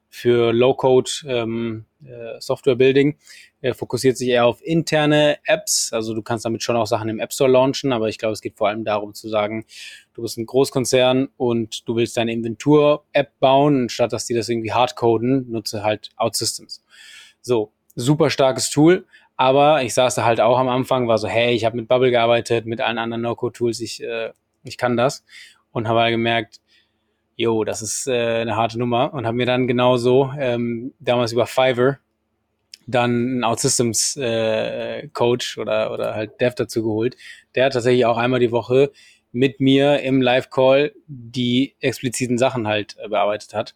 für 0.09 0.53
Low-Code 0.53 1.11
ähm, 1.27 1.85
äh. 2.05 3.13
Er 3.61 3.73
fokussiert 3.73 4.17
sich 4.17 4.29
eher 4.29 4.45
auf 4.45 4.61
interne 4.63 5.37
Apps, 5.45 5.91
also 5.91 6.13
du 6.13 6.21
kannst 6.21 6.45
damit 6.45 6.63
schon 6.63 6.75
auch 6.75 6.85
Sachen 6.85 7.09
im 7.09 7.19
App 7.19 7.33
Store 7.33 7.49
launchen, 7.49 7.91
aber 7.91 8.07
ich 8.09 8.17
glaube, 8.17 8.33
es 8.33 8.41
geht 8.41 8.55
vor 8.55 8.69
allem 8.69 8.85
darum 8.85 9.13
zu 9.13 9.27
sagen, 9.27 9.65
du 10.13 10.21
bist 10.21 10.37
ein 10.37 10.45
Großkonzern 10.45 11.29
und 11.35 11.87
du 11.87 11.95
willst 11.95 12.15
deine 12.15 12.31
Inventur-App 12.31 13.39
bauen, 13.39 13.89
statt 13.89 14.13
dass 14.13 14.25
die 14.25 14.33
das 14.33 14.49
irgendwie 14.49 14.71
hardcoden, 14.71 15.49
nutze 15.51 15.83
halt 15.83 16.11
OutSystems. 16.15 16.83
So, 17.41 17.73
super 17.95 18.29
starkes 18.29 18.69
Tool, 18.69 19.05
aber 19.37 19.83
ich 19.83 19.93
saß 19.93 20.15
da 20.15 20.25
halt 20.25 20.39
auch 20.39 20.57
am 20.57 20.69
Anfang, 20.69 21.07
war 21.07 21.17
so, 21.17 21.27
hey, 21.27 21.53
ich 21.53 21.65
habe 21.65 21.75
mit 21.75 21.87
Bubble 21.87 22.11
gearbeitet, 22.11 22.65
mit 22.65 22.81
allen 22.81 22.97
anderen 22.97 23.21
No-Code-Tools, 23.21 23.81
ich, 23.81 24.01
äh, 24.01 24.31
ich 24.63 24.77
kann 24.77 24.97
das. 24.97 25.25
Und 25.71 25.87
habe 25.87 26.01
halt 26.01 26.13
gemerkt, 26.13 26.61
jo, 27.35 27.65
das 27.65 27.81
ist 27.81 28.07
äh, 28.07 28.41
eine 28.41 28.55
harte 28.55 28.79
Nummer. 28.79 29.13
Und 29.13 29.25
habe 29.25 29.37
mir 29.37 29.45
dann 29.45 29.67
genauso 29.67 30.31
ähm, 30.39 30.93
damals 30.99 31.33
über 31.33 31.47
Fiverr 31.47 31.99
dann 32.87 33.11
einen 33.11 33.43
OutSystems 33.43 34.15
äh, 34.17 35.07
Coach 35.09 35.57
oder, 35.57 35.91
oder 35.91 36.13
halt 36.15 36.39
Dev 36.39 36.55
dazu 36.55 36.83
geholt. 36.83 37.17
Der 37.55 37.69
tatsächlich 37.69 38.05
auch 38.05 38.17
einmal 38.17 38.39
die 38.39 38.51
Woche 38.51 38.91
mit 39.31 39.59
mir 39.59 39.99
im 40.01 40.21
Live-Call 40.21 40.93
die 41.07 41.75
expliziten 41.81 42.37
Sachen 42.37 42.67
halt 42.67 42.95
äh, 42.99 43.09
bearbeitet 43.09 43.53
hat. 43.53 43.75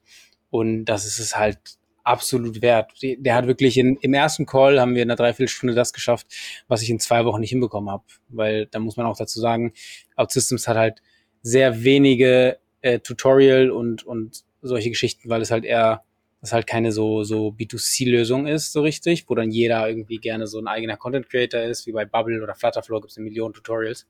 Und 0.52 0.86
das 0.86 1.06
ist 1.06 1.20
es 1.20 1.36
halt 1.36 1.79
absolut 2.04 2.62
wert. 2.62 2.92
Der 3.02 3.36
hat 3.36 3.48
wirklich 3.48 3.78
in, 3.78 3.98
im 3.98 4.14
ersten 4.14 4.46
Call 4.46 4.80
haben 4.80 4.96
wir 4.96 5.04
in 5.04 5.10
einer 5.10 5.18
Dreiviertelstunde 5.18 5.76
das 5.76 5.94
geschafft, 5.94 6.28
was 6.68 6.82
ich 6.82 6.90
in 6.90 7.00
zwei 7.00 7.26
Wochen 7.26 7.42
nicht 7.42 7.52
hinbekommen 7.52 7.90
habe. 7.90 8.04
Weil 8.30 8.66
da 8.68 8.80
muss 8.80 8.98
man 8.98 9.06
auch 9.06 9.18
dazu 9.18 9.40
sagen, 9.40 9.74
OutSystems 10.16 10.68
hat 10.68 10.78
halt 10.78 11.02
sehr 11.42 11.84
wenige 11.84 12.58
äh, 12.82 13.00
Tutorial 13.00 13.72
und, 13.72 14.04
und 14.06 14.44
solche 14.62 14.90
Geschichten, 14.90 15.30
weil 15.30 15.42
es 15.42 15.52
halt 15.52 15.66
eher, 15.66 16.04
das 16.42 16.54
halt 16.54 16.68
keine 16.68 16.92
so, 16.92 17.24
so 17.24 17.50
B2C-Lösung 17.50 18.48
ist, 18.48 18.72
so 18.72 18.82
richtig, 18.82 19.30
wo 19.30 19.36
dann 19.36 19.52
jeder 19.52 19.88
irgendwie 19.90 20.18
gerne 20.18 20.48
so 20.48 20.60
ein 20.60 20.68
eigener 20.68 20.98
Content 20.98 21.30
Creator 21.30 21.62
ist, 21.62 21.86
wie 21.86 21.92
bei 21.92 22.06
Bubble 22.06 22.42
oder 22.42 22.56
Flutterflow 22.56 23.02
gibt 23.02 23.12
es 23.12 23.18
eine 23.18 23.26
Million 23.26 23.54
Tutorials. 23.54 24.08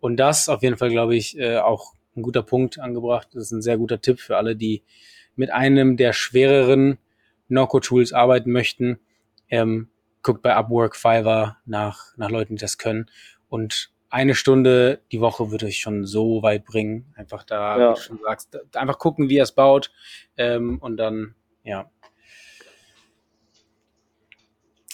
Und 0.00 0.16
das 0.16 0.48
auf 0.48 0.62
jeden 0.62 0.76
Fall, 0.76 0.90
glaube 0.90 1.16
ich, 1.16 1.38
äh, 1.38 1.58
auch 1.58 1.94
ein 2.16 2.22
guter 2.22 2.42
Punkt 2.42 2.78
angebracht. 2.78 3.28
Das 3.32 3.44
ist 3.44 3.52
ein 3.52 3.62
sehr 3.62 3.78
guter 3.78 4.00
Tipp 4.00 4.20
für 4.20 4.36
alle, 4.36 4.56
die 4.56 4.82
mit 5.36 5.50
einem 5.50 5.96
der 5.96 6.12
schwereren 6.12 6.98
No-Code-Tools 7.54 8.12
arbeiten 8.12 8.52
möchten. 8.52 8.98
Ähm, 9.48 9.88
guckt 10.22 10.42
bei 10.42 10.54
Upwork, 10.54 10.96
Fiverr 10.96 11.58
nach, 11.64 12.16
nach 12.16 12.30
Leuten, 12.30 12.56
die 12.56 12.60
das 12.60 12.78
können. 12.78 13.10
Und 13.48 13.90
eine 14.10 14.34
Stunde 14.34 15.00
die 15.12 15.20
Woche 15.20 15.50
würde 15.50 15.68
ich 15.68 15.78
schon 15.78 16.04
so 16.06 16.42
weit 16.42 16.64
bringen. 16.64 17.12
Einfach 17.16 17.42
da, 17.42 17.78
ja. 17.78 17.90
wie 17.90 17.94
du 17.94 18.00
schon 18.00 18.20
sagst, 18.22 18.76
einfach 18.76 18.98
gucken, 18.98 19.28
wie 19.28 19.38
er 19.38 19.42
es 19.42 19.52
baut 19.52 19.90
ähm, 20.36 20.78
und 20.80 20.96
dann, 20.96 21.34
ja. 21.62 21.90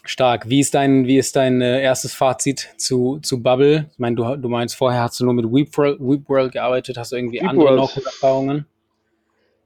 Stark. 0.04 0.48
Wie 0.48 0.60
ist 0.60 0.74
dein, 0.74 1.06
wie 1.06 1.18
ist 1.18 1.36
dein 1.36 1.60
äh, 1.60 1.82
erstes 1.82 2.14
Fazit 2.14 2.74
zu, 2.78 3.18
zu 3.20 3.42
Bubble? 3.42 3.90
Ich 3.92 3.98
meine, 3.98 4.16
du, 4.16 4.36
du 4.36 4.48
meinst, 4.48 4.74
vorher 4.74 5.02
hast 5.02 5.20
du 5.20 5.24
nur 5.24 5.34
mit 5.34 5.44
WeepWorld, 5.44 6.00
WeepWorld 6.00 6.52
gearbeitet. 6.52 6.96
Hast 6.96 7.12
du 7.12 7.16
irgendwie 7.16 7.40
Weep 7.40 7.48
andere 7.48 7.78
Erfahrungen? 7.78 8.66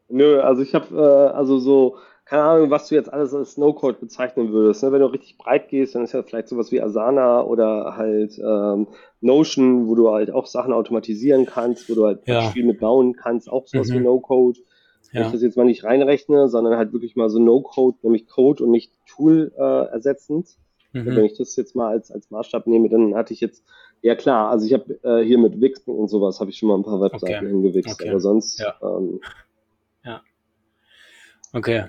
Nö, 0.09 0.41
also 0.41 0.63
ich 0.63 0.75
habe 0.75 0.95
äh, 0.97 1.37
also 1.37 1.59
so 1.59 1.97
keine 2.25 2.43
Ahnung, 2.43 2.71
was 2.71 2.89
du 2.89 2.95
jetzt 2.95 3.13
alles 3.13 3.35
als 3.35 3.59
No-Code 3.59 3.99
bezeichnen 4.01 4.51
würdest. 4.51 4.83
Ne? 4.83 4.93
Wenn 4.93 5.01
du 5.01 5.07
richtig 5.07 5.37
breit 5.37 5.69
gehst, 5.69 5.95
dann 5.95 6.05
ist 6.05 6.13
ja 6.13 6.23
vielleicht 6.23 6.49
sowas 6.49 6.73
wie 6.73 6.81
Asana 6.81 7.43
oder 7.43 7.97
halt 7.97 8.39
ähm, 8.39 8.89
Notion, 9.21 9.87
wo 9.87 9.95
du 9.95 10.11
halt 10.11 10.31
auch 10.31 10.47
Sachen 10.47 10.73
automatisieren 10.73 11.45
kannst, 11.45 11.91
wo 11.91 11.95
du 11.95 12.07
halt 12.07 12.27
ja. 12.27 12.51
viel 12.51 12.65
mit 12.65 12.81
bauen 12.81 13.15
kannst, 13.15 13.51
auch 13.51 13.67
sowas 13.67 13.89
mhm. 13.89 13.95
wie 13.95 14.01
No-Code. 14.01 14.59
Wenn 15.13 15.21
ja. 15.21 15.27
ich 15.27 15.33
das 15.33 15.43
jetzt 15.43 15.57
mal 15.57 15.65
nicht 15.65 15.85
reinrechne, 15.85 16.49
sondern 16.49 16.77
halt 16.79 16.93
wirklich 16.93 17.15
mal 17.15 17.29
so 17.29 17.39
No-Code, 17.39 17.99
nämlich 18.03 18.27
Code 18.27 18.65
und 18.65 18.71
nicht 18.71 18.93
Tool 19.07 19.53
äh, 19.57 19.93
ersetzend. 19.93 20.49
Mhm. 20.93 21.07
Wenn 21.07 21.25
ich 21.27 21.37
das 21.37 21.55
jetzt 21.57 21.77
mal 21.77 21.89
als, 21.89 22.11
als 22.11 22.31
Maßstab 22.31 22.67
nehme, 22.67 22.89
dann 22.89 23.15
hatte 23.15 23.35
ich 23.35 23.41
jetzt, 23.41 23.65
ja 24.01 24.15
klar, 24.15 24.51
also 24.51 24.65
ich 24.65 24.73
habe 24.73 24.99
äh, 25.03 25.23
hier 25.25 25.39
mit 25.39 25.61
Wix 25.61 25.83
und 25.87 26.09
sowas 26.09 26.41
habe 26.41 26.51
ich 26.51 26.57
schon 26.57 26.69
mal 26.69 26.77
ein 26.77 26.85
paar 26.85 27.01
Webseiten 27.01 27.47
okay. 27.47 27.49
hingewichst, 27.49 28.01
okay. 28.01 28.09
aber 28.09 28.21
sonst 28.21 28.61
ja. 28.61 28.75
Ähm, 28.83 29.21
ja. 30.05 30.23
Okay. 31.53 31.85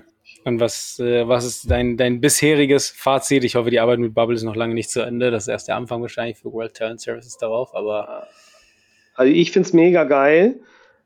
Und 0.46 0.60
was, 0.60 1.00
äh, 1.00 1.26
was 1.26 1.44
ist 1.44 1.68
dein, 1.68 1.96
dein 1.96 2.20
bisheriges 2.20 2.88
Fazit? 2.88 3.42
Ich 3.42 3.56
hoffe, 3.56 3.70
die 3.70 3.80
Arbeit 3.80 3.98
mit 3.98 4.14
Bubble 4.14 4.36
ist 4.36 4.44
noch 4.44 4.54
lange 4.54 4.74
nicht 4.74 4.90
zu 4.90 5.00
Ende. 5.00 5.32
Das 5.32 5.42
ist 5.42 5.48
erst 5.48 5.66
der 5.66 5.74
Anfang 5.74 6.02
wahrscheinlich 6.02 6.38
für 6.38 6.52
World 6.52 6.72
Talent 6.74 7.00
Services 7.00 7.36
darauf, 7.36 7.74
aber. 7.74 8.28
Also 9.16 9.32
ich 9.32 9.50
finde 9.50 9.66
es 9.66 9.72
mega 9.72 10.04
geil. 10.04 10.60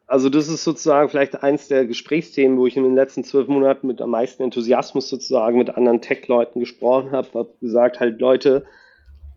Also 0.07 0.29
das 0.29 0.49
ist 0.49 0.63
sozusagen 0.63 1.09
vielleicht 1.09 1.43
eins 1.43 1.69
der 1.69 1.87
Gesprächsthemen, 1.87 2.59
wo 2.59 2.67
ich 2.67 2.77
in 2.77 2.83
den 2.83 2.95
letzten 2.95 3.25
zwölf 3.25 3.49
Monaten 3.49 3.87
mit 3.87 4.03
am 4.03 4.11
meisten 4.11 4.43
Enthusiasmus 4.43 5.09
sozusagen 5.09 5.57
mit 5.57 5.71
anderen 5.71 6.03
Tech-Leuten 6.03 6.61
gesprochen 6.61 7.13
habe. 7.13 7.29
Habe 7.33 7.55
gesagt, 7.63 7.99
halt 7.99 8.21
Leute, 8.21 8.67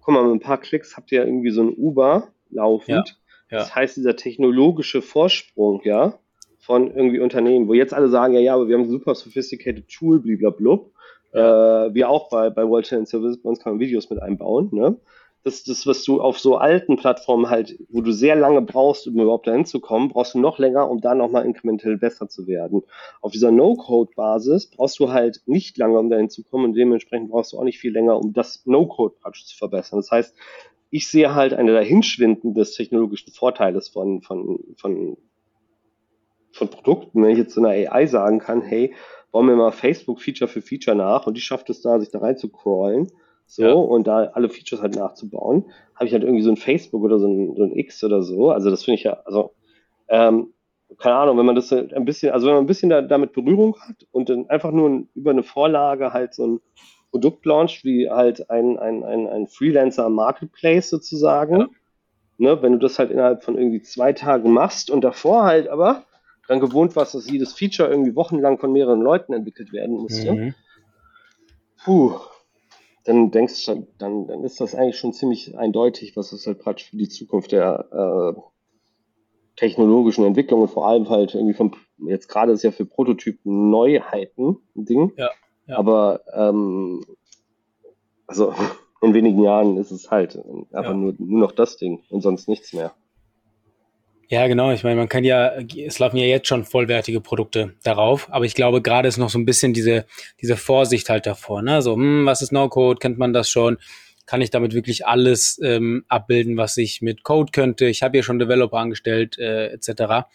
guck 0.01 0.15
mal, 0.15 0.25
mit 0.25 0.33
ein 0.33 0.39
paar 0.41 0.59
Klicks 0.59 0.97
habt 0.97 1.13
ihr 1.13 1.25
irgendwie 1.25 1.51
so 1.51 1.63
ein 1.63 1.73
Uber 1.77 2.27
laufend. 2.49 3.15
Ja, 3.49 3.57
ja. 3.57 3.59
Das 3.59 3.73
heißt, 3.73 3.95
dieser 3.95 4.17
technologische 4.17 5.01
Vorsprung, 5.01 5.79
ja, 5.85 6.19
von 6.63 6.95
irgendwie 6.95 7.19
Unternehmen, 7.19 7.67
wo 7.67 7.73
jetzt 7.73 7.93
alle 7.93 8.07
sagen, 8.07 8.33
ja, 8.33 8.39
ja, 8.39 8.55
aber 8.55 8.69
wir 8.69 8.75
haben 8.75 8.83
ein 8.83 8.89
super 8.89 9.15
sophisticated 9.15 9.89
Tool, 9.89 10.19
bliblablub. 10.19 10.93
Ja. 11.33 11.87
Äh, 11.87 11.93
wir 11.93 12.09
auch 12.09 12.29
bei, 12.29 12.49
bei 12.49 12.65
World 12.65 12.85
Challenge 12.85 13.05
Service, 13.05 13.37
bei 13.41 13.49
uns 13.49 13.59
kann 13.59 13.73
man 13.73 13.79
Videos 13.81 14.09
mit 14.09 14.21
einbauen, 14.21 14.69
ne? 14.71 14.95
Das, 15.43 15.65
das, 15.65 15.85
was 15.85 16.05
du 16.05 16.21
auf 16.21 16.39
so 16.39 16.55
alten 16.55 16.95
Plattformen 16.95 17.49
halt, 17.49 17.77
wo 17.89 17.99
du 17.99 18.13
sehr 18.13 18.37
lange 18.37 18.61
brauchst, 18.61 19.07
um 19.07 19.19
überhaupt 19.19 19.45
dahin 19.45 19.65
zu 19.65 19.81
kommen, 19.81 20.07
brauchst 20.07 20.35
du 20.35 20.39
noch 20.39 20.57
länger, 20.57 20.89
um 20.89 21.01
da 21.01 21.15
nochmal 21.15 21.45
inkrementell 21.45 21.97
besser 21.97 22.29
zu 22.29 22.47
werden. 22.47 22.83
Auf 23.19 23.33
dieser 23.33 23.51
No-Code-Basis 23.51 24.67
brauchst 24.67 24.99
du 24.99 25.11
halt 25.11 25.41
nicht 25.45 25.77
lange, 25.77 25.99
um 25.99 26.09
dahin 26.09 26.29
zu 26.29 26.45
kommen 26.45 26.63
und 26.63 26.75
dementsprechend 26.75 27.29
brauchst 27.29 27.51
du 27.51 27.57
auch 27.57 27.65
nicht 27.65 27.77
viel 27.77 27.91
länger, 27.91 28.17
um 28.17 28.31
das 28.31 28.65
No-Code-Patch 28.65 29.43
zu 29.43 29.57
verbessern. 29.57 29.99
Das 29.99 30.11
heißt, 30.11 30.33
ich 30.91 31.09
sehe 31.09 31.35
halt 31.35 31.53
eine 31.53 31.73
Dahinschwinden 31.73 32.53
des 32.53 32.71
technologischen 32.71 33.33
Vorteiles 33.33 33.89
von, 33.89 34.21
von, 34.21 34.59
von 34.77 35.17
von 36.53 36.69
Produkten, 36.69 37.21
wenn 37.21 37.31
ich 37.31 37.37
jetzt 37.37 37.53
so 37.53 37.61
einer 37.61 37.69
AI 37.91 38.05
sagen 38.05 38.39
kann, 38.39 38.61
hey, 38.61 38.93
bauen 39.31 39.47
wir 39.47 39.55
mal 39.55 39.71
Facebook 39.71 40.21
Feature 40.21 40.47
für 40.47 40.61
Feature 40.61 40.95
nach 40.95 41.27
und 41.27 41.35
die 41.35 41.41
schafft 41.41 41.69
es 41.69 41.81
da, 41.81 41.99
sich 41.99 42.11
da 42.11 42.19
rein 42.19 42.37
zu 42.37 42.49
crawlen, 42.49 43.11
so, 43.45 43.63
ja. 43.63 43.73
und 43.73 44.07
da 44.07 44.31
alle 44.33 44.49
Features 44.49 44.81
halt 44.81 44.95
nachzubauen, 44.95 45.65
habe 45.95 46.05
ich 46.05 46.13
halt 46.13 46.23
irgendwie 46.23 46.43
so 46.43 46.51
ein 46.51 46.57
Facebook 46.57 47.03
oder 47.03 47.19
so 47.19 47.27
ein, 47.27 47.55
so 47.55 47.63
ein 47.63 47.75
X 47.75 48.03
oder 48.03 48.23
so. 48.23 48.51
Also 48.51 48.69
das 48.69 48.83
finde 48.83 48.95
ich 48.95 49.03
ja, 49.03 49.21
also, 49.25 49.53
ähm, 50.07 50.53
keine 50.97 51.15
Ahnung, 51.15 51.37
wenn 51.37 51.45
man 51.45 51.55
das 51.55 51.71
ein 51.73 52.05
bisschen, 52.05 52.31
also 52.31 52.47
wenn 52.47 52.53
man 52.53 52.63
ein 52.63 52.67
bisschen 52.67 52.89
da, 52.89 53.01
damit 53.01 53.33
Berührung 53.33 53.75
hat 53.79 54.07
und 54.11 54.29
dann 54.29 54.49
einfach 54.49 54.71
nur 54.71 55.07
über 55.15 55.31
eine 55.31 55.43
Vorlage 55.43 56.13
halt 56.13 56.33
so 56.33 56.47
ein 56.47 56.61
Produkt 57.11 57.45
launcht, 57.45 57.83
wie 57.83 58.09
halt 58.09 58.49
ein, 58.49 58.77
ein, 58.77 59.03
ein, 59.03 59.27
ein 59.27 59.47
Freelancer 59.47 60.09
Marketplace 60.09 60.89
sozusagen, 60.89 61.59
ja. 61.61 61.67
ne, 62.37 62.61
wenn 62.61 62.73
du 62.73 62.79
das 62.79 62.99
halt 62.99 63.11
innerhalb 63.11 63.43
von 63.43 63.57
irgendwie 63.57 63.81
zwei 63.81 64.13
Tagen 64.13 64.51
machst 64.51 64.91
und 64.91 65.03
davor 65.03 65.43
halt 65.43 65.67
aber 65.67 66.03
dran 66.47 66.59
gewohnt 66.59 66.95
warst, 66.95 67.15
dass 67.15 67.29
jedes 67.29 67.53
Feature 67.53 67.89
irgendwie 67.89 68.15
wochenlang 68.15 68.57
von 68.59 68.71
mehreren 68.71 69.01
Leuten 69.01 69.33
entwickelt 69.33 69.71
werden 69.73 69.95
musste, 69.97 70.31
mhm. 70.31 70.55
puh, 71.83 72.13
dann 73.05 73.31
denkst 73.31 73.65
du, 73.65 73.87
dann, 73.97 74.27
dann 74.27 74.43
ist 74.43 74.61
das 74.61 74.75
eigentlich 74.75 74.97
schon 74.97 75.13
ziemlich 75.13 75.57
eindeutig, 75.57 76.15
was 76.15 76.29
das 76.29 76.45
halt 76.47 76.59
praktisch 76.59 76.89
für 76.89 76.97
die 76.97 77.09
Zukunft 77.09 77.51
der 77.51 78.35
äh, 78.37 78.41
technologischen 79.55 80.25
Entwicklung 80.25 80.61
und 80.61 80.69
vor 80.69 80.87
allem 80.87 81.09
halt 81.09 81.35
irgendwie 81.35 81.53
vom, 81.53 81.73
jetzt 82.07 82.27
gerade 82.27 82.53
ist 82.53 82.63
ja 82.63 82.71
für 82.71 82.85
Prototypen 82.85 83.69
Neuheiten 83.69 84.57
ein 84.75 84.85
Ding, 84.85 85.13
ja, 85.17 85.29
ja. 85.67 85.77
aber 85.77 86.21
ähm, 86.33 87.05
also 88.25 88.53
in 89.01 89.13
wenigen 89.13 89.41
Jahren 89.41 89.77
ist 89.77 89.91
es 89.91 90.09
halt 90.09 90.37
einfach 90.71 90.91
ja. 90.91 90.93
nur, 90.93 91.13
nur 91.17 91.39
noch 91.39 91.51
das 91.51 91.77
Ding 91.77 92.03
und 92.09 92.21
sonst 92.21 92.47
nichts 92.47 92.73
mehr. 92.73 92.93
Ja, 94.29 94.47
genau. 94.47 94.71
Ich 94.71 94.83
meine, 94.83 94.95
man 94.95 95.09
kann 95.09 95.23
ja, 95.23 95.51
es 95.51 95.99
laufen 95.99 96.17
ja 96.17 96.25
jetzt 96.25 96.47
schon 96.47 96.63
vollwertige 96.63 97.21
Produkte 97.21 97.75
darauf, 97.83 98.31
aber 98.31 98.45
ich 98.45 98.55
glaube, 98.55 98.81
gerade 98.81 99.07
ist 99.07 99.17
noch 99.17 99.29
so 99.29 99.37
ein 99.37 99.45
bisschen 99.45 99.73
diese, 99.73 100.05
diese 100.41 100.57
Vorsicht 100.57 101.09
halt 101.09 101.25
davor. 101.25 101.61
Ne? 101.61 101.81
So, 101.81 101.95
hm, 101.95 102.25
was 102.25 102.41
ist 102.41 102.51
No-Code? 102.51 102.99
Kennt 102.99 103.17
man 103.17 103.33
das 103.33 103.49
schon? 103.49 103.77
Kann 104.25 104.41
ich 104.41 104.49
damit 104.49 104.73
wirklich 104.73 105.05
alles 105.05 105.59
ähm, 105.61 106.05
abbilden, 106.07 106.55
was 106.55 106.77
ich 106.77 107.01
mit 107.01 107.23
Code 107.23 107.51
könnte? 107.51 107.85
Ich 107.85 108.01
habe 108.01 108.17
ja 108.17 108.23
schon 108.23 108.39
Developer 108.39 108.77
angestellt, 108.77 109.37
äh, 109.37 109.67
etc. 109.67 110.25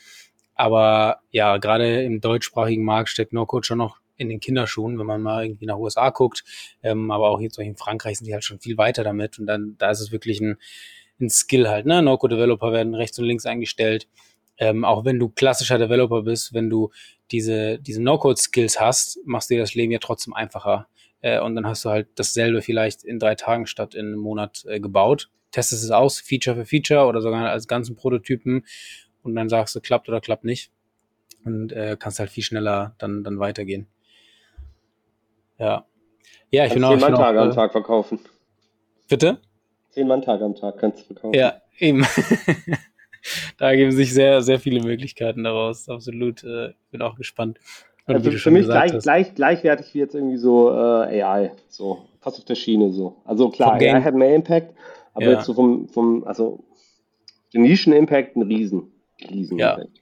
Aber 0.55 1.21
ja, 1.31 1.57
gerade 1.57 2.03
im 2.03 2.21
deutschsprachigen 2.21 2.85
Markt 2.85 3.09
steckt 3.09 3.33
No-Code 3.33 3.67
schon 3.67 3.79
noch 3.79 3.99
in 4.19 4.29
den 4.29 4.41
Kinderschuhen, 4.41 4.99
wenn 4.99 5.07
man 5.07 5.23
mal 5.23 5.45
irgendwie 5.45 5.67
nach 5.67 5.79
USA 5.79 6.11
guckt. 6.11 6.45
Ähm, 6.83 7.11
aber 7.11 7.31
auch 7.31 7.41
jetzt 7.41 7.59
in 7.59 7.77
Frankreich 7.77 8.19
sind 8.19 8.27
die 8.27 8.35
halt 8.35 8.45
schon 8.45 8.61
viel 8.61 8.77
weiter 8.77 9.05
damit. 9.05 9.39
Und 9.39 9.47
dann, 9.47 9.77
da 9.79 9.91
ist 9.91 10.01
es 10.01 10.13
wirklich 10.13 10.41
ein, 10.41 10.59
ein 11.21 11.31
Skill 11.31 11.69
halt. 11.69 11.87
Ne? 11.87 12.03
No-Code-Developer 12.03 12.73
werden 12.73 12.95
rechts 12.95 13.19
und 13.19 13.25
links 13.25 13.47
eingestellt. 13.47 14.09
Ähm, 14.59 14.85
auch 14.85 15.05
wenn 15.05 15.19
du 15.19 15.29
klassischer 15.29 15.79
Developer 15.79 16.23
bist, 16.23 16.53
wenn 16.53 16.69
du 16.69 16.91
diese, 17.31 17.79
diese 17.79 18.03
No-Code-Skills 18.03 18.81
hast, 18.81 19.21
machst 19.25 19.51
du 19.51 19.55
dir 19.55 19.61
das 19.61 19.75
Leben 19.75 19.93
ja 19.93 19.99
trotzdem 20.01 20.35
einfacher. 20.35 20.89
Äh, 21.21 21.41
und 21.41 21.55
dann 21.55 21.67
hast 21.67 21.85
du 21.85 21.91
halt 21.91 22.09
dasselbe 22.17 22.63
vielleicht 22.63 23.05
in 23.05 23.19
drei 23.19 23.35
Tagen 23.35 23.67
statt 23.67 23.95
in 23.95 24.07
einem 24.07 24.19
Monat 24.19 24.65
äh, 24.67 24.81
gebaut. 24.81 25.31
Testest 25.51 25.85
es 25.85 25.91
aus, 25.91 26.21
Feature 26.21 26.57
für 26.57 26.67
Feature 26.67 27.07
oder 27.07 27.21
sogar 27.21 27.49
als 27.49 27.69
ganzen 27.69 27.97
Prototypen 27.97 28.65
und 29.23 29.35
dann 29.35 29.49
sagst 29.49 29.75
du, 29.75 29.81
klappt 29.81 30.09
oder 30.09 30.21
klappt 30.21 30.45
nicht. 30.45 30.71
Und 31.45 31.73
äh, 31.73 31.97
kannst 31.99 32.19
halt 32.19 32.31
viel 32.31 32.43
schneller 32.43 32.95
dann, 32.99 33.25
dann 33.25 33.39
weitergehen. 33.39 33.87
Ja. 35.59 35.87
Ja, 36.51 36.67
ich 36.67 36.73
bin 36.73 36.85
auch. 36.85 36.99
Zehn 36.99 37.15
Tage 37.15 37.41
am 37.41 37.53
Tag 37.53 37.73
verkaufen. 37.73 38.21
Bitte? 39.09 39.41
Zehn 39.91 40.07
Mann-Tage 40.07 40.45
am 40.45 40.55
Tag 40.55 40.79
kannst 40.79 41.01
du 41.01 41.05
verkaufen. 41.05 41.35
Ja, 41.35 41.61
eben. 41.79 42.07
da 43.59 43.71
ergeben 43.71 43.93
sich 43.93 44.13
sehr, 44.13 44.43
sehr 44.43 44.59
viele 44.61 44.83
Möglichkeiten 44.83 45.45
daraus. 45.45 45.89
Absolut. 45.89 46.45
Äh, 46.45 46.75
bin 46.91 47.03
auch 47.03 47.17
gespannt. 47.17 47.59
Und 48.07 48.15
also 48.15 48.31
für 48.31 48.51
mich 48.51 48.65
gleich, 48.65 48.99
gleich, 48.99 49.35
gleichwertig 49.35 49.93
wie 49.93 49.99
jetzt 49.99 50.15
irgendwie 50.15 50.39
so 50.39 50.71
äh, 50.71 51.23
AI. 51.23 51.53
So, 51.69 52.07
fast 52.21 52.39
auf 52.39 52.45
der 52.45 52.55
Schiene 52.55 52.91
so. 52.91 53.17
Also 53.25 53.51
klar, 53.51 53.75
AI 53.75 54.01
hat 54.01 54.15
mehr 54.15 54.35
Impact, 54.35 54.75
aber 55.13 55.27
ja. 55.27 55.33
jetzt 55.33 55.45
so 55.45 55.53
vom, 55.53 55.89
vom 55.89 56.25
also 56.25 56.65
den 57.53 57.63
Nischen-Impact 57.63 58.37
ein 58.37 58.43
Riesen. 58.43 58.91
Riesen 59.31 59.59
ja. 59.59 59.75
Impact. 59.75 60.01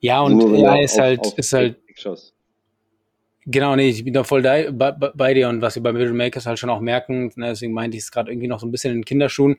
Ja, 0.00 0.24
also 0.24 0.34
und 0.34 0.64
AI 0.64 0.82
ist 0.82 0.94
auf, 0.94 1.04
halt, 1.04 1.20
auf 1.20 1.38
ist 1.38 1.52
halt. 1.52 1.76
Genau, 3.44 3.74
nee, 3.74 3.88
ich 3.88 4.04
bin 4.04 4.14
da 4.14 4.22
voll 4.22 4.42
bei, 4.42 4.70
bei, 4.70 4.92
bei, 4.92 5.34
dir 5.34 5.48
und 5.48 5.62
was 5.62 5.74
wir 5.74 5.82
bei 5.82 5.92
Visual 5.94 6.12
Makers 6.12 6.46
halt 6.46 6.60
schon 6.60 6.70
auch 6.70 6.80
merken, 6.80 7.32
ne, 7.34 7.48
deswegen 7.48 7.72
meinte 7.72 7.96
ich 7.96 8.04
es 8.04 8.12
gerade 8.12 8.30
irgendwie 8.30 8.46
noch 8.46 8.60
so 8.60 8.66
ein 8.66 8.70
bisschen 8.70 8.94
in 8.94 9.04
Kinderschuhen. 9.04 9.56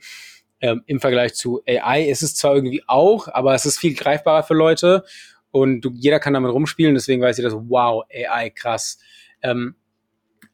Ähm, 0.62 0.84
Im 0.86 1.02
Vergleich 1.02 1.34
zu 1.34 1.62
AI 1.68 2.04
ist 2.04 2.24
es 2.24 2.36
zwar 2.36 2.56
irgendwie 2.56 2.82
auch, 2.88 3.28
aber 3.28 3.54
es 3.54 3.66
ist 3.66 3.80
viel 3.80 3.94
greifbarer 3.94 4.44
für 4.44 4.54
Leute 4.54 5.04
und 5.52 5.82
du, 5.82 5.92
jeder 5.94 6.20
kann 6.20 6.34
damit 6.34 6.54
rumspielen, 6.54 6.96
deswegen 6.96 7.22
weiß 7.22 7.38
ich 7.38 7.44
das, 7.44 7.54
wow, 7.54 8.06
AI, 8.10 8.50
krass. 8.52 9.00
Ähm, 9.42 9.76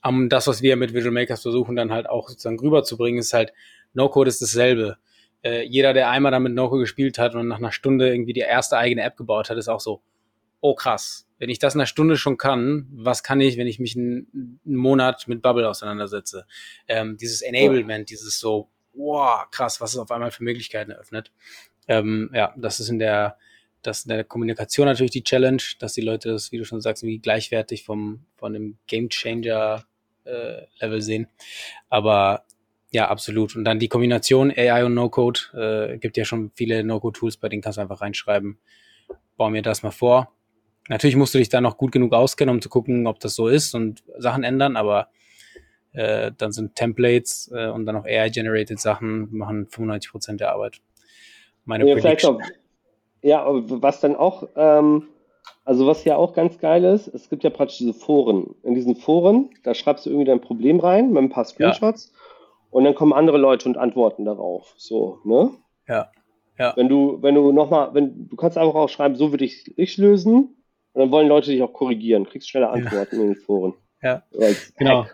um, 0.03 0.30
das, 0.30 0.47
was 0.47 0.62
wir 0.64 0.76
mit 0.76 0.93
Visual 0.95 1.14
Makers 1.14 1.43
versuchen, 1.43 1.76
dann 1.76 1.91
halt 1.91 2.10
auch 2.10 2.30
sozusagen 2.30 2.60
rüberzubringen, 2.60 3.20
ist 3.20 3.34
halt, 3.34 3.53
No-Code 3.93 4.30
ist 4.30 4.41
dasselbe. 4.41 4.97
äh, 5.43 5.64
jeder, 5.64 5.93
der 5.93 6.10
einmal 6.10 6.32
damit 6.32 6.53
No-Code 6.53 6.82
gespielt 6.82 7.20
hat 7.20 7.36
und 7.36 7.47
nach 7.47 7.58
einer 7.60 7.72
Stunde 7.72 8.10
irgendwie 8.12 8.34
die 8.34 8.41
erste 8.41 8.78
eigene 8.78 9.03
App 9.03 9.18
gebaut 9.18 9.49
hat, 9.49 9.58
ist 9.58 9.70
auch 9.70 9.80
so, 9.80 10.01
oh 10.62 10.74
krass, 10.76 11.28
wenn 11.40 11.50
ich 11.50 11.58
das 11.58 11.74
in 11.74 11.80
einer 11.80 11.88
Stunde 11.88 12.18
schon 12.18 12.38
kann, 12.38 12.88
was 12.92 13.24
kann 13.24 13.42
ich, 13.42 13.58
wenn 13.58 13.66
ich 13.66 13.80
mich 13.80 13.96
einen, 13.96 14.60
Monat 14.66 15.28
mit 15.28 15.42
Bubble 15.42 15.68
auseinandersetze? 15.68 16.46
Ähm, 16.88 17.18
dieses 17.18 17.42
Enablement, 17.42 18.10
dieses 18.10 18.40
so, 18.40 18.70
wow, 18.94 19.50
krass, 19.50 19.82
was 19.82 19.94
es 19.94 20.00
auf 20.00 20.12
einmal 20.12 20.32
für 20.32 20.44
Möglichkeiten 20.44 20.92
eröffnet. 20.92 21.32
Ähm, 21.88 22.30
ja, 22.34 22.54
das 22.58 22.80
ist 22.80 22.90
in 22.90 23.00
der, 23.00 23.38
das 23.82 24.04
in 24.04 24.10
der 24.10 24.26
Kommunikation 24.26 24.86
natürlich 24.86 25.12
die 25.12 25.24
Challenge, 25.24 25.64
dass 25.80 25.94
die 25.94 26.02
Leute 26.02 26.30
das, 26.30 26.52
wie 26.52 26.58
du 26.58 26.66
schon 26.66 26.82
sagst, 26.82 27.04
irgendwie 27.04 27.20
gleichwertig 27.20 27.86
vom, 27.86 28.26
von 28.36 28.54
dem 28.54 28.78
Game 28.88 29.10
Changer 29.10 29.86
äh, 30.26 30.64
Level 30.80 31.02
sehen. 31.02 31.28
Aber 31.88 32.44
ja, 32.92 33.08
absolut. 33.08 33.56
Und 33.56 33.64
dann 33.64 33.80
die 33.80 33.88
Kombination 33.88 34.52
AI 34.52 34.84
und 34.84 34.94
No-Code, 34.94 35.94
äh, 35.94 35.98
gibt 36.00 36.18
ja 36.18 36.26
schon 36.26 36.52
viele 36.56 36.84
No-Code-Tools, 36.84 37.38
bei 37.38 37.48
denen 37.48 37.62
kannst 37.62 37.78
du 37.78 37.82
einfach 37.82 38.02
reinschreiben, 38.02 38.60
bau 39.38 39.50
mir 39.50 39.62
das 39.62 39.84
mal 39.84 39.92
vor. 39.92 40.34
Natürlich 40.90 41.16
musst 41.16 41.36
du 41.36 41.38
dich 41.38 41.50
da 41.50 41.62
noch 41.62 41.78
gut 41.78 41.92
genug 41.92 42.14
auskennen, 42.14 42.54
um 42.56 42.62
zu 42.62 42.68
gucken, 42.68 43.06
ob 43.06 43.20
das 43.20 43.36
so 43.36 43.48
ist 43.48 43.76
und 43.76 44.04
Sachen 44.18 44.44
ändern, 44.44 44.76
aber 44.76 45.08
äh, 45.94 46.32
dann 46.36 46.52
sind 46.52 46.76
Templates 46.76 47.52
äh, 47.54 47.70
und 47.70 47.86
dann 47.86 47.96
auch 47.96 48.06
AI-generated 48.06 48.80
Sachen 48.80 49.30
machen 49.32 49.68
95 49.68 50.12
Prozent 50.12 50.42
der 50.42 50.52
Arbeit. 50.52 50.82
Meine 51.64 51.88
ja, 51.88 51.94
Prediction. 51.94 52.38
Auch, 52.38 52.42
ja, 53.22 53.46
was 53.48 54.00
dann 54.02 54.16
auch, 54.16 54.48
ähm, 54.56 55.08
also 55.64 55.86
was 55.86 56.06
ja 56.06 56.16
auch 56.16 56.34
ganz 56.34 56.58
geil 56.58 56.84
ist, 56.84 57.08
es 57.08 57.30
gibt 57.30 57.44
ja 57.44 57.52
praktisch 57.52 57.78
diese 57.78 57.94
Foren. 57.94 58.56
In 58.64 58.74
diesen 58.74 58.96
Foren, 58.96 59.52
da 59.64 59.76
schreibst 59.76 60.08
du 60.08 60.10
irgendwie 60.10 60.26
dein 60.26 60.42
Problem 60.42 60.80
rein 60.80 61.12
mit 61.12 61.22
ein 61.22 61.30
paar 61.30 61.46
Screenshots 61.46 62.12
ja. 62.12 62.20
und 62.72 62.84
dann 62.84 62.96
kommen 62.96 63.14
andere 63.14 63.38
Leute 63.38 63.70
und 63.70 63.78
antworten 63.78 64.26
darauf. 64.26 64.74
So, 64.78 65.20
ne? 65.24 65.52
Ja. 65.88 66.10
Ja. 66.58 66.74
Wenn 66.76 66.90
du, 66.90 67.22
wenn 67.22 67.36
du 67.36 67.52
nochmal, 67.52 67.94
wenn 67.94 68.28
du 68.28 68.36
kannst 68.36 68.58
einfach 68.58 68.76
auch 68.76 68.90
schreiben, 68.90 69.16
so 69.16 69.32
würde 69.32 69.46
ich 69.46 69.78
ich 69.78 69.98
lösen, 69.98 70.56
und 70.94 71.02
dann 71.02 71.12
wollen 71.12 71.28
Leute 71.28 71.52
dich 71.52 71.62
auch 71.62 71.74
korrigieren, 71.74 72.26
kriegst 72.26 72.50
schnelle 72.50 72.70
Antworten 72.70 73.16
ja. 73.16 73.22
in 73.22 73.28
den 73.34 73.36
Foren. 73.36 73.74
Ja, 74.02 74.24
genau. 74.78 75.08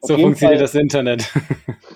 So 0.00 0.16
funktioniert 0.16 0.38
Fall, 0.38 0.56
das 0.58 0.76
Internet. 0.76 1.32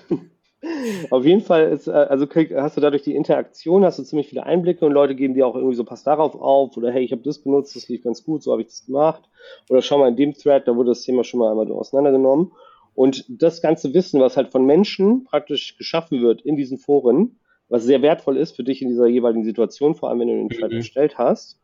auf 1.09 1.25
jeden 1.25 1.41
Fall 1.41 1.71
ist, 1.71 1.87
äh, 1.87 1.91
also 1.91 2.27
krieg, 2.27 2.53
hast 2.55 2.77
du 2.77 2.81
dadurch 2.81 3.03
die 3.03 3.15
Interaktion, 3.15 3.85
hast 3.85 3.99
du 3.99 4.03
ziemlich 4.03 4.27
viele 4.27 4.45
Einblicke 4.45 4.85
und 4.85 4.91
Leute 4.91 5.15
geben 5.15 5.33
dir 5.33 5.47
auch 5.47 5.55
irgendwie 5.55 5.75
so, 5.75 5.83
pass 5.83 6.03
darauf 6.03 6.35
auf 6.35 6.75
oder 6.77 6.91
hey, 6.91 7.03
ich 7.03 7.11
habe 7.11 7.21
das 7.21 7.39
benutzt, 7.39 7.75
das 7.75 7.87
lief 7.87 8.03
ganz 8.03 8.23
gut, 8.23 8.43
so 8.43 8.51
habe 8.51 8.61
ich 8.61 8.67
das 8.67 8.85
gemacht. 8.85 9.23
Oder 9.69 9.81
schau 9.81 9.97
mal 9.97 10.09
in 10.09 10.15
dem 10.15 10.33
Thread, 10.33 10.67
da 10.67 10.75
wurde 10.75 10.89
das 10.89 11.03
Thema 11.03 11.23
schon 11.23 11.39
mal 11.39 11.51
einmal 11.51 11.71
auseinandergenommen. 11.71 12.51
Und 12.95 13.25
das 13.29 13.61
ganze 13.61 13.93
Wissen, 13.93 14.19
was 14.19 14.35
halt 14.35 14.51
von 14.51 14.65
Menschen 14.65 15.23
praktisch 15.23 15.77
geschaffen 15.77 16.21
wird 16.21 16.41
in 16.41 16.57
diesen 16.57 16.77
Foren, 16.77 17.39
was 17.69 17.83
sehr 17.83 18.01
wertvoll 18.01 18.35
ist 18.37 18.55
für 18.55 18.63
dich 18.63 18.81
in 18.81 18.89
dieser 18.89 19.07
jeweiligen 19.07 19.43
Situation, 19.43 19.95
vor 19.95 20.09
allem 20.09 20.19
wenn 20.19 20.27
du 20.27 20.33
den 20.35 20.49
Thread 20.49 20.71
mhm. 20.71 20.77
erstellt 20.77 21.17
hast, 21.17 21.61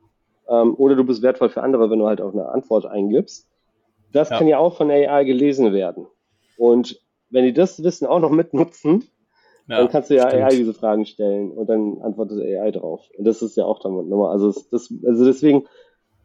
ähm, 0.50 0.76
oder 0.76 0.96
du 0.96 1.04
bist 1.04 1.22
wertvoll 1.22 1.50
für 1.50 1.64
andere, 1.64 1.90
wenn 1.90 2.00
du 2.00 2.08
halt 2.08 2.22
auch 2.22 2.34
eine 2.34 2.50
Antwort 2.50 2.86
eingibst. 2.86 3.50
Das 4.12 4.30
ja. 4.30 4.38
kann 4.38 4.48
ja 4.48 4.60
auch 4.60 4.78
von 4.78 4.90
AI 4.90 5.24
gelesen 5.24 5.74
werden. 5.74 6.08
Und 6.58 7.02
wenn 7.30 7.46
die 7.46 7.54
das 7.54 7.84
Wissen 7.84 8.08
auch 8.08 8.20
noch 8.20 8.30
mitnutzen, 8.32 9.04
ja, 9.68 9.80
dann 9.80 9.90
kannst 9.90 10.10
du 10.10 10.16
ja 10.16 10.30
stimmt. 10.30 10.44
AI 10.44 10.50
diese 10.50 10.74
Fragen 10.74 11.06
stellen 11.06 11.52
und 11.52 11.68
dann 11.68 12.02
antwortet 12.02 12.40
AI 12.42 12.72
drauf. 12.72 13.10
Und 13.18 13.26
das 13.26 13.42
ist 13.42 13.58
ja 13.58 13.66
auch 13.66 13.80
damit 13.80 14.08
nochmal. 14.08 14.32
Also, 14.32 14.54
das, 14.72 14.94
also 15.06 15.26
deswegen, 15.26 15.66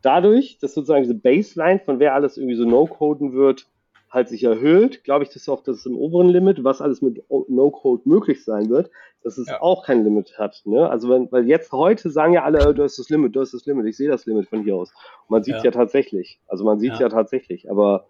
dadurch, 0.02 0.58
dass 0.60 0.74
sozusagen 0.74 1.02
diese 1.02 1.14
Baseline 1.14 1.80
von 1.80 1.98
wer 1.98 2.14
alles 2.14 2.36
irgendwie 2.36 2.56
so 2.56 2.64
no-coden 2.64 3.32
wird, 3.32 3.66
halt 4.10 4.28
sich 4.28 4.42
erhöht, 4.42 5.04
glaube 5.04 5.24
ich, 5.24 5.30
dass 5.30 5.48
auch 5.48 5.62
das 5.62 5.86
im 5.86 5.96
oberen 5.96 6.28
Limit, 6.28 6.64
was 6.64 6.80
alles 6.80 7.00
mit 7.00 7.22
No-Code 7.28 8.02
möglich 8.06 8.44
sein 8.44 8.68
wird, 8.68 8.90
dass 9.22 9.38
es 9.38 9.48
ja. 9.48 9.62
auch 9.62 9.84
kein 9.84 10.02
Limit 10.02 10.36
hat. 10.36 10.62
Ne? 10.64 10.88
Also 10.88 11.08
wenn, 11.08 11.30
weil 11.30 11.46
jetzt 11.46 11.70
heute 11.70 12.10
sagen 12.10 12.32
ja 12.32 12.42
alle, 12.42 12.68
oh, 12.68 12.72
du 12.72 12.82
hast 12.82 12.98
das 12.98 13.08
Limit, 13.08 13.36
du 13.36 13.40
hast 13.40 13.54
das 13.54 13.66
Limit, 13.66 13.86
ich 13.86 13.96
sehe 13.96 14.08
das 14.08 14.26
Limit 14.26 14.48
von 14.48 14.64
hier 14.64 14.74
aus. 14.74 14.90
Und 15.22 15.30
man 15.30 15.44
sieht 15.44 15.56
es 15.56 15.62
ja. 15.62 15.70
ja. 15.70 15.70
tatsächlich. 15.70 16.40
Also 16.48 16.64
man 16.64 16.80
sieht 16.80 16.94
es 16.94 16.98
ja. 16.98 17.06
ja. 17.06 17.10
tatsächlich. 17.10 17.70
Aber 17.70 18.06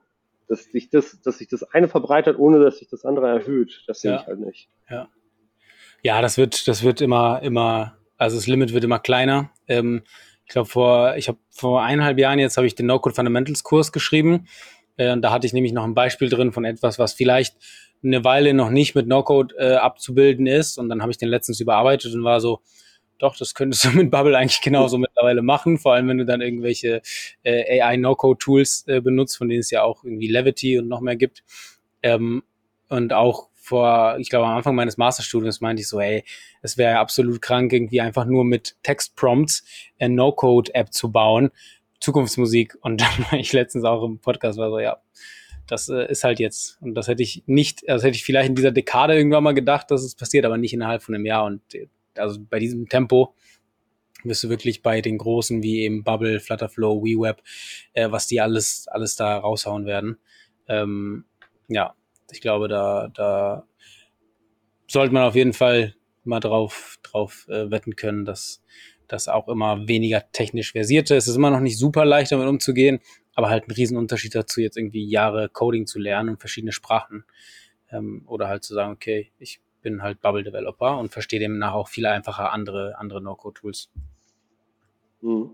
dass 0.49 0.65
sich 0.65 0.89
das, 0.89 1.21
dass 1.21 1.39
sich 1.39 1.49
das 1.49 1.65
eine 1.65 1.87
verbreitert, 1.87 2.39
ohne 2.39 2.61
dass 2.61 2.79
sich 2.79 2.89
das 2.89 3.05
andere 3.05 3.29
erhöht, 3.29 3.85
das 3.87 4.01
sehe 4.01 4.17
ich 4.17 4.27
halt 4.27 4.41
nicht. 4.41 4.69
Ja. 4.89 5.09
Ja, 6.03 6.23
das 6.23 6.39
wird, 6.39 6.67
das 6.67 6.83
wird 6.83 7.03
immer, 7.03 7.43
immer, 7.43 7.99
also 8.17 8.37
das 8.37 8.47
Limit 8.47 8.73
wird 8.73 8.85
immer 8.85 8.99
kleiner. 8.99 9.51
Ähm, 9.69 10.03
ich 10.47 10.53
glaube, 10.53 10.69
vor, 10.69 11.15
ich 11.17 11.29
habe 11.29 11.39
vor 11.51 11.83
eineinhalb 11.83 12.19
Jahren 12.19 12.39
jetzt 12.39 12.57
habe 12.57 12.67
ich 12.67 12.75
den 12.75 12.87
No-Code 12.87 13.15
Fundamentals 13.15 13.63
Kurs 13.63 13.93
geschrieben 13.93 14.47
äh, 15.01 15.13
und 15.13 15.23
da 15.23 15.33
hatte 15.33 15.47
ich 15.47 15.53
nämlich 15.53 15.73
noch 15.73 15.85
ein 15.85 15.95
Beispiel 15.95 16.29
drin 16.29 16.53
von 16.53 16.65
etwas, 16.65 16.99
was 16.99 17.15
vielleicht 17.15 17.57
eine 18.05 18.23
Weile 18.25 18.55
noch 18.55 18.71
nicht 18.71 18.95
mit 18.95 19.07
No-Code 19.07 19.55
äh, 19.59 19.75
abzubilden 19.75 20.47
ist. 20.47 20.79
Und 20.79 20.89
dann 20.89 21.03
habe 21.03 21.11
ich 21.11 21.19
den 21.19 21.29
letztens 21.29 21.61
überarbeitet 21.61 22.15
und 22.15 22.25
war 22.25 22.41
so, 22.41 22.61
doch, 23.19 23.37
das 23.37 23.55
könntest 23.55 23.85
du 23.85 23.91
mit 23.97 24.11
Bubble 24.11 24.37
eigentlich 24.37 24.61
genauso 24.61 24.99
mittlerweile 24.99 25.43
machen, 25.43 25.79
vor 25.79 25.95
allem 25.95 26.09
wenn 26.09 26.19
du 26.19 26.27
dann 26.27 26.41
irgendwelche 26.41 27.03
äh, 27.43 27.81
AI 27.81 27.97
No-Code-Tools 27.97 28.85
äh, 28.89 29.01
benutzt, 29.01 29.37
von 29.39 29.49
denen 29.49 29.61
es 29.61 29.71
ja 29.71 29.83
auch 29.83 30.05
irgendwie 30.05 30.29
Levity 30.29 30.79
und 30.79 30.89
noch 30.89 31.01
mehr 31.01 31.17
gibt. 31.17 31.43
Ähm, 32.03 32.43
und 32.89 33.13
auch 33.13 33.49
vor, 33.55 34.17
ich 34.19 34.31
glaube, 34.31 34.47
am 34.47 34.57
Anfang 34.57 34.75
meines 34.75 34.97
Masterstudiums 34.97 35.61
meinte 35.61 35.81
ich 35.81 35.89
so, 35.89 36.01
hey, 36.01 36.25
es 36.61 36.77
wäre 36.77 36.99
absolut 36.99 37.41
krank, 37.41 37.73
irgendwie 37.73 38.01
einfach 38.01 38.25
nur 38.25 38.45
mit 38.45 38.77
Text-Prompts 38.83 39.65
eine 39.99 40.15
No-Code-App 40.15 40.93
zu 40.93 41.13
bauen, 41.13 41.51
Zukunftsmusik. 42.01 42.77
Und 42.81 43.01
dann 43.01 43.27
war 43.31 43.39
ich 43.39 43.53
letztens 43.53 43.85
auch 43.85 44.05
im 44.05 44.19
Podcast 44.19 44.59
war 44.59 44.71
so, 44.71 44.79
ja, 44.79 45.01
das 45.67 45.89
äh, 45.89 46.11
ist 46.11 46.25
halt 46.25 46.41
jetzt. 46.41 46.79
Und 46.81 46.95
das 46.95 47.09
hätte 47.09 47.23
ich 47.23 47.45
nicht, 47.47 47.83
das 47.87 48.03
hätte 48.03 48.17
ich 48.17 48.25
vielleicht 48.25 48.49
in 48.49 48.55
dieser 48.55 48.73
Dekade 48.73 49.15
irgendwann 49.17 49.45
mal 49.45 49.55
gedacht, 49.55 49.91
dass 49.91 50.03
es 50.03 50.15
passiert, 50.15 50.45
aber 50.45 50.57
nicht 50.57 50.73
innerhalb 50.73 51.03
von 51.03 51.15
einem 51.15 51.27
Jahr. 51.27 51.45
Und 51.45 51.63
äh, 51.75 51.87
also 52.17 52.41
bei 52.41 52.59
diesem 52.59 52.89
Tempo 52.89 53.35
wirst 54.25 54.45
du 54.45 54.49
wirklich 54.49 54.83
bei 54.83 55.01
den 55.01 55.19
großen 55.19 55.63
wie 55.63 55.81
eben 55.81 56.05
Bubble, 56.05 56.41
Flutterflow, 56.41 57.03
WeWeb, 57.03 57.43
äh, 57.93 58.11
was 58.11 58.27
die 58.27 58.41
alles, 58.41 58.87
alles 58.89 59.17
da 59.17 59.39
raushauen 59.39 59.87
werden. 59.87 60.19
Ähm, 60.69 61.25
ja, 61.69 61.95
ich 62.31 62.41
glaube, 62.41 62.69
da, 62.69 63.09
da 63.15 63.67
sollte 64.89 65.15
man 65.15 65.25
auf 65.25 65.35
jeden 65.35 65.53
Fall 65.53 65.95
mal 66.25 66.41
drauf, 66.41 66.99
drauf 67.03 67.47
äh, 67.49 67.71
wetten 67.71 67.97
können, 67.97 68.25
dass 68.25 68.63
das 69.13 69.29
auch 69.29 69.49
immer 69.49 69.89
weniger 69.89 70.31
technisch 70.33 70.73
versierte. 70.73 71.17
Es 71.17 71.29
ist 71.29 71.37
immer 71.37 71.51
noch 71.51 71.61
nicht 71.61 71.79
super 71.79 72.05
leicht, 72.05 72.33
damit 72.33 72.49
umzugehen, 72.49 73.01
aber 73.35 73.51
halt 73.51 73.69
ein 73.69 73.73
Riesenunterschied 73.73 74.35
dazu, 74.35 74.61
jetzt 74.61 74.77
irgendwie 74.77 75.09
Jahre 75.09 75.49
Coding 75.49 75.87
zu 75.87 75.99
lernen 75.99 76.31
und 76.31 76.41
verschiedene 76.41 76.73
Sprachen. 76.73 77.25
Ähm, 77.91 78.23
oder 78.27 78.49
halt 78.49 78.65
zu 78.65 78.75
sagen, 78.75 78.93
okay, 78.93 79.33
ich 79.39 79.61
bin 79.83 80.03
halt 80.03 80.21
Bubble-Developer 80.21 80.99
und 80.99 81.13
verstehe 81.13 81.41
demnach 81.41 81.73
auch 81.73 81.89
viel 81.89 82.07
einfacher 82.07 82.53
andere, 82.53 82.99
andere 82.99 83.23
No-Code-Tools. 83.23 83.91
Mhm. 85.23 85.51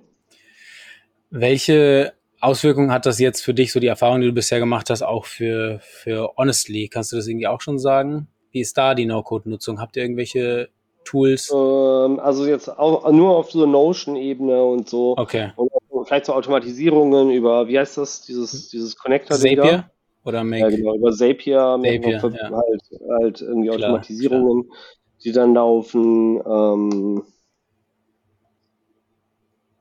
Welche 1.30 2.14
Auswirkungen 2.40 2.92
hat 2.92 3.06
das 3.06 3.18
jetzt 3.18 3.42
für 3.42 3.54
dich, 3.54 3.72
so 3.72 3.80
die 3.80 3.86
Erfahrung, 3.86 4.20
die 4.20 4.26
du 4.26 4.32
bisher 4.32 4.58
gemacht 4.58 4.90
hast, 4.90 5.02
auch 5.02 5.24
für, 5.24 5.80
für 5.80 6.32
Honestly? 6.36 6.88
Kannst 6.88 7.12
du 7.12 7.16
das 7.16 7.26
irgendwie 7.26 7.46
auch 7.46 7.60
schon 7.60 7.78
sagen? 7.78 8.28
Wie 8.50 8.60
ist 8.60 8.76
da 8.76 8.94
die 8.94 9.06
No-Code-Nutzung? 9.06 9.80
Habt 9.80 9.96
ihr 9.96 10.02
irgendwelche 10.02 10.68
Tools? 11.06 11.50
Ähm, 11.50 12.20
also 12.20 12.46
jetzt 12.46 12.68
auch 12.68 13.10
nur 13.10 13.36
auf 13.36 13.50
so 13.50 13.64
Notion-Ebene 13.64 14.64
und 14.64 14.88
so. 14.88 15.16
Okay. 15.16 15.52
Und 15.56 15.70
vielleicht 16.06 16.26
so 16.26 16.34
Automatisierungen 16.34 17.30
über, 17.30 17.68
wie 17.68 17.78
heißt 17.78 17.96
das, 17.98 18.22
dieses, 18.22 18.68
dieses 18.68 18.96
Connector? 18.96 19.36
Zapier? 19.36 19.90
Oder 20.24 20.44
Make? 20.44 20.70
Ja, 20.70 20.76
genau, 20.76 20.94
über 20.96 21.12
Zapier, 21.12 21.78
Zapier 21.80 22.20
ja. 22.20 22.50
halt, 22.50 22.82
halt 23.20 23.40
irgendwie 23.40 23.68
klar, 23.68 23.90
Automatisierungen, 23.90 24.64
klar. 24.64 24.78
die 25.24 25.32
dann 25.32 25.54
laufen. 25.54 26.42
Ähm, 26.44 27.22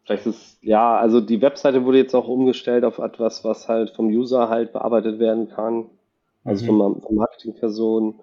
vielleicht 0.03 0.27
ist, 0.27 0.57
ja, 0.61 0.97
also 0.97 1.19
die 1.19 1.41
Webseite 1.41 1.83
wurde 1.83 1.97
jetzt 1.97 2.13
auch 2.13 2.27
umgestellt 2.27 2.83
auf 2.83 2.99
etwas, 2.99 3.43
was 3.43 3.67
halt 3.67 3.91
vom 3.91 4.07
User 4.07 4.49
halt 4.49 4.71
bearbeitet 4.71 5.19
werden 5.19 5.49
kann. 5.49 5.89
Also 6.43 6.71
mhm. 6.71 6.79
von, 6.79 7.01
von 7.01 7.15
Marketingpersonen, 7.15 8.19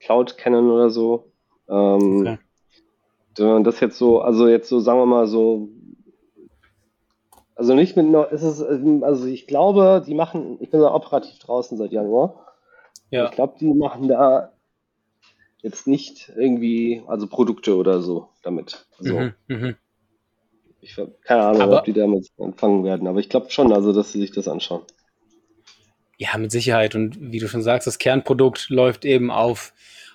Cloud 0.00 0.36
kennen 0.36 0.68
oder 0.68 0.90
so. 0.90 1.31
Ähm, 1.72 2.20
okay. 2.20 3.62
Das 3.62 3.80
jetzt 3.80 3.96
so, 3.96 4.20
also 4.20 4.46
jetzt 4.46 4.68
so, 4.68 4.80
sagen 4.80 4.98
wir 4.98 5.06
mal 5.06 5.26
so, 5.26 5.70
also 7.54 7.74
nicht 7.74 7.96
mit, 7.96 8.06
ist 8.30 8.42
es, 8.42 8.60
also 8.60 9.26
ich 9.26 9.46
glaube, 9.46 10.02
die 10.06 10.14
machen, 10.14 10.58
ich 10.60 10.70
bin 10.70 10.80
da 10.80 10.92
operativ 10.92 11.38
draußen 11.38 11.78
seit 11.78 11.92
Januar. 11.92 12.54
Ja. 13.10 13.26
Ich 13.26 13.30
glaube, 13.30 13.54
die 13.58 13.72
machen 13.72 14.08
da 14.08 14.52
jetzt 15.62 15.86
nicht 15.86 16.30
irgendwie, 16.36 17.02
also 17.06 17.26
Produkte 17.26 17.76
oder 17.76 18.02
so 18.02 18.28
damit. 18.42 18.86
Also, 18.98 19.14
mhm, 19.14 19.34
mh. 19.46 19.74
Ich 20.80 20.98
habe 20.98 21.14
keine 21.22 21.42
Ahnung, 21.42 21.62
aber, 21.62 21.78
ob 21.78 21.84
die 21.84 21.92
damit 21.92 22.26
empfangen 22.36 22.84
werden, 22.84 23.06
aber 23.06 23.20
ich 23.20 23.28
glaube 23.28 23.50
schon, 23.50 23.72
also 23.72 23.92
dass 23.92 24.12
sie 24.12 24.20
sich 24.20 24.32
das 24.32 24.48
anschauen. 24.48 24.82
Ja, 26.18 26.36
mit 26.38 26.50
Sicherheit. 26.50 26.94
Und 26.94 27.32
wie 27.32 27.38
du 27.38 27.48
schon 27.48 27.62
sagst, 27.62 27.86
das 27.86 27.98
Kernprodukt 27.98 28.68
läuft 28.68 29.04
eben 29.04 29.30
auf 29.30 29.72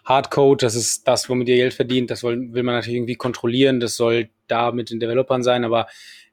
Hardcode, 0.08 0.64
das 0.64 0.76
ist 0.76 1.08
das, 1.08 1.28
womit 1.30 1.50
ihr 1.50 1.58
Geld 1.58 1.74
verdient, 1.74 2.10
das 2.10 2.24
will, 2.24 2.54
will 2.54 2.64
man 2.64 2.76
natürlich 2.76 2.96
irgendwie 2.96 3.16
kontrollieren, 3.16 3.80
das 3.82 3.98
soll 3.98 4.30
da 4.48 4.72
mit 4.72 4.90
den 4.90 5.02
Developern 5.02 5.44
sein, 5.44 5.66
aber 5.66 5.88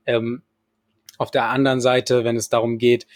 ähm, 0.07 0.43
auf 1.19 1.31
der 1.33 1.47
anderen 1.47 1.81
Seite, 1.81 2.25
wenn 2.25 2.37
es 2.37 2.49
darum 2.49 2.79
geht, 2.79 3.07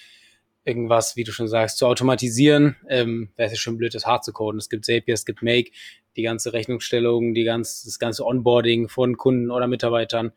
irgendwas, 0.64 1.16
wie 1.16 1.24
du 1.24 1.32
schon 1.32 1.48
sagst, 1.48 1.78
zu 1.78 1.86
automatisieren, 1.86 2.76
ähm, 2.88 3.30
wäre 3.36 3.46
es 3.46 3.52
ja 3.52 3.58
schon 3.58 3.78
blöd, 3.78 3.94
das 3.94 4.04
hart 4.04 4.24
zu 4.24 4.32
coden. 4.32 4.58
Es 4.58 4.68
gibt 4.68 4.84
Zapier, 4.84 5.14
es 5.14 5.24
gibt 5.24 5.42
Make, 5.42 5.70
die 6.16 6.22
ganze 6.22 6.52
Rechnungsstellung, 6.52 7.34
die 7.34 7.44
ganz, 7.44 7.84
das 7.84 7.98
ganze 7.98 8.26
Onboarding 8.26 8.88
von 8.88 9.16
Kunden 9.16 9.50
oder 9.50 9.66
Mitarbeitern. 9.66 10.32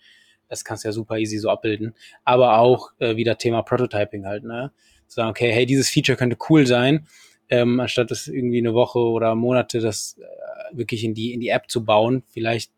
Das 0.47 0.63
kannst 0.63 0.83
du 0.83 0.89
ja 0.89 0.93
super 0.93 1.17
easy 1.17 1.37
so 1.37 1.49
abbilden. 1.49 1.95
Aber 2.23 2.59
auch 2.59 2.91
äh, 2.99 3.15
wieder 3.15 3.37
Thema 3.37 3.61
Prototyping 3.63 4.25
halt, 4.25 4.43
ne? 4.43 4.71
Zu 5.07 5.15
sagen, 5.15 5.29
okay, 5.31 5.51
hey, 5.51 5.65
dieses 5.65 5.89
Feature 5.89 6.17
könnte 6.17 6.37
cool 6.49 6.65
sein, 6.65 7.07
ähm, 7.51 7.79
anstatt 7.79 8.09
das 8.09 8.27
irgendwie 8.27 8.57
eine 8.57 8.73
Woche 8.73 8.99
oder 8.99 9.35
Monate 9.35 9.81
das 9.81 10.17
äh, 10.17 10.77
wirklich 10.77 11.03
in 11.03 11.13
die, 11.13 11.33
in 11.33 11.41
die 11.41 11.49
App 11.49 11.69
zu 11.69 11.85
bauen, 11.85 12.23
vielleicht 12.29 12.71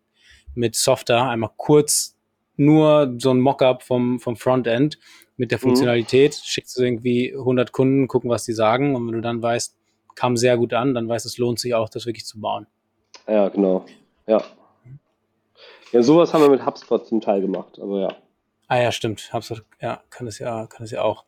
mit 0.56 0.76
Software 0.76 1.30
einmal 1.30 1.52
kurz 1.56 2.18
nur 2.58 3.16
so 3.18 3.32
ein 3.32 3.40
Mockup 3.40 3.84
vom, 3.84 4.20
vom 4.20 4.36
Frontend 4.36 5.00
mit 5.38 5.52
der 5.52 5.60
mhm. 5.60 5.62
Funktionalität, 5.62 6.32
mhm. 6.34 6.44
schickst 6.44 6.78
du 6.78 6.84
irgendwie 6.84 7.34
100 7.34 7.72
Kunden, 7.72 8.08
gucken, 8.08 8.30
was 8.30 8.46
die 8.46 8.54
sagen 8.54 8.96
und 8.96 9.08
wenn 9.08 9.14
du 9.14 9.22
dann 9.22 9.42
weißt, 9.42 9.78
kam 10.16 10.38
sehr 10.38 10.58
gut 10.58 10.74
an, 10.74 10.94
dann 10.94 11.08
weißt 11.08 11.26
du, 11.26 11.30
es 11.30 11.38
lohnt 11.38 11.60
sich 11.60 11.76
auch, 11.76 11.90
das 11.90 12.06
wirklich 12.06 12.26
zu 12.26 12.42
bauen. 12.42 12.68
Ja, 13.28 13.50
genau. 13.50 13.86
Ja. 14.28 14.44
Ja, 15.92 16.02
sowas 16.02 16.34
haben 16.34 16.42
wir 16.42 16.50
mit 16.50 16.66
HubSpot 16.66 17.06
zum 17.06 17.22
Teil 17.22 17.42
gemacht, 17.42 17.80
aber 17.80 18.02
ja. 18.02 18.16
Ah 18.68 18.82
ja, 18.82 18.92
stimmt. 18.92 19.32
HubSpot, 19.32 19.64
ja, 19.80 20.02
kann 20.10 20.26
es 20.26 20.40
ja, 20.40 20.66
kann 20.66 20.84
es 20.84 20.92
ja 20.92 21.04
auch. 21.04 21.26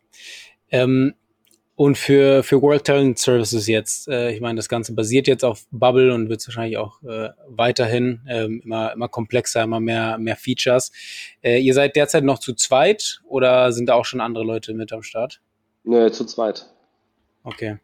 Ähm, 0.71 1.13
und 1.75 1.97
für, 1.97 2.41
für 2.43 2.61
World 2.61 2.85
Talent 2.85 3.19
Services 3.19 3.67
jetzt, 3.67 4.07
äh, 4.07 4.31
ich 4.31 4.39
meine, 4.39 4.55
das 4.55 4.69
Ganze 4.69 4.93
basiert 4.93 5.27
jetzt 5.27 5.43
auf 5.43 5.65
Bubble 5.71 6.13
und 6.13 6.29
wird 6.29 6.45
wahrscheinlich 6.47 6.77
auch 6.77 7.03
äh, 7.03 7.29
weiterhin 7.47 8.21
ähm, 8.27 8.61
immer, 8.63 8.93
immer 8.93 9.09
komplexer, 9.09 9.63
immer 9.63 9.81
mehr, 9.81 10.17
mehr 10.17 10.37
Features. 10.37 10.91
Äh, 11.41 11.59
ihr 11.59 11.73
seid 11.73 11.97
derzeit 11.97 12.23
noch 12.23 12.39
zu 12.39 12.53
zweit 12.53 13.21
oder 13.25 13.73
sind 13.73 13.87
da 13.87 13.95
auch 13.95 14.05
schon 14.05 14.21
andere 14.21 14.45
Leute 14.45 14.73
mit 14.73 14.93
am 14.93 15.03
Start? 15.03 15.41
Nö, 15.83 16.09
zu 16.11 16.25
zweit. 16.25 16.65
Okay. 17.43 17.77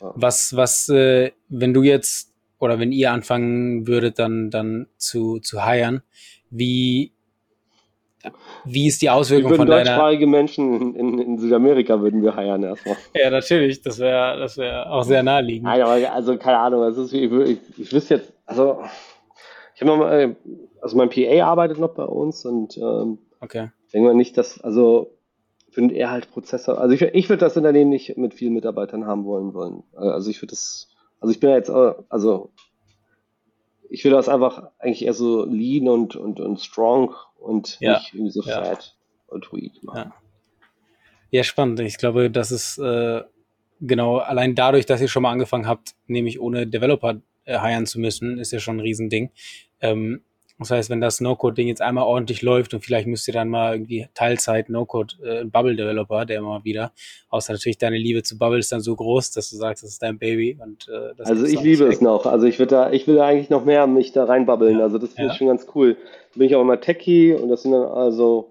Ja. 0.00 0.12
Was, 0.14 0.54
was, 0.54 0.88
äh, 0.88 1.32
wenn 1.48 1.74
du 1.74 1.82
jetzt 1.82 2.32
oder 2.60 2.78
wenn 2.78 2.92
ihr 2.92 3.10
anfangen 3.10 3.88
würdet, 3.88 4.18
dann, 4.20 4.50
dann 4.50 4.86
zu, 4.96 5.40
zu 5.40 5.64
hiren, 5.64 6.02
wie, 6.50 7.12
wie 8.64 8.88
ist 8.88 9.00
die 9.00 9.10
Auswirkung 9.10 9.54
von 9.54 9.66
deiner... 9.66 9.84
deutschsprachige 9.84 10.26
Menschen 10.26 10.94
in, 10.94 11.18
in, 11.18 11.38
Südamerika 11.38 12.00
würden 12.00 12.22
wir 12.22 12.34
heiern 12.34 12.62
erstmal. 12.62 12.96
Ja, 13.14 13.30
natürlich. 13.30 13.80
Das 13.82 13.98
wäre 13.98 14.38
das 14.38 14.56
wär 14.56 14.90
auch 14.90 15.04
sehr 15.04 15.22
naheliegend. 15.22 15.64
Nein, 15.64 15.82
aber 15.82 16.12
also 16.12 16.36
keine 16.36 16.58
Ahnung. 16.58 16.82
Es 16.82 16.96
ist, 16.96 17.12
ich, 17.12 17.30
ich, 17.30 17.58
ich 17.76 17.92
wüsste 17.92 18.16
jetzt, 18.16 18.32
also 18.44 18.82
ich 19.74 19.82
habe 19.82 19.96
mal, 19.96 20.36
also 20.80 20.96
mein 20.96 21.10
PA 21.10 21.44
arbeitet 21.44 21.78
noch 21.78 21.94
bei 21.94 22.04
uns 22.04 22.44
und 22.44 22.76
ähm, 22.78 23.18
okay. 23.40 23.70
denke 23.92 24.08
mal 24.08 24.14
nicht, 24.14 24.36
dass, 24.36 24.60
also 24.60 25.16
finde 25.70 25.94
er 25.94 26.10
halt 26.10 26.30
Prozessor, 26.32 26.78
also 26.78 26.94
ich, 26.94 27.02
ich 27.02 27.28
würde 27.28 27.40
das 27.40 27.56
Unternehmen 27.56 27.90
nicht 27.90 28.16
mit 28.16 28.34
vielen 28.34 28.54
Mitarbeitern 28.54 29.06
haben 29.06 29.24
wollen 29.24 29.54
wollen. 29.54 29.84
Also 29.94 30.30
ich 30.30 30.42
würde 30.42 30.50
das, 30.50 30.88
also 31.20 31.30
ich 31.32 31.38
bin 31.38 31.50
ja 31.50 31.56
jetzt, 31.56 31.70
also 31.70 32.50
ich 33.90 34.04
will 34.04 34.12
das 34.12 34.28
einfach 34.28 34.70
eigentlich 34.78 35.04
eher 35.04 35.14
so 35.14 35.44
lean 35.44 35.88
und, 35.88 36.16
und, 36.16 36.40
und 36.40 36.60
strong 36.60 37.14
und 37.38 37.78
ja. 37.80 37.98
nicht 37.98 38.14
irgendwie 38.14 38.32
so 38.32 38.42
ja. 38.42 38.64
fat 38.64 38.96
und 39.28 39.52
weak 39.52 39.82
machen. 39.82 40.12
Ja. 41.30 41.38
ja, 41.38 41.44
spannend. 41.44 41.80
Ich 41.80 41.98
glaube, 41.98 42.30
das 42.30 42.50
ist 42.50 42.78
äh, 42.78 43.22
genau 43.80 44.18
allein 44.18 44.54
dadurch, 44.54 44.86
dass 44.86 45.00
ihr 45.00 45.08
schon 45.08 45.22
mal 45.22 45.32
angefangen 45.32 45.66
habt, 45.66 45.94
nämlich 46.06 46.40
ohne 46.40 46.66
Developer 46.66 47.20
äh, 47.44 47.60
hiren 47.60 47.86
zu 47.86 48.00
müssen, 48.00 48.38
ist 48.38 48.52
ja 48.52 48.60
schon 48.60 48.76
ein 48.76 48.80
Riesending. 48.80 49.30
Ähm, 49.80 50.22
das 50.58 50.72
heißt, 50.72 50.90
wenn 50.90 51.00
das 51.00 51.20
No-Code-Ding 51.20 51.68
jetzt 51.68 51.80
einmal 51.80 52.04
ordentlich 52.04 52.42
läuft 52.42 52.74
und 52.74 52.80
vielleicht 52.84 53.06
müsst 53.06 53.28
ihr 53.28 53.34
dann 53.34 53.48
mal 53.48 53.74
irgendwie 53.74 54.08
Teilzeit 54.14 54.68
No-Code, 54.68 55.14
äh, 55.24 55.44
Bubble-Developer, 55.44 56.26
der 56.26 56.38
immer 56.38 56.64
wieder, 56.64 56.92
außer 57.28 57.52
natürlich 57.52 57.78
deine 57.78 57.96
Liebe 57.96 58.24
zu 58.24 58.38
Bubble 58.38 58.58
ist 58.58 58.72
dann 58.72 58.80
so 58.80 58.96
groß, 58.96 59.30
dass 59.30 59.50
du 59.50 59.56
sagst, 59.56 59.84
das 59.84 59.90
ist 59.90 60.02
dein 60.02 60.18
Baby. 60.18 60.58
Und, 60.60 60.88
äh, 60.88 61.14
das 61.16 61.28
also 61.28 61.46
ich 61.46 61.60
liebe 61.60 61.84
es 61.86 62.00
noch. 62.00 62.26
Also 62.26 62.46
ich 62.46 62.58
würde 62.58 62.70
da, 62.70 62.90
ich 62.90 63.06
will 63.06 63.16
da 63.16 63.26
eigentlich 63.26 63.50
noch 63.50 63.64
mehr 63.64 63.86
mich 63.86 64.10
da 64.10 64.24
reinbabbeln. 64.24 64.78
Ja. 64.78 64.84
Also 64.84 64.98
das 64.98 65.10
finde 65.10 65.28
ja. 65.28 65.32
ich 65.32 65.38
schon 65.38 65.46
ganz 65.46 65.66
cool. 65.76 65.94
Da 66.32 66.38
bin 66.38 66.48
ich 66.48 66.56
auch 66.56 66.62
immer 66.62 66.80
Techie 66.80 67.34
und 67.34 67.48
das 67.48 67.62
sind 67.62 67.72
dann 67.72 67.84
also, 67.84 68.50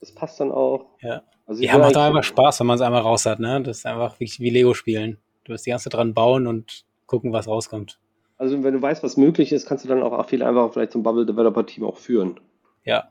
das 0.00 0.12
passt 0.12 0.40
dann 0.40 0.52
auch. 0.52 0.86
Ja. 1.02 1.22
Also 1.46 1.62
ja, 1.62 1.76
macht 1.76 1.96
einfach 1.98 2.24
Spaß, 2.24 2.60
wenn 2.60 2.66
man 2.66 2.76
es 2.76 2.80
einmal 2.80 3.02
raus 3.02 3.26
hat, 3.26 3.38
ne? 3.38 3.60
Das 3.62 3.78
ist 3.78 3.86
einfach 3.86 4.14
wirklich 4.14 4.40
wie 4.40 4.48
Lego 4.48 4.72
spielen. 4.72 5.18
Du 5.44 5.52
wirst 5.52 5.66
die 5.66 5.70
ganze 5.70 5.90
Zeit 5.90 5.98
dran 5.98 6.14
bauen 6.14 6.46
und 6.46 6.86
gucken, 7.04 7.34
was 7.34 7.46
rauskommt. 7.46 7.98
Also 8.36 8.62
wenn 8.62 8.74
du 8.74 8.82
weißt, 8.82 9.02
was 9.02 9.16
möglich 9.16 9.52
ist, 9.52 9.66
kannst 9.66 9.84
du 9.84 9.88
dann 9.88 10.02
auch 10.02 10.26
viel 10.28 10.42
einfacher 10.42 10.72
vielleicht 10.72 10.92
zum 10.92 11.02
Bubble 11.02 11.26
Developer 11.26 11.64
Team 11.66 11.84
auch 11.84 11.98
führen. 11.98 12.40
Ja. 12.84 13.08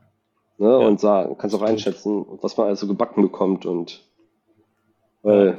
Ne? 0.58 0.68
ja. 0.68 0.76
Und 0.76 1.00
sagen, 1.00 1.36
kannst 1.38 1.56
auch 1.56 1.62
einschätzen, 1.62 2.24
was 2.42 2.56
man 2.56 2.68
also 2.68 2.86
gebacken 2.86 3.22
bekommt 3.22 3.66
und 3.66 4.04
weil, 5.22 5.58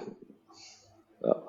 ja. 1.24 1.44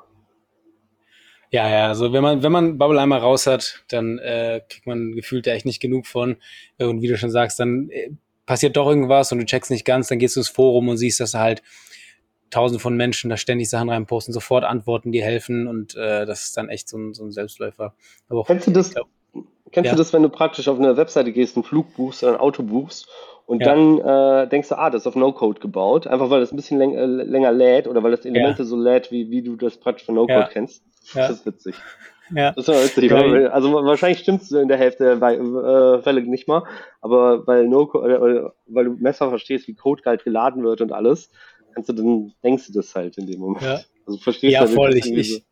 Ja, 1.51 1.69
ja, 1.69 1.89
also 1.89 2.13
wenn 2.13 2.23
man, 2.23 2.43
wenn 2.43 2.51
man 2.51 2.79
Bubble 2.79 3.01
einmal 3.01 3.21
raus 3.21 3.47
hat, 3.47 3.85
dann 3.89 4.19
äh, 4.19 4.63
kriegt 4.69 4.87
man 4.87 5.13
gefühlt 5.13 5.47
da 5.47 5.53
echt 5.53 5.67
nicht 5.67 5.81
genug 5.81 6.07
von. 6.07 6.37
Und 6.79 7.03
wie 7.03 7.09
du 7.09 7.19
schon 7.19 7.31
sagst, 7.31 7.61
dann 7.61 7.91
äh, 7.91 8.11
passiert 8.47 8.77
doch 8.77 8.89
irgendwas 8.89 9.31
und 9.33 9.39
du 9.39 9.45
checkst 9.45 9.71
nicht 9.71 9.85
ganz, 9.85 10.09
dann 10.09 10.19
gehst 10.19 10.37
du 10.37 10.41
ins 10.41 10.49
Forum 10.49 10.89
und 10.89 10.97
siehst, 10.97 11.21
dass 11.21 11.35
halt 11.35 11.63
tausend 12.51 12.81
von 12.81 12.97
Menschen 12.97 13.31
da 13.31 13.37
ständig 13.37 13.69
Sachen 13.69 13.89
reinposten, 13.89 14.33
sofort 14.33 14.65
Antworten, 14.65 15.13
die 15.13 15.23
helfen 15.23 15.67
und 15.67 15.95
äh, 15.97 16.27
das 16.27 16.45
ist 16.45 16.57
dann 16.57 16.69
echt 16.69 16.89
so 16.89 16.99
ein, 16.99 17.15
so 17.15 17.25
ein 17.25 17.33
Selbstläufer. 17.33 17.95
Aber 18.29 18.45
kennst 18.45 18.67
du 18.67 18.71
das, 18.71 18.95
glaub, 18.95 19.09
kennst 19.73 19.87
ja. 19.87 19.93
du 19.93 19.99
das, 19.99 20.13
wenn 20.13 20.23
du 20.23 20.29
praktisch 20.29 20.69
auf 20.69 20.79
eine 20.79 20.97
Webseite 20.97 21.33
gehst, 21.33 21.57
einen 21.57 21.65
Flug 21.65 21.95
buchst 21.95 22.23
oder 22.23 22.35
ein 22.35 22.41
Auto 22.41 22.63
buchst 22.63 23.09
und 23.47 23.61
ja. 23.61 23.75
dann 23.75 23.99
äh, 23.99 24.49
denkst 24.49 24.69
du, 24.69 24.79
ah, 24.79 24.91
das 24.91 25.03
ist 25.03 25.07
auf 25.07 25.17
No-Code 25.17 25.61
gebaut, 25.61 26.07
einfach 26.07 26.31
weil 26.31 26.41
das 26.41 26.53
ein 26.53 26.57
bisschen 26.57 26.79
läng 26.79 26.95
äh, 26.95 27.07
länger 27.07 27.53
lädt 27.53 27.87
oder 27.87 28.03
weil 28.03 28.11
das 28.11 28.25
Elemente 28.25 28.63
ja. 28.63 28.69
so 28.69 28.77
lädt, 28.77 29.11
wie, 29.11 29.31
wie 29.31 29.43
du 29.43 29.57
das 29.57 29.77
praktisch 29.79 30.07
von 30.07 30.15
No-Code 30.15 30.49
kennst. 30.53 30.83
Das 31.15 31.31
ist 31.31 31.47
witzig. 31.47 31.77
Ja. 32.35 32.53
Das 32.53 32.69
ist 32.69 32.97
witzig. 32.97 33.13
Also 33.13 33.73
wahrscheinlich 33.73 34.19
stimmt 34.19 34.43
es 34.43 34.51
in 34.51 34.69
der 34.69 34.79
Hälfte 34.79 35.17
der 35.17 35.31
äh, 35.31 36.03
Fälle 36.03 36.23
nicht 36.23 36.49
mal, 36.49 36.65
aber 37.01 37.47
weil 37.47 37.69
no 37.69 37.85
äh, 37.85 38.51
weil 38.67 38.85
du 38.87 38.97
Messer 38.99 39.29
verstehst, 39.29 39.69
wie 39.69 39.75
Code 39.75 40.03
halt 40.05 40.25
geladen 40.25 40.65
wird 40.65 40.81
und 40.81 40.93
alles, 40.93 41.31
kannst 41.77 41.91
du 41.91 41.93
dann, 41.93 42.33
denkst 42.43 42.67
du 42.69 42.73
das 42.73 42.95
halt 42.95 43.19
in 43.19 43.27
dem 43.27 43.41
Moment. 43.41 43.63
Ja, 43.63 43.81
also 44.07 44.19
verstehst 44.19 44.53
ja, 44.53 44.65
du 44.65 44.73
voll. 44.73 44.97
Ich, 44.97 45.13
ich, 45.13 45.45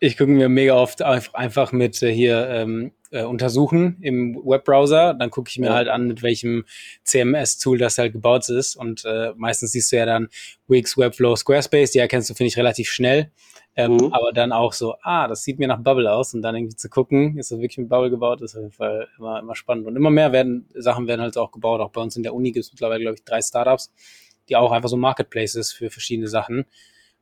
ich 0.00 0.18
gucke 0.18 0.30
mir 0.30 0.48
mega 0.48 0.74
oft 0.74 1.02
einfach 1.02 1.72
mit 1.72 2.02
äh, 2.02 2.12
hier 2.12 2.48
ähm, 2.48 2.92
äh, 3.10 3.22
untersuchen 3.22 3.96
im 4.00 4.34
Webbrowser. 4.44 5.14
Dann 5.14 5.30
gucke 5.30 5.48
ich 5.48 5.58
mir 5.58 5.66
ja. 5.66 5.74
halt 5.74 5.88
an, 5.88 6.08
mit 6.08 6.22
welchem 6.22 6.64
CMS-Tool 7.04 7.78
das 7.78 7.96
halt 7.96 8.12
gebaut 8.12 8.48
ist. 8.48 8.74
Und 8.74 9.04
äh, 9.04 9.32
meistens 9.36 9.72
siehst 9.72 9.92
du 9.92 9.96
ja 9.96 10.06
dann 10.06 10.28
Wix, 10.66 10.98
Webflow, 10.98 11.36
Squarespace. 11.36 11.92
Die 11.92 11.98
erkennst 11.98 12.28
du, 12.28 12.34
finde 12.34 12.48
ich, 12.48 12.56
relativ 12.56 12.90
schnell. 12.90 13.30
Ähm, 13.76 13.92
mhm. 13.92 14.12
Aber 14.12 14.32
dann 14.32 14.50
auch 14.50 14.72
so, 14.72 14.96
ah, 15.02 15.28
das 15.28 15.44
sieht 15.44 15.60
mir 15.60 15.68
nach 15.68 15.80
Bubble 15.80 16.12
aus. 16.12 16.34
Und 16.34 16.42
dann 16.42 16.56
irgendwie 16.56 16.74
zu 16.74 16.88
gucken, 16.88 17.38
ist 17.38 17.52
das 17.52 17.60
wirklich 17.60 17.78
mit 17.78 17.88
Bubble 17.88 18.10
gebaut, 18.10 18.42
ist 18.42 18.56
auf 18.56 18.62
jeden 18.62 18.72
Fall 18.72 19.06
immer, 19.16 19.38
immer 19.38 19.54
spannend. 19.54 19.86
Und 19.86 19.94
immer 19.94 20.10
mehr 20.10 20.32
werden 20.32 20.68
Sachen 20.74 21.06
werden 21.06 21.20
halt 21.20 21.38
auch 21.38 21.52
gebaut. 21.52 21.80
Auch 21.80 21.90
bei 21.90 22.00
uns 22.00 22.16
in 22.16 22.24
der 22.24 22.34
Uni 22.34 22.50
gibt 22.50 22.64
es 22.64 22.72
mittlerweile, 22.72 23.02
glaube 23.02 23.14
ich, 23.14 23.24
drei 23.24 23.40
Startups 23.40 23.92
die 24.48 24.56
auch 24.56 24.72
einfach 24.72 24.88
so 24.88 24.96
Marketplaces 24.96 25.72
für 25.72 25.90
verschiedene 25.90 26.28
Sachen 26.28 26.66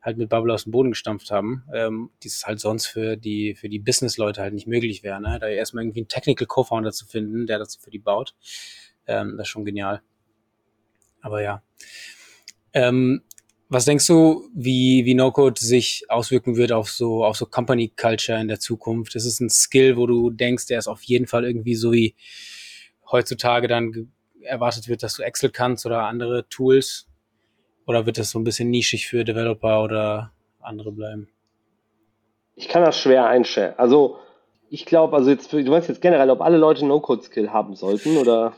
halt 0.07 0.19
mit 0.19 0.29
Bubble 0.29 0.55
aus 0.55 0.65
dem 0.65 0.73
Boden 0.73 0.91
gestampft 0.91 1.31
haben, 1.31 1.65
ähm, 1.75 2.11
die 2.23 2.29
es 2.29 2.47
halt 2.47 2.61
sonst 2.61 2.87
für 2.87 3.17
die, 3.17 3.55
für 3.57 3.69
die 3.69 3.81
Business-Leute 3.81 4.41
halt 4.41 4.55
nicht 4.55 4.69
möglich 4.69 5.03
wäre, 5.03 5.21
ne? 5.21 5.39
da 5.41 5.49
erstmal 5.49 5.83
irgendwie 5.83 6.01
einen 6.01 6.09
Technical 6.09 6.47
Co-Founder 6.47 6.93
zu 6.93 7.07
finden, 7.07 7.47
der 7.47 7.59
das 7.59 7.77
für 7.77 7.91
die 7.91 7.99
baut, 7.99 8.35
ähm, 9.09 9.37
das 9.37 9.49
ist 9.49 9.51
schon 9.51 9.65
genial. 9.65 10.01
Aber 11.21 11.43
ja. 11.43 11.63
Ähm, 12.73 13.23
was 13.69 13.85
denkst 13.85 14.07
du, 14.07 14.49
wie, 14.55 15.05
wie 15.05 15.15
No-Code 15.15 15.61
sich 15.61 16.05
auswirken 16.09 16.57
wird 16.57 16.71
auf 16.71 16.89
so, 16.89 17.25
auf 17.25 17.37
so 17.37 17.47
Company 17.47 17.89
Culture 17.89 18.41
in 18.41 18.47
der 18.47 18.61
Zukunft? 18.61 19.17
Ist 19.17 19.25
es 19.25 19.41
ein 19.41 19.51
Skill, 19.51 19.97
wo 19.97 20.07
du 20.07 20.31
denkst, 20.31 20.67
der 20.67 20.79
ist 20.79 20.87
auf 20.87 21.03
jeden 21.03 21.27
Fall 21.27 21.45
irgendwie 21.45 21.75
so 21.75 21.93
wie 21.93 22.15
heutzutage 23.11 23.67
dann 23.67 24.13
erwartet 24.41 24.87
wird, 24.87 25.03
dass 25.03 25.15
du 25.15 25.25
Excel 25.25 25.51
kannst 25.51 25.85
oder 25.85 26.05
andere 26.05 26.49
Tools? 26.49 27.09
Oder 27.87 28.07
wird 28.07 28.19
das 28.19 28.31
so 28.31 28.39
ein 28.39 28.45
bisschen 28.45 28.71
nischig 28.71 29.07
für 29.07 29.25
Developer 29.25 29.83
oder 29.83 30.33
andere 30.61 30.93
bleiben? 30.93 31.29
Ich 32.57 32.69
kann 32.69 32.85
das 32.85 32.99
schwer 32.99 33.27
einstellen. 33.27 33.75
Also 33.77 34.19
ich 34.71 34.87
glaube, 34.87 35.17
also 35.17 35.31
jetzt, 35.31 35.53
du 35.53 35.63
meinst 35.63 35.89
jetzt 35.89 36.03
generell, 36.03 36.31
ob 36.31 36.41
alle 36.41 36.57
Leute 36.57 36.85
No-Code-Skill 36.85 37.53
haben 37.53 37.77
sollten 37.77 38.17
oder? 38.17 38.53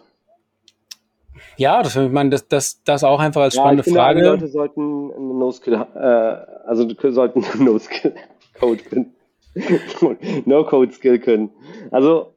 Ja, 1.57 1.83
das, 1.83 1.97
ich 1.97 2.11
meine, 2.11 2.31
das, 2.31 2.49
das, 2.49 2.83
das 2.85 3.05
auch 3.05 3.20
einfach 3.20 3.43
als 3.43 3.55
ja, 3.55 3.62
spannende 3.62 3.85
finde, 3.85 3.99
Frage. 3.99 4.20
Alle 4.20 4.31
Leute 4.31 4.49
sollten 4.49 5.39
No-Skill, 5.39 5.74
äh, 5.74 5.99
also 5.99 6.89
sollten 7.11 7.45
No-Skill-Code 7.64 8.83
können. 8.85 9.14
No-Code-Skill 10.47 11.18
können. 11.18 11.51
Also, 11.91 12.35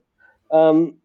ähm, 0.51 1.00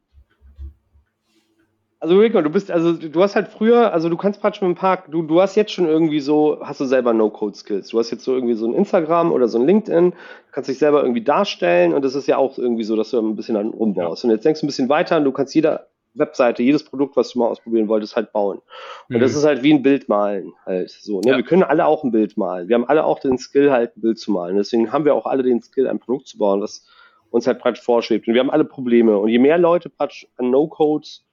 also 1.98 2.18
Rico, 2.18 2.40
du 2.42 2.50
bist, 2.50 2.70
also 2.70 2.92
du 2.92 3.22
hast 3.22 3.36
halt 3.36 3.48
früher, 3.48 3.92
also 3.92 4.08
du 4.08 4.16
kannst 4.16 4.40
praktisch 4.40 4.60
mit 4.60 4.68
dem 4.68 4.74
Park, 4.74 5.10
du, 5.10 5.22
du 5.22 5.40
hast 5.40 5.54
jetzt 5.54 5.72
schon 5.72 5.86
irgendwie 5.86 6.20
so, 6.20 6.58
hast 6.60 6.80
du 6.80 6.84
selber 6.84 7.12
No-Code-Skills. 7.12 7.88
Du 7.88 7.98
hast 7.98 8.10
jetzt 8.10 8.24
so 8.24 8.34
irgendwie 8.34 8.54
so 8.54 8.66
ein 8.66 8.74
Instagram 8.74 9.32
oder 9.32 9.48
so 9.48 9.58
ein 9.58 9.66
LinkedIn, 9.66 10.12
kannst 10.52 10.68
dich 10.68 10.78
selber 10.78 11.00
irgendwie 11.00 11.24
darstellen 11.24 11.94
und 11.94 12.04
das 12.04 12.14
ist 12.14 12.28
ja 12.28 12.36
auch 12.36 12.58
irgendwie 12.58 12.84
so, 12.84 12.96
dass 12.96 13.10
du 13.10 13.18
ein 13.18 13.36
bisschen 13.36 13.54
dann 13.54 13.70
rumbaust. 13.70 14.24
Und 14.24 14.30
jetzt 14.30 14.44
denkst 14.44 14.60
du 14.60 14.66
ein 14.66 14.68
bisschen 14.68 14.88
weiter 14.88 15.16
und 15.16 15.24
du 15.24 15.32
kannst 15.32 15.54
jeder, 15.54 15.86
Webseite, 16.18 16.62
jedes 16.62 16.84
Produkt, 16.84 17.16
was 17.16 17.30
du 17.30 17.38
mal 17.38 17.48
ausprobieren 17.48 17.88
wolltest, 17.88 18.16
halt 18.16 18.32
bauen. 18.32 18.60
Und 19.08 19.16
mhm. 19.16 19.20
das 19.20 19.34
ist 19.34 19.44
halt 19.44 19.62
wie 19.62 19.72
ein 19.72 19.82
Bild 19.82 20.08
malen 20.08 20.52
halt 20.64 20.90
so. 20.90 21.20
Ne? 21.20 21.32
Ja. 21.32 21.36
Wir 21.36 21.44
können 21.44 21.62
alle 21.62 21.86
auch 21.86 22.04
ein 22.04 22.10
Bild 22.10 22.36
malen. 22.36 22.68
Wir 22.68 22.74
haben 22.74 22.86
alle 22.86 23.04
auch 23.04 23.20
den 23.20 23.38
Skill 23.38 23.70
halt 23.70 23.96
ein 23.96 24.00
Bild 24.00 24.18
zu 24.18 24.30
malen. 24.32 24.56
Deswegen 24.56 24.92
haben 24.92 25.04
wir 25.04 25.14
auch 25.14 25.26
alle 25.26 25.42
den 25.42 25.62
Skill, 25.62 25.86
ein 25.88 25.98
Produkt 25.98 26.28
zu 26.28 26.38
bauen, 26.38 26.60
was 26.60 26.86
uns 27.30 27.46
halt 27.46 27.58
praktisch 27.58 27.84
vorschwebt. 27.84 28.26
Und 28.26 28.34
wir 28.34 28.40
haben 28.40 28.50
alle 28.50 28.64
Probleme. 28.64 29.18
Und 29.18 29.28
je 29.28 29.38
mehr 29.38 29.58
Leute 29.58 29.90
praktisch 29.90 30.26
an 30.36 30.50
No-Codes 30.50 31.24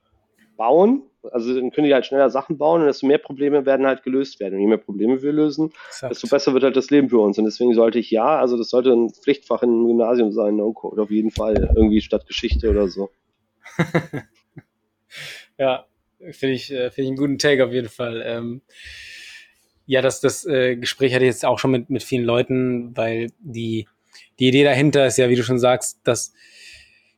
bauen, 0.56 1.04
also 1.32 1.54
dann 1.56 1.72
können 1.72 1.88
die 1.88 1.93
halt 1.93 2.06
schneller 2.06 2.30
Sachen 2.30 2.58
bauen 2.58 2.82
und 2.82 2.88
desto 2.88 3.08
mehr 3.08 3.18
Probleme 3.18 3.66
werden 3.66 3.86
halt 3.86 4.04
gelöst 4.04 4.39
werden. 4.39 4.56
Und 4.56 4.62
je 4.62 4.68
mehr 4.68 4.78
Probleme 4.78 5.22
wir 5.22 5.32
lösen, 5.32 5.72
Exakt. 5.88 6.12
desto 6.12 6.28
besser 6.28 6.54
wird 6.54 6.64
halt 6.64 6.76
das 6.76 6.89
Leben 6.89 7.10
für 7.10 7.20
uns. 7.20 7.38
Und 7.38 7.45
deswegen 7.45 7.74
sollte 7.74 7.99
ich 7.99 8.12
ja, 8.12 8.39
also 8.39 8.58
das 8.58 8.70
sollte 8.70 8.91
ein 8.91 9.10
Pflichtfach 9.10 9.64
im 9.64 9.88
Gymnasium 9.88 10.32
sein, 10.32 10.56
No-Code 10.56 11.01
auf 11.01 11.12
jeden 11.12 11.32
Fall, 11.32 11.72
irgendwie 11.76 12.01
statt 12.01 12.28
Geschichte 12.28 12.70
oder 12.70 12.88
so. 12.88 13.10
ja, 15.58 15.86
finde 16.32 16.56
ich, 16.56 16.72
äh, 16.72 16.91
finde 16.91 17.04
ich 17.04 17.08
einen 17.08 17.18
guten 17.18 17.38
Take 17.38 17.66
auf 17.66 17.72
jeden 17.72 17.89
Fall. 17.89 18.22
Ähm, 18.26 18.62
ja, 19.86 20.01
das, 20.01 20.22
das 20.22 20.45
äh, 20.45 20.76
Gespräch 20.76 21.14
hatte 21.14 21.26
ich 21.26 21.32
jetzt 21.32 21.45
auch 21.45 21.60
schon 21.60 21.72
mit, 21.72 21.89
mit 21.89 22.04
vielen 22.04 22.26
Leuten, 22.26 22.95
weil 22.95 23.28
die, 23.39 23.88
die 24.39 24.47
Idee 24.47 24.64
dahinter 24.64 25.06
ist 25.06 25.18
ja, 25.18 25.30
wie 25.30 25.36
du 25.36 25.43
schon 25.43 25.60
sagst, 25.60 25.99
dass 26.04 26.34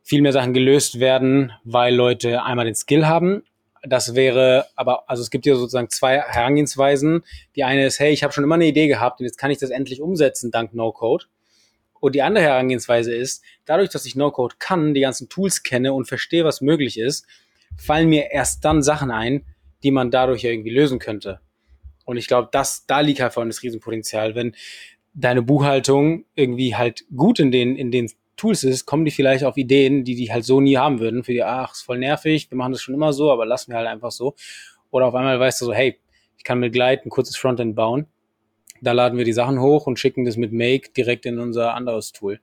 viel 0.06 0.22
mehr 0.22 0.32
Sachen 0.32 0.54
gelöst 0.54 1.00
werden, 1.00 1.50
weil 1.64 1.92
Leute 1.92 2.44
einmal 2.44 2.64
den 2.64 2.76
Skill 2.76 3.08
haben. 3.08 3.42
Das 3.82 4.14
wäre 4.14 4.66
aber, 4.76 5.10
also 5.10 5.20
es 5.20 5.30
gibt 5.30 5.46
ja 5.46 5.56
sozusagen 5.56 5.90
zwei 5.90 6.20
Herangehensweisen. 6.20 7.24
Die 7.56 7.64
eine 7.64 7.84
ist, 7.86 7.98
hey, 7.98 8.12
ich 8.12 8.22
habe 8.22 8.32
schon 8.32 8.44
immer 8.44 8.54
eine 8.54 8.66
Idee 8.66 8.86
gehabt 8.86 9.18
und 9.18 9.26
jetzt 9.26 9.36
kann 9.36 9.50
ich 9.50 9.58
das 9.58 9.70
endlich 9.70 10.00
umsetzen 10.00 10.52
dank 10.52 10.74
No-Code. 10.74 11.24
Und 11.98 12.14
die 12.14 12.22
andere 12.22 12.44
Herangehensweise 12.44 13.12
ist, 13.12 13.42
dadurch, 13.64 13.90
dass 13.90 14.06
ich 14.06 14.14
No-Code 14.14 14.54
kann, 14.60 14.94
die 14.94 15.00
ganzen 15.00 15.28
Tools 15.28 15.64
kenne 15.64 15.92
und 15.92 16.06
verstehe, 16.06 16.44
was 16.44 16.60
möglich 16.60 17.00
ist, 17.00 17.26
fallen 17.76 18.08
mir 18.08 18.30
erst 18.30 18.64
dann 18.64 18.84
Sachen 18.84 19.10
ein, 19.10 19.44
die 19.82 19.90
man 19.90 20.12
dadurch 20.12 20.44
irgendwie 20.44 20.70
lösen 20.70 21.00
könnte. 21.00 21.40
Und 22.04 22.16
ich 22.16 22.28
glaube, 22.28 22.48
das, 22.52 22.86
da 22.86 23.00
liegt 23.00 23.18
halt 23.18 23.32
vor 23.32 23.40
allem 23.40 23.50
das 23.50 23.64
Riesenpotenzial. 23.64 24.36
Wenn 24.36 24.54
deine 25.14 25.42
Buchhaltung 25.42 26.26
irgendwie 26.36 26.76
halt 26.76 27.04
gut 27.16 27.40
in 27.40 27.50
den, 27.50 27.74
in 27.74 27.90
den 27.90 28.08
Tools 28.36 28.64
ist, 28.64 28.86
kommen 28.86 29.04
die 29.04 29.10
vielleicht 29.10 29.44
auf 29.44 29.56
Ideen, 29.56 30.04
die 30.04 30.14
die 30.14 30.30
halt 30.32 30.44
so 30.44 30.60
nie 30.60 30.76
haben 30.76 31.00
würden. 31.00 31.24
Für 31.24 31.32
die, 31.32 31.42
ach, 31.42 31.72
ist 31.72 31.82
voll 31.82 31.98
nervig, 31.98 32.50
wir 32.50 32.56
machen 32.56 32.72
das 32.72 32.82
schon 32.82 32.94
immer 32.94 33.12
so, 33.12 33.32
aber 33.32 33.46
lassen 33.46 33.72
wir 33.72 33.78
halt 33.78 33.88
einfach 33.88 34.10
so. 34.10 34.34
Oder 34.90 35.06
auf 35.06 35.14
einmal 35.14 35.40
weißt 35.40 35.60
du 35.60 35.66
so, 35.66 35.72
hey, 35.72 35.98
ich 36.36 36.44
kann 36.44 36.58
mit 36.58 36.72
Glide 36.72 37.02
ein 37.04 37.10
kurzes 37.10 37.36
Frontend 37.36 37.74
bauen. 37.74 38.06
Da 38.80 38.92
laden 38.92 39.16
wir 39.18 39.24
die 39.24 39.32
Sachen 39.32 39.60
hoch 39.60 39.86
und 39.86 39.98
schicken 39.98 40.24
das 40.24 40.36
mit 40.36 40.52
Make 40.52 40.90
direkt 40.96 41.26
in 41.26 41.38
unser 41.38 41.74
anderes 41.74 42.12
Tool. 42.12 42.40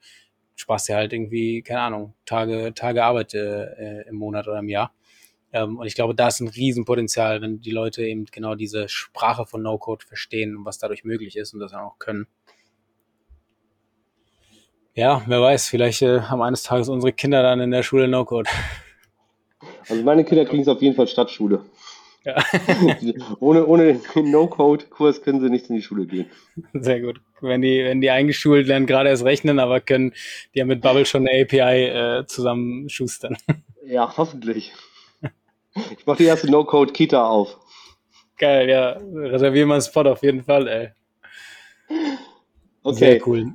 Sparst 0.55 0.89
dir 0.89 0.95
halt 0.95 1.13
irgendwie, 1.13 1.61
keine 1.61 1.81
Ahnung, 1.81 2.13
Tage, 2.25 2.73
Tage 2.73 3.03
Arbeit 3.03 3.33
äh, 3.33 4.01
im 4.07 4.15
Monat 4.15 4.47
oder 4.47 4.59
im 4.59 4.69
Jahr. 4.69 4.93
Ähm, 5.51 5.77
und 5.77 5.85
ich 5.85 5.95
glaube, 5.95 6.15
da 6.15 6.27
ist 6.27 6.39
ein 6.39 6.47
Riesenpotenzial, 6.47 7.41
wenn 7.41 7.61
die 7.61 7.71
Leute 7.71 8.03
eben 8.03 8.25
genau 8.25 8.55
diese 8.55 8.89
Sprache 8.89 9.45
von 9.45 9.61
No-Code 9.61 10.05
verstehen 10.05 10.57
und 10.57 10.65
was 10.65 10.79
dadurch 10.79 11.03
möglich 11.03 11.37
ist 11.37 11.53
und 11.53 11.59
das 11.59 11.71
dann 11.71 11.81
auch 11.81 11.99
können. 11.99 12.27
Ja, 14.95 15.23
wer 15.25 15.41
weiß, 15.41 15.69
vielleicht 15.69 16.03
äh, 16.03 16.21
haben 16.21 16.41
eines 16.41 16.63
Tages 16.63 16.87
unsere 16.87 17.13
Kinder 17.13 17.41
dann 17.41 17.59
in 17.59 17.71
der 17.71 17.83
Schule 17.83 18.07
No-Code. 18.07 18.49
Also 19.89 20.01
meine 20.01 20.23
Kinder 20.23 20.45
kriegen 20.45 20.61
es 20.61 20.67
auf 20.69 20.81
jeden 20.81 20.95
Fall 20.95 21.07
Stadtschule. 21.07 21.61
Ja. 22.23 22.41
ohne 23.39 23.65
ohne 23.65 23.99
No-Code-Kurs 24.15 25.21
können 25.21 25.41
sie 25.41 25.49
nicht 25.49 25.69
in 25.69 25.75
die 25.75 25.81
Schule 25.81 26.05
gehen. 26.05 26.25
Sehr 26.73 27.01
gut. 27.01 27.19
Wenn 27.41 27.61
die, 27.61 27.83
wenn 27.83 27.99
die 27.99 28.09
eingeschult 28.09 28.67
lernen, 28.67 28.85
gerade 28.85 29.09
erst 29.09 29.25
rechnen, 29.25 29.59
aber 29.59 29.81
können 29.81 30.13
die 30.53 30.59
ja 30.59 30.65
mit 30.65 30.81
Bubble 30.81 31.05
schon 31.05 31.27
eine 31.27 31.43
API 31.43 31.85
äh, 31.85 32.25
zusammenschustern. 32.25 33.37
Ja, 33.85 34.15
hoffentlich. 34.15 34.71
Ich 35.97 36.05
mache 36.05 36.17
die 36.19 36.25
erste 36.25 36.49
No-Code-Kita 36.49 37.25
auf. 37.25 37.57
Geil, 38.37 38.69
ja. 38.69 38.91
Reservieren 39.13 39.67
wir 39.67 39.75
einen 39.75 39.83
Spot 39.83 40.09
auf 40.09 40.23
jeden 40.23 40.43
Fall, 40.43 40.67
ey. 40.67 40.89
Okay. 42.83 42.95
Sehr 42.95 43.27
cool. 43.27 43.53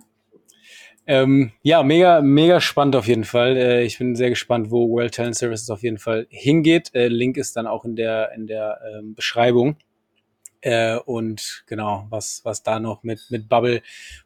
Ähm, 1.10 1.52
ja, 1.62 1.82
mega, 1.82 2.20
mega 2.20 2.60
spannend 2.60 2.94
auf 2.94 3.08
jeden 3.08 3.24
Fall. 3.24 3.56
Äh, 3.56 3.84
ich 3.84 3.96
bin 3.96 4.14
sehr 4.14 4.28
gespannt, 4.28 4.70
wo 4.70 4.90
World 4.90 5.14
Talent 5.14 5.36
Services 5.36 5.70
auf 5.70 5.82
jeden 5.82 5.96
Fall 5.96 6.26
hingeht. 6.28 6.94
Äh, 6.94 7.08
Link 7.08 7.38
ist 7.38 7.56
dann 7.56 7.66
auch 7.66 7.86
in 7.86 7.96
der, 7.96 8.32
in 8.32 8.46
der 8.46 8.78
ähm, 8.86 9.14
Beschreibung. 9.14 9.78
Äh, 10.60 10.98
und 10.98 11.64
genau, 11.66 12.06
was, 12.10 12.42
was 12.44 12.62
da 12.62 12.78
noch 12.78 13.04
mit, 13.04 13.20
mit 13.30 13.48
Bubble 13.48 13.80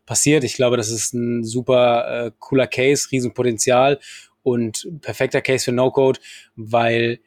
passiert. 0.07 0.43
Ich 0.43 0.55
glaube, 0.55 0.77
das 0.77 0.91
ist 0.91 1.15
ein 1.15 1.45
super 1.45 2.27
äh, 2.27 2.31
cooler 2.41 2.67
Case, 2.67 3.07
Riesenpotenzial 3.13 4.01
und 4.43 4.89
perfekter 5.03 5.41
Case 5.41 5.67
für 5.67 5.73
No-Code, 5.73 6.19
weil 6.57 7.21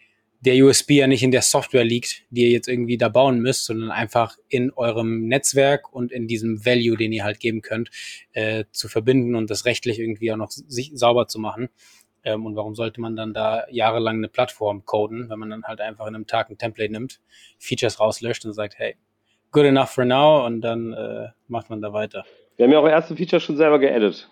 der 0.45 0.63
USB 0.63 0.91
ja 0.91 1.07
nicht 1.07 1.23
in 1.23 1.31
der 1.31 1.41
Software 1.41 1.83
liegt, 1.83 2.23
die 2.29 2.43
ihr 2.43 2.49
jetzt 2.49 2.67
irgendwie 2.67 2.97
da 2.97 3.09
bauen 3.09 3.39
müsst, 3.39 3.65
sondern 3.65 3.91
einfach 3.91 4.37
in 4.47 4.71
eurem 4.71 5.27
Netzwerk 5.27 5.91
und 5.93 6.11
in 6.11 6.27
diesem 6.27 6.65
Value, 6.65 6.97
den 6.97 7.11
ihr 7.11 7.23
halt 7.23 7.39
geben 7.39 7.61
könnt, 7.61 7.89
äh, 8.33 8.65
zu 8.71 8.87
verbinden 8.87 9.35
und 9.35 9.49
das 9.49 9.65
rechtlich 9.65 9.99
irgendwie 9.99 10.31
auch 10.31 10.37
noch 10.37 10.51
sich 10.51 10.91
sauber 10.93 11.27
zu 11.27 11.39
machen. 11.39 11.69
Ähm, 12.23 12.45
und 12.45 12.55
warum 12.55 12.75
sollte 12.75 13.01
man 13.01 13.15
dann 13.15 13.33
da 13.33 13.65
jahrelang 13.69 14.17
eine 14.17 14.27
Plattform 14.27 14.85
coden, 14.85 15.29
wenn 15.29 15.39
man 15.39 15.49
dann 15.49 15.63
halt 15.63 15.81
einfach 15.81 16.07
in 16.07 16.15
einem 16.15 16.27
Tag 16.27 16.49
ein 16.49 16.57
Template 16.57 16.91
nimmt, 16.91 17.19
Features 17.59 17.99
rauslöscht 17.99 18.45
und 18.45 18.53
sagt, 18.53 18.77
hey, 18.77 18.95
good 19.51 19.65
enough 19.65 19.89
for 19.89 20.05
now 20.05 20.45
und 20.45 20.61
dann 20.61 20.93
äh, 20.93 21.27
macht 21.47 21.69
man 21.69 21.81
da 21.81 21.93
weiter. 21.93 22.25
Wir 22.57 22.65
haben 22.65 22.71
ja 22.71 22.79
auch 22.79 22.87
erste 22.87 23.15
Features 23.15 23.43
schon 23.43 23.57
selber 23.57 23.79
geedit. 23.79 24.29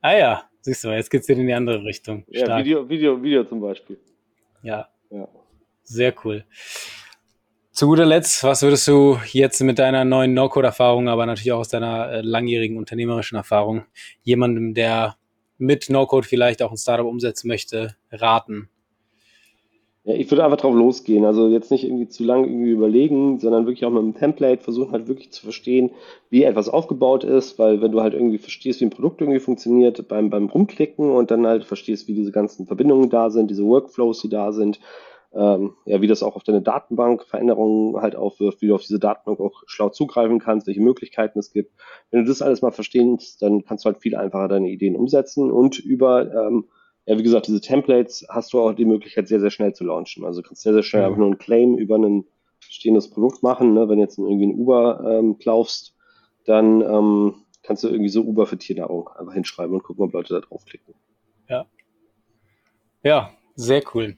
Ah 0.00 0.16
ja, 0.16 0.42
siehst 0.60 0.84
du, 0.84 0.90
jetzt 0.90 1.10
geht's 1.10 1.28
in 1.28 1.46
die 1.46 1.52
andere 1.52 1.84
Richtung. 1.84 2.24
Stark. 2.30 2.48
Ja, 2.48 2.58
Video, 2.58 2.88
Video, 2.88 3.22
Video 3.22 3.44
zum 3.44 3.60
Beispiel. 3.60 3.98
Ja. 4.62 4.88
Ja. 5.10 5.28
Sehr 5.82 6.14
cool. 6.24 6.44
Zu 7.72 7.86
guter 7.86 8.04
Letzt, 8.04 8.44
was 8.44 8.62
würdest 8.62 8.86
du 8.86 9.18
jetzt 9.32 9.60
mit 9.62 9.78
deiner 9.78 10.04
neuen 10.04 10.34
No-Code-Erfahrung, 10.34 11.08
aber 11.08 11.24
natürlich 11.24 11.52
auch 11.52 11.60
aus 11.60 11.68
deiner 11.68 12.10
äh, 12.10 12.20
langjährigen 12.20 12.76
unternehmerischen 12.76 13.36
Erfahrung, 13.36 13.84
jemandem, 14.22 14.74
der 14.74 15.16
mit 15.56 15.88
No-Code 15.88 16.26
vielleicht 16.26 16.62
auch 16.62 16.70
ein 16.70 16.76
Startup 16.76 17.06
umsetzen 17.06 17.48
möchte, 17.48 17.96
raten? 18.10 18.68
Ja, 20.04 20.14
ich 20.14 20.28
würde 20.30 20.44
einfach 20.44 20.58
drauf 20.58 20.74
losgehen. 20.74 21.24
Also 21.24 21.48
jetzt 21.48 21.70
nicht 21.70 21.84
irgendwie 21.84 22.08
zu 22.08 22.24
lange 22.24 22.48
irgendwie 22.48 22.72
überlegen, 22.72 23.38
sondern 23.38 23.66
wirklich 23.66 23.84
auch 23.84 23.90
mit 23.90 24.02
einem 24.02 24.14
Template 24.14 24.62
versuchen 24.62 24.92
halt 24.92 25.06
wirklich 25.06 25.30
zu 25.30 25.42
verstehen, 25.42 25.90
wie 26.28 26.42
etwas 26.42 26.68
aufgebaut 26.68 27.22
ist, 27.22 27.58
weil 27.58 27.80
wenn 27.80 27.92
du 27.92 28.00
halt 28.00 28.12
irgendwie 28.12 28.38
verstehst, 28.38 28.80
wie 28.80 28.86
ein 28.86 28.90
Produkt 28.90 29.20
irgendwie 29.20 29.38
funktioniert 29.38 30.08
beim, 30.08 30.28
beim 30.28 30.46
Rumklicken 30.46 31.08
und 31.08 31.30
dann 31.30 31.46
halt 31.46 31.64
verstehst, 31.64 32.08
wie 32.08 32.14
diese 32.14 32.32
ganzen 32.32 32.66
Verbindungen 32.66 33.10
da 33.10 33.30
sind, 33.30 33.48
diese 33.48 33.64
Workflows, 33.64 34.22
die 34.22 34.28
da 34.28 34.50
sind, 34.52 34.80
ähm, 35.34 35.74
ja, 35.86 36.00
wie 36.00 36.06
das 36.06 36.22
auch 36.22 36.36
auf 36.36 36.42
deine 36.42 36.62
Datenbank 36.62 37.24
Veränderungen 37.24 38.00
halt 38.00 38.16
aufwirft, 38.16 38.60
wie 38.60 38.68
du 38.68 38.74
auf 38.74 38.82
diese 38.82 38.98
Datenbank 38.98 39.40
auch 39.40 39.62
schlau 39.66 39.88
zugreifen 39.88 40.38
kannst, 40.38 40.66
welche 40.66 40.80
Möglichkeiten 40.80 41.38
es 41.38 41.52
gibt. 41.52 41.72
Wenn 42.10 42.24
du 42.24 42.28
das 42.28 42.42
alles 42.42 42.62
mal 42.62 42.70
verstehst, 42.70 43.40
dann 43.40 43.64
kannst 43.64 43.84
du 43.84 43.90
halt 43.90 43.98
viel 44.00 44.16
einfacher 44.16 44.48
deine 44.48 44.68
Ideen 44.68 44.96
umsetzen 44.96 45.50
und 45.50 45.78
über, 45.78 46.32
ähm, 46.32 46.66
ja, 47.06 47.18
wie 47.18 47.22
gesagt, 47.22 47.46
diese 47.48 47.60
Templates 47.60 48.26
hast 48.28 48.52
du 48.52 48.60
auch 48.60 48.72
die 48.72 48.84
Möglichkeit, 48.84 49.28
sehr, 49.28 49.40
sehr 49.40 49.50
schnell 49.50 49.74
zu 49.74 49.84
launchen. 49.84 50.24
Also 50.24 50.42
du 50.42 50.48
kannst 50.48 50.62
sehr, 50.62 50.74
sehr 50.74 50.82
schnell 50.82 51.04
einfach 51.04 51.18
nur 51.18 51.26
einen 51.26 51.38
Claim 51.38 51.76
über 51.76 51.96
ein 51.96 52.26
bestehendes 52.60 53.10
Produkt 53.10 53.42
machen. 53.42 53.74
Ne? 53.74 53.88
Wenn 53.88 53.98
jetzt 53.98 54.18
irgendwie 54.18 54.46
ein 54.46 54.54
Uber 54.54 55.18
ähm, 55.18 55.38
kaufst, 55.38 55.96
dann 56.44 56.80
ähm, 56.82 57.34
kannst 57.62 57.84
du 57.84 57.88
irgendwie 57.88 58.08
so 58.08 58.22
Uber 58.22 58.46
für 58.46 58.58
Tiernahrung 58.58 59.08
einfach 59.08 59.34
hinschreiben 59.34 59.74
und 59.74 59.82
gucken, 59.82 60.04
ob 60.04 60.12
Leute 60.12 60.34
da 60.34 60.40
draufklicken. 60.40 60.94
Ja. 61.48 61.66
Ja, 63.02 63.30
sehr 63.56 63.82
cool. 63.94 64.16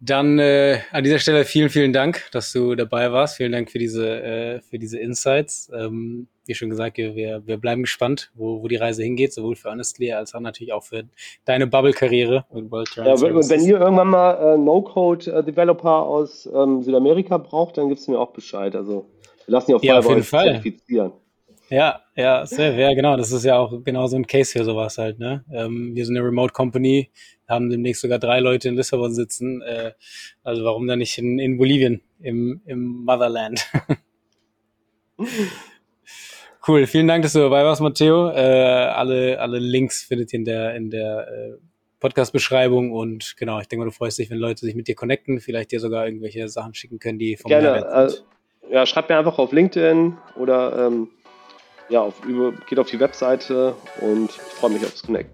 Dann 0.00 0.38
äh, 0.38 0.78
an 0.92 1.02
dieser 1.02 1.18
Stelle 1.18 1.44
vielen, 1.44 1.70
vielen 1.70 1.92
Dank, 1.92 2.28
dass 2.30 2.52
du 2.52 2.76
dabei 2.76 3.10
warst. 3.10 3.36
Vielen 3.36 3.50
Dank 3.52 3.70
für 3.70 3.78
diese, 3.78 4.22
äh, 4.22 4.60
für 4.60 4.78
diese 4.78 4.98
Insights. 4.98 5.70
Ähm, 5.74 6.28
wie 6.46 6.54
schon 6.54 6.70
gesagt, 6.70 6.96
wir, 6.96 7.46
wir 7.46 7.56
bleiben 7.58 7.82
gespannt, 7.82 8.30
wo, 8.34 8.62
wo 8.62 8.68
die 8.68 8.76
Reise 8.76 9.02
hingeht, 9.02 9.34
sowohl 9.34 9.56
für 9.56 9.70
Honestly 9.70 10.12
als 10.12 10.34
auch 10.34 10.40
natürlich 10.40 10.72
auch 10.72 10.82
für 10.82 11.04
deine 11.44 11.66
Bubble-Karriere 11.66 12.46
und 12.48 12.70
World 12.70 12.88
ja, 12.96 13.20
wenn 13.20 13.64
ihr 13.64 13.78
irgendwann 13.78 14.08
mal 14.08 14.54
äh, 14.54 14.56
No-Code-Developer 14.56 16.02
aus 16.02 16.48
ähm, 16.52 16.82
Südamerika 16.82 17.36
braucht, 17.36 17.76
dann 17.76 17.88
gibst 17.88 18.06
du 18.06 18.12
mir 18.12 18.18
auch 18.18 18.32
Bescheid. 18.32 18.74
Also 18.76 19.10
wir 19.44 19.52
lassen 19.52 19.74
auch 19.74 19.80
vorher 19.80 19.94
ja, 19.94 19.98
auf 19.98 20.08
jeden 20.08 20.22
Fall. 20.22 20.44
zertifizieren. 20.44 21.12
Ja, 21.70 22.00
ja, 22.16 22.46
sehr, 22.46 22.74
ja, 22.74 22.94
genau. 22.94 23.16
Das 23.16 23.30
ist 23.30 23.44
ja 23.44 23.58
auch 23.58 23.84
genau 23.84 24.06
so 24.06 24.16
ein 24.16 24.26
Case 24.26 24.52
für 24.52 24.64
sowas 24.64 24.98
halt. 24.98 25.18
Ne? 25.18 25.44
Ähm, 25.52 25.94
wir 25.94 26.06
sind 26.06 26.16
eine 26.16 26.26
Remote 26.26 26.52
Company, 26.52 27.10
haben 27.46 27.68
demnächst 27.68 28.02
sogar 28.02 28.18
drei 28.18 28.40
Leute 28.40 28.68
in 28.68 28.76
Lissabon 28.76 29.12
sitzen. 29.12 29.62
Äh, 29.62 29.92
also 30.42 30.64
warum 30.64 30.86
dann 30.86 31.00
nicht 31.00 31.18
in, 31.18 31.38
in 31.38 31.58
Bolivien, 31.58 32.02
im, 32.20 32.62
im 32.64 33.04
Motherland? 33.04 33.66
cool, 36.66 36.86
vielen 36.86 37.08
Dank, 37.08 37.22
dass 37.22 37.34
du 37.34 37.40
dabei 37.40 37.64
warst, 37.64 37.82
Matteo. 37.82 38.30
Äh, 38.30 38.40
alle, 38.40 39.38
alle 39.38 39.58
Links 39.58 40.02
findet 40.04 40.32
ihr 40.32 40.38
in 40.38 40.44
der, 40.44 40.74
in 40.74 40.90
der 40.90 41.28
äh, 41.28 41.58
Podcast-Beschreibung 42.00 42.92
und 42.92 43.36
genau, 43.36 43.60
ich 43.60 43.68
denke 43.68 43.84
mal, 43.84 43.90
du 43.90 43.94
freust 43.94 44.18
dich, 44.18 44.30
wenn 44.30 44.38
Leute 44.38 44.64
sich 44.64 44.74
mit 44.74 44.88
dir 44.88 44.94
connecten, 44.94 45.40
vielleicht 45.40 45.72
dir 45.72 45.80
sogar 45.80 46.06
irgendwelche 46.06 46.48
Sachen 46.48 46.74
schicken 46.74 46.98
können, 46.98 47.18
die 47.18 47.36
vom 47.36 47.48
Gerne, 47.48 47.72
Mehrwert 47.72 48.10
sind. 48.10 48.24
Äh, 48.70 48.74
ja, 48.74 48.86
schreibt 48.86 49.08
mir 49.08 49.18
einfach 49.18 49.38
auf 49.38 49.52
LinkedIn 49.52 50.16
oder 50.36 50.86
ähm, 50.86 51.10
ja, 51.88 52.02
auf, 52.02 52.14
geht 52.66 52.78
auf 52.78 52.88
die 52.88 53.00
Webseite 53.00 53.74
und 54.00 54.30
ich 54.30 54.40
freue 54.40 54.70
mich 54.70 54.84
aufs 54.84 55.02
Connect. 55.02 55.30